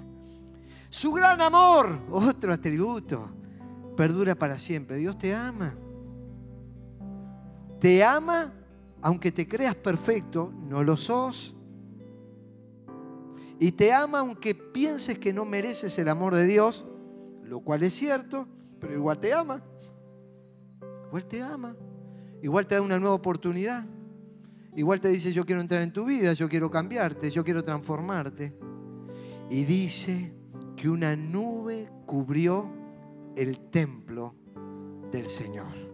Su 0.90 1.14
gran 1.14 1.42
amor, 1.42 2.08
otro 2.12 2.52
atributo, 2.52 3.32
perdura 3.96 4.36
para 4.36 4.60
siempre. 4.60 4.98
Dios 4.98 5.18
te 5.18 5.34
ama. 5.34 5.76
Te 7.82 8.04
ama 8.04 8.54
aunque 9.02 9.32
te 9.32 9.48
creas 9.48 9.74
perfecto, 9.74 10.54
no 10.56 10.84
lo 10.84 10.96
sos. 10.96 11.56
Y 13.60 13.72
te 13.72 13.92
ama 13.92 14.20
aunque 14.20 14.54
pienses 14.54 15.18
que 15.18 15.34
no 15.34 15.46
mereces 15.46 15.98
el 15.98 16.08
amor 16.08 16.36
de 16.36 16.46
Dios, 16.46 16.86
lo 17.44 17.62
cual 17.62 17.82
es 17.82 17.94
cierto, 17.94 18.48
pero 18.80 18.94
igual 18.94 19.18
te 19.18 19.34
ama. 19.34 19.64
Igual 21.08 21.26
te 21.26 21.42
ama. 21.42 21.76
Igual 22.44 22.68
te 22.68 22.76
da 22.76 22.82
una 22.84 23.00
nueva 23.00 23.16
oportunidad. 23.16 23.84
Igual 24.76 25.02
te 25.02 25.10
dice, 25.10 25.34
yo 25.34 25.44
quiero 25.44 25.60
entrar 25.60 25.82
en 25.82 25.92
tu 25.92 26.06
vida, 26.06 26.34
yo 26.34 26.48
quiero 26.48 26.70
cambiarte, 26.70 27.32
yo 27.32 27.44
quiero 27.44 27.64
transformarte. 27.64 28.54
Y 29.50 29.64
dice 29.64 30.36
que 30.76 30.88
una 30.88 31.16
nube 31.16 31.92
cubrió 32.06 32.72
el 33.36 33.58
templo 33.72 34.36
del 35.12 35.28
Señor. 35.28 35.91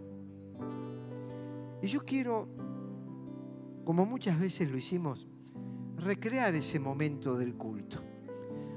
Y 1.80 1.88
yo 1.88 2.00
quiero 2.04 2.48
como 3.88 4.04
muchas 4.04 4.38
veces 4.38 4.70
lo 4.70 4.76
hicimos, 4.76 5.26
recrear 5.96 6.54
ese 6.54 6.78
momento 6.78 7.38
del 7.38 7.54
culto. 7.54 7.96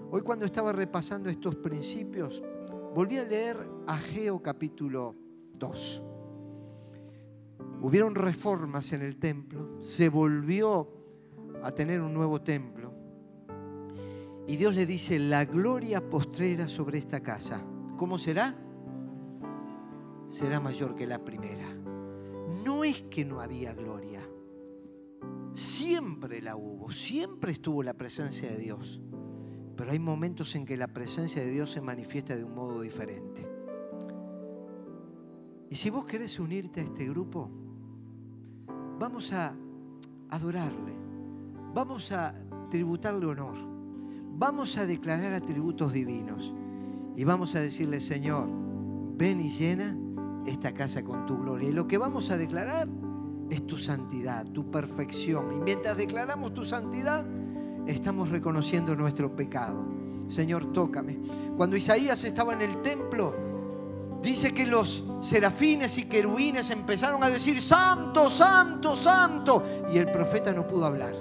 Hoy 0.09 0.21
cuando 0.21 0.45
estaba 0.45 0.71
repasando 0.71 1.29
estos 1.29 1.57
principios, 1.57 2.41
volví 2.95 3.17
a 3.17 3.25
leer 3.25 3.57
Ageo 3.87 4.41
capítulo 4.41 5.13
2. 5.59 6.03
Hubieron 7.81 8.15
reformas 8.15 8.93
en 8.93 9.01
el 9.01 9.17
templo, 9.17 9.81
se 9.81 10.07
volvió 10.07 10.87
a 11.61 11.73
tener 11.73 11.99
un 11.99 12.13
nuevo 12.13 12.39
templo. 12.39 12.93
Y 14.47 14.55
Dios 14.55 14.73
le 14.75 14.85
dice, 14.85 15.19
la 15.19 15.43
gloria 15.43 16.09
postrera 16.09 16.69
sobre 16.69 16.99
esta 16.99 17.19
casa, 17.19 17.61
¿cómo 17.97 18.17
será? 18.17 18.55
Será 20.27 20.61
mayor 20.61 20.95
que 20.95 21.05
la 21.05 21.19
primera. 21.19 21.80
No 22.63 22.83
es 22.83 23.03
que 23.03 23.25
no 23.25 23.41
había 23.41 23.73
gloria, 23.73 24.21
Siempre 25.53 26.41
la 26.41 26.55
hubo, 26.55 26.91
siempre 26.91 27.51
estuvo 27.51 27.83
la 27.83 27.93
presencia 27.93 28.49
de 28.49 28.57
Dios. 28.57 29.01
Pero 29.75 29.91
hay 29.91 29.99
momentos 29.99 30.55
en 30.55 30.65
que 30.65 30.77
la 30.77 30.87
presencia 30.87 31.43
de 31.43 31.49
Dios 31.49 31.71
se 31.71 31.81
manifiesta 31.81 32.35
de 32.35 32.43
un 32.43 32.55
modo 32.55 32.81
diferente. 32.81 33.47
Y 35.69 35.75
si 35.75 35.89
vos 35.89 36.05
querés 36.05 36.39
unirte 36.39 36.81
a 36.81 36.83
este 36.83 37.07
grupo, 37.07 37.49
vamos 38.99 39.31
a 39.33 39.55
adorarle, 40.29 40.97
vamos 41.73 42.11
a 42.11 42.33
tributarle 42.69 43.25
honor, 43.25 43.57
vamos 44.33 44.77
a 44.77 44.85
declarar 44.85 45.33
atributos 45.33 45.93
divinos 45.93 46.53
y 47.15 47.23
vamos 47.23 47.55
a 47.55 47.61
decirle, 47.61 47.99
Señor, 47.99 48.49
ven 49.17 49.39
y 49.39 49.49
llena 49.49 49.97
esta 50.45 50.73
casa 50.73 51.03
con 51.03 51.25
tu 51.25 51.37
gloria. 51.37 51.69
Y 51.69 51.73
lo 51.73 51.87
que 51.87 51.97
vamos 51.97 52.31
a 52.31 52.37
declarar 52.37 52.87
es 53.49 53.65
tu 53.67 53.77
santidad, 53.77 54.45
tu 54.47 54.69
perfección. 54.71 55.51
Y 55.53 55.59
mientras 55.59 55.97
declaramos 55.97 56.53
tu 56.53 56.65
santidad, 56.65 57.25
estamos 57.87 58.29
reconociendo 58.29 58.95
nuestro 58.95 59.35
pecado. 59.35 59.83
Señor, 60.27 60.71
tócame. 60.71 61.19
Cuando 61.57 61.75
Isaías 61.75 62.23
estaba 62.23 62.53
en 62.53 62.61
el 62.61 62.81
templo, 62.81 63.35
dice 64.21 64.53
que 64.53 64.65
los 64.65 65.03
serafines 65.21 65.97
y 65.97 66.03
querubines 66.05 66.69
empezaron 66.69 67.23
a 67.23 67.29
decir, 67.29 67.61
santo, 67.61 68.29
santo, 68.29 68.95
santo. 68.95 69.63
Y 69.93 69.97
el 69.97 70.09
profeta 70.11 70.53
no 70.53 70.67
pudo 70.67 70.85
hablar. 70.85 71.13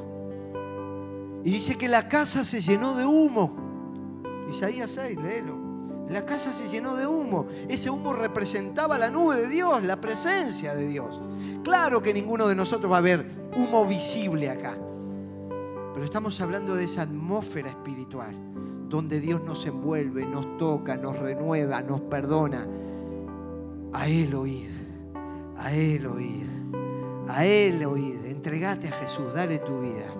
Y 1.42 1.50
dice 1.50 1.76
que 1.76 1.88
la 1.88 2.08
casa 2.08 2.44
se 2.44 2.60
llenó 2.60 2.94
de 2.94 3.06
humo. 3.06 3.56
Isaías 4.48 4.90
6, 4.92 5.18
léelo. 5.20 5.59
La 6.10 6.26
casa 6.26 6.52
se 6.52 6.66
llenó 6.66 6.96
de 6.96 7.06
humo. 7.06 7.46
Ese 7.68 7.88
humo 7.88 8.12
representaba 8.12 8.98
la 8.98 9.10
nube 9.10 9.36
de 9.36 9.48
Dios, 9.48 9.84
la 9.84 10.00
presencia 10.00 10.74
de 10.74 10.88
Dios. 10.88 11.20
Claro 11.62 12.02
que 12.02 12.12
ninguno 12.12 12.48
de 12.48 12.56
nosotros 12.56 12.90
va 12.90 12.98
a 12.98 13.02
ver 13.02 13.24
humo 13.56 13.86
visible 13.86 14.50
acá. 14.50 14.76
Pero 15.94 16.04
estamos 16.04 16.40
hablando 16.40 16.74
de 16.74 16.84
esa 16.84 17.02
atmósfera 17.02 17.68
espiritual, 17.68 18.34
donde 18.88 19.20
Dios 19.20 19.42
nos 19.44 19.64
envuelve, 19.66 20.26
nos 20.26 20.58
toca, 20.58 20.96
nos 20.96 21.16
renueva, 21.16 21.80
nos 21.80 22.00
perdona. 22.00 22.66
A 23.92 24.08
Él 24.08 24.34
oíd, 24.34 24.70
a 25.56 25.72
Él 25.72 26.06
oíd, 26.06 26.46
a 27.28 27.44
Él 27.44 27.84
oíd. 27.84 28.24
Entregate 28.24 28.88
a 28.88 28.92
Jesús, 28.92 29.32
dale 29.32 29.58
tu 29.60 29.80
vida. 29.80 30.12